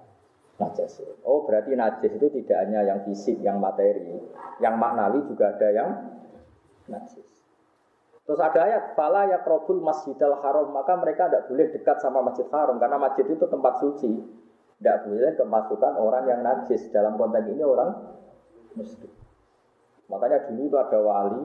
[0.59, 1.03] najis.
[1.27, 4.19] Oh berarti najis itu tidak hanya yang fisik, yang materi,
[4.63, 5.91] yang maknawi juga ada yang
[6.91, 7.28] najis.
[8.29, 12.77] Terus ada ayat, fala yakrobul masjidal haram, maka mereka tidak boleh dekat sama masjid haram,
[12.77, 14.13] karena masjid itu tempat suci.
[14.79, 17.97] Tidak boleh kemasukan orang yang najis, dalam konteks ini orang
[18.77, 19.11] muslim.
[20.13, 21.45] Makanya dulu itu ada wali,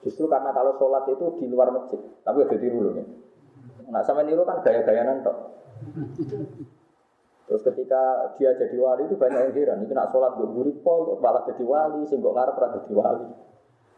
[0.00, 3.04] Justru karena kalau sholat itu di luar masjid, tapi udah tiru loh ya.
[3.92, 5.60] Nah sama niru kan gaya-gaya nantok.
[7.44, 9.84] Terus ketika dia jadi wali itu banyak yang heran.
[9.84, 13.28] Ini nak sholat gue gurih pol, malah jadi wali, sehingga ngarep jadi wali.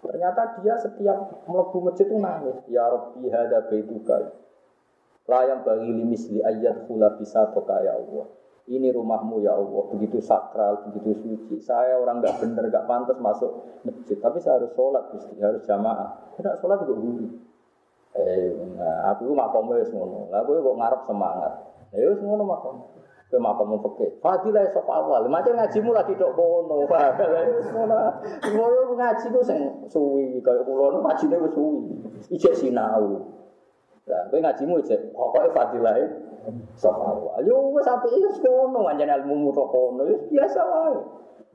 [0.03, 2.59] Ternyata dia setiap melebu masjid itu nangis.
[2.67, 4.35] Ya Rabbi hada baituka.
[5.31, 8.27] Layam bagi limisli ayat hula bisa toka ya Allah
[8.71, 11.57] ini rumahmu ya Allah, begitu sakral, begitu suci.
[11.59, 16.31] Saya orang nggak bener, nggak pantas masuk masjid, tapi saya harus sholat, gusti, harus jamaah.
[16.39, 17.27] Tidak sholat juga guru.
[18.13, 20.31] Eh, nah, aku makom wis ngono.
[20.31, 21.53] Lah kowe kok ngarep semangat.
[21.91, 22.77] Ya wis ngono makom.
[23.33, 24.21] Kowe makom mau peke.
[24.21, 25.25] Fadilah sok awal.
[25.25, 26.85] Macam ngajimu lagi dok kono.
[27.73, 27.97] Ngono.
[28.45, 31.97] Ngono ngaji ku sing suwi kaya kula nu ngajine suwi.
[32.29, 33.25] Ijek sinau.
[34.05, 35.97] Lah kowe ngajimu ijek pokoke fadilah
[36.77, 37.41] sok awal.
[37.41, 41.01] Yo wis apike wis kono ilmu tok kono biasa wae.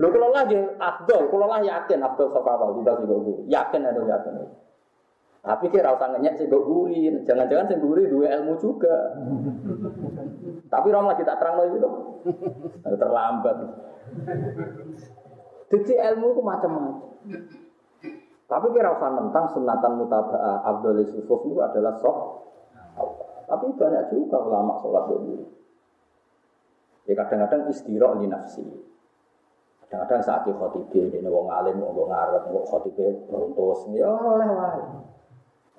[0.02, 3.46] Lho kula lah nggih afdol, kula lah yakin afdol sok awal tidak sing guru.
[3.46, 4.34] Yakin ada yakin.
[5.46, 9.14] Tapi kira usah ngenyek sing guri, jangan-jangan sing guri dua ilmu juga.
[10.78, 11.90] Tapi orang lagi tak terang itu
[13.02, 13.56] terlambat.
[15.74, 17.02] Jadi ilmu itu macam-macam.
[18.48, 22.48] Tapi kira usah tentang sunatan mutaba'ah Abdul Yusuf itu adalah sok
[23.48, 25.48] tapi banyak juga ulama sholat dulu.
[27.08, 28.64] Ya kadang-kadang istirahat di nafsi.
[29.88, 34.84] Kadang-kadang saat di khotibah, ini wong alim, wong ngarep, wong khotibah beruntus, ya oleh wae.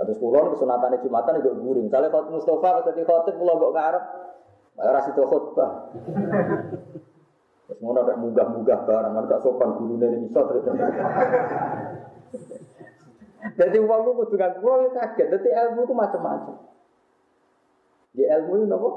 [0.00, 1.84] Terus kulon kesunatan jumatan itu gurih.
[1.84, 4.04] Misalnya kalau Mustafa ketika khotib pulau gak ngarep,
[4.78, 5.90] bayar ras itu khutbah.
[7.68, 10.64] Terus mau ada munggah-munggah barang, ada sopan guru dari misal terus.
[13.58, 15.26] Jadi uangku kudu kan, kaget.
[15.34, 16.56] Jadi ilmu itu macam-macam.
[18.14, 18.90] Di ilmu ini apa?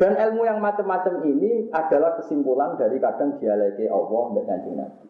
[0.00, 5.08] Dan ilmu yang macam-macam ini adalah kesimpulan dari kadang dialeki Allah dan kanjeng Nabi.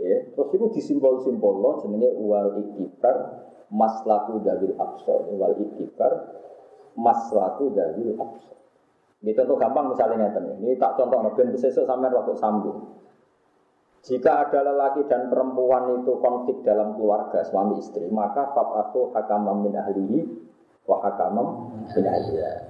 [0.00, 6.40] Ya, terus itu disimpul-simpul loh jenenge wal iktibar maslaku dawil absor wal iktibar
[7.00, 8.60] maslaku dawil absor.
[9.20, 13.00] Ini contoh gampang misalnya ngeten ini tak contoh ben besok sampai waktu sambung.
[14.00, 19.44] Jika ada lelaki dan perempuan itu konflik dalam keluarga suami istri, maka fab atau hakam
[19.60, 20.24] min ahlihi
[20.88, 22.04] wahakamam bin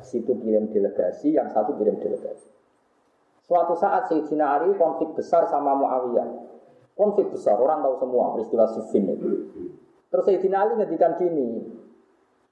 [0.02, 2.51] Situ kirim delegasi, yang satu kirim delegasi.
[3.47, 6.51] Suatu saat Sayyidina Ali konflik besar sama Muawiyah.
[6.98, 9.31] Konflik besar, orang tahu semua peristiwa Siffin itu.
[10.11, 11.62] Terus Sayyidina Ali ngedikan gini,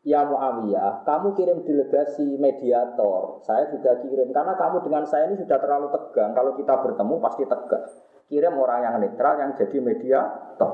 [0.06, 3.42] Ya Muawiyah, kamu kirim delegasi mediator.
[3.42, 6.32] Saya juga kirim karena kamu dengan saya ini sudah terlalu tegang.
[6.38, 7.84] Kalau kita bertemu pasti tegang.
[8.30, 10.70] Kirim orang yang netral yang jadi mediator.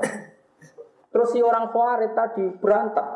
[1.15, 3.07] Terus si orang Khawarij tadi berantak.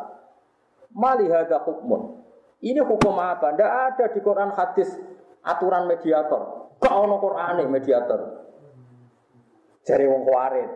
[0.96, 2.26] Malihada hukmun.
[2.64, 3.54] Ini hukum apa?
[3.54, 4.90] Tidak ada di Quran hadis
[5.46, 6.74] aturan mediator.
[6.82, 8.20] Kau no Quran mediator.
[9.86, 10.70] Jari wong Khawarij.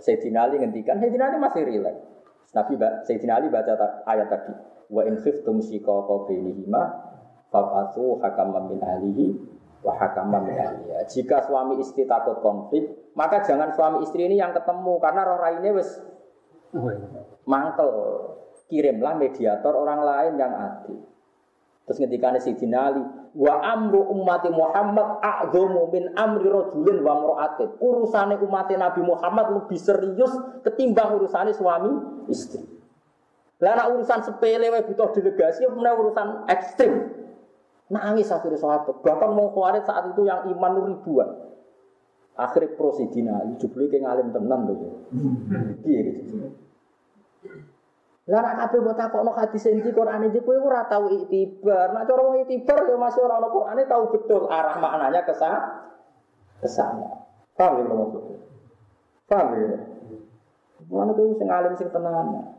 [0.00, 2.09] Sayyidina Ali ngendikan, Sayyidina Ali masih rileks.
[2.50, 4.52] Nabi Sayyidina Ali baca ayat tadi.
[4.90, 6.82] Wa in khiftum shiqaqa bainihima
[7.50, 9.26] fab'atsu hakaman min ahlihi
[9.86, 11.06] wa hakaman min ahliha.
[11.06, 15.70] Jika suami istri takut konflik, maka jangan suami istri ini yang ketemu karena roh raine
[15.74, 15.90] wis
[17.46, 17.90] mangkel.
[18.70, 21.09] Kirimlah mediator orang lain yang adil.
[21.90, 23.02] Terus ketika Sayyidina Ali,
[23.34, 27.66] wa amru ummati Muhammad a'dhamu min amri rajulin wa mar'atin.
[27.82, 30.30] Urusane umat Nabi Muhammad lebih serius
[30.62, 31.90] ketimbang urusane suami
[32.30, 32.62] istri.
[33.58, 37.10] Lah urusan sepele wae butuh delegasi apa urusan ekstrim.
[37.90, 39.02] Nangis akhirnya sahabat.
[39.02, 41.26] Bahkan mau khawatir saat itu yang iman ribuan.
[42.38, 44.62] Akhirnya prosidina, jubli ke ngalim tenan.
[45.82, 46.54] Iya gitu.
[48.30, 51.90] Lah nak kabeh mbok takokno hadis iki Quran iki kowe ora tau itibar.
[51.90, 55.90] Nak cara wong itibar ya masih ora ono Qurane tahu betul arah maknanya ke sana.
[57.58, 58.38] Paham ya maksudnya?
[59.26, 59.78] Paham ya?
[60.86, 62.54] Mana kowe sing alim sing tenan.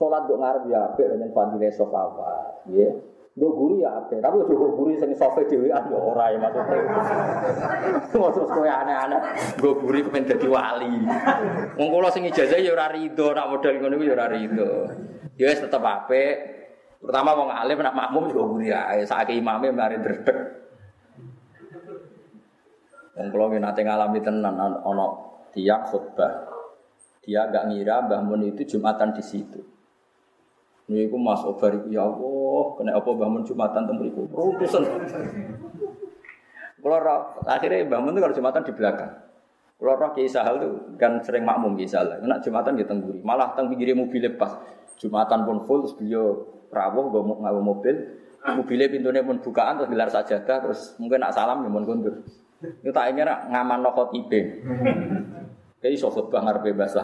[0.00, 2.90] Sholat gue ngarep ya apik dengan fadile sofawat, ya.
[3.32, 6.84] Gue guri ya apik, tapi gue guri sing sofe dhewean ya ora ya maksudnya.
[8.12, 9.20] Terus kowe aneh-aneh,
[9.56, 11.00] gue guri kepen dadi wali.
[11.80, 14.84] Kula sing ijazah ya ora rido, nak modal ngono ya ora rido.
[15.40, 16.36] Ya wis tetep apik.
[17.00, 20.38] Pertama wong alim nak makmum juga guri ae, saiki imame mari dredeg.
[23.16, 25.06] Wong kula nate ngalami tenan ana
[25.56, 26.52] tiang khutbah.
[27.24, 29.62] Dia agak ngira Mbah Mun itu Jumatan di situ.
[30.90, 34.26] Niku Mas Obar ya Allah, kena apa bangun Jumatan teng mriku.
[34.30, 34.82] Rutusan.
[36.82, 39.12] Kalau roh, akhirnya bangun tuh kalau Jumatan di belakang.
[39.78, 42.18] Kalau roh Kiai Sahal tuh kan sering makmum Kiai Sahal.
[42.26, 44.58] Nak Jumatan di tengguri, malah teng pinggir mobil pas.
[44.98, 46.42] Jumatan pun full, terus beliau
[46.74, 48.18] rawuh gue mau mobil.
[48.42, 52.26] Mobilnya pintunya pun bukaan terus gelar sajadah terus mungkin nak salam ya mau kundur.
[52.58, 54.62] Itu tak ingin ngaman nokot ibe.
[55.78, 57.02] Kayak iso khutbah ngarepe bahasa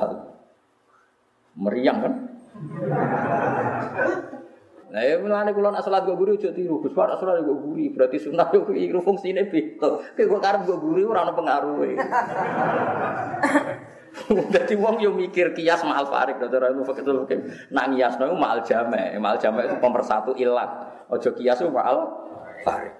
[1.58, 2.14] Meriang kan?
[4.88, 6.80] Nah, ya mulane kula nak salat go guru aja tiru.
[6.80, 10.16] Gus Pak salat go guru berarti sunah yo iku fungsine beda.
[10.16, 11.92] Kayak gua karep go guru ora ono pengaruhe.
[14.28, 17.12] Dadi wong yo mikir kias ma'al farik cara ilmu fikih itu
[17.68, 19.12] nak ngiasno ma'al jame.
[19.20, 21.04] Ma'al jame itu pemersatu ilat.
[21.12, 21.98] Ojo kias ma'al
[22.64, 22.96] farik.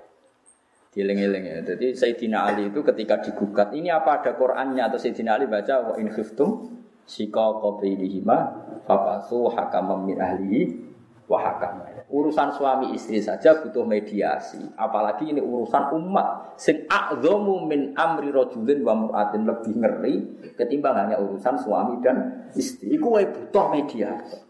[0.92, 1.58] Dieling-eling ya.
[1.64, 5.94] Jadi Sayyidina Ali itu ketika digugat, ini apa ada Qur'annya atau Sayyidina Ali baca wa
[6.00, 8.36] in khiftum sika qabailihima
[8.84, 10.60] fabasu hakamam min ahlihi
[11.24, 11.80] wa hakam.
[12.08, 18.80] Urusan suami istri saja butuh mediasi, apalagi ini urusan umat sing a'dhamu min amri rajulin
[18.80, 20.14] wa mar'atin lebih ngeri
[20.56, 22.96] ketimbang hanya urusan suami dan istri.
[22.96, 24.40] Iku wae butuh mediasi.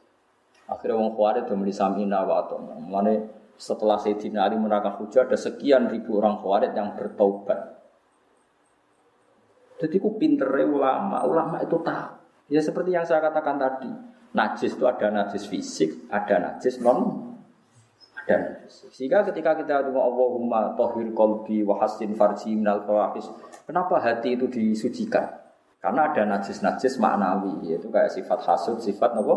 [0.70, 2.44] Akhirnya wong Khawarij do muni samina wa
[2.78, 3.14] Mulane
[3.59, 7.74] setelah Sayyidina Ali menerangkan hujah ada sekian ribu orang Khawarij yang bertaubat.
[9.82, 12.18] Jadi ku pintere ulama, ulama itu tahu.
[12.49, 13.93] Ya seperti yang saya katakan tadi.
[14.33, 17.33] Najis itu ada najis fisik, ada najis non
[18.25, 18.89] ada najis.
[18.93, 23.25] Sehingga ketika kita doa Allahumma tohir kolbi wa hasin farji minal fawahis.
[23.65, 25.49] Kenapa hati itu disucikan?
[25.79, 29.37] Karena ada najis-najis maknawi, yaitu kayak sifat hasud, sifat apa?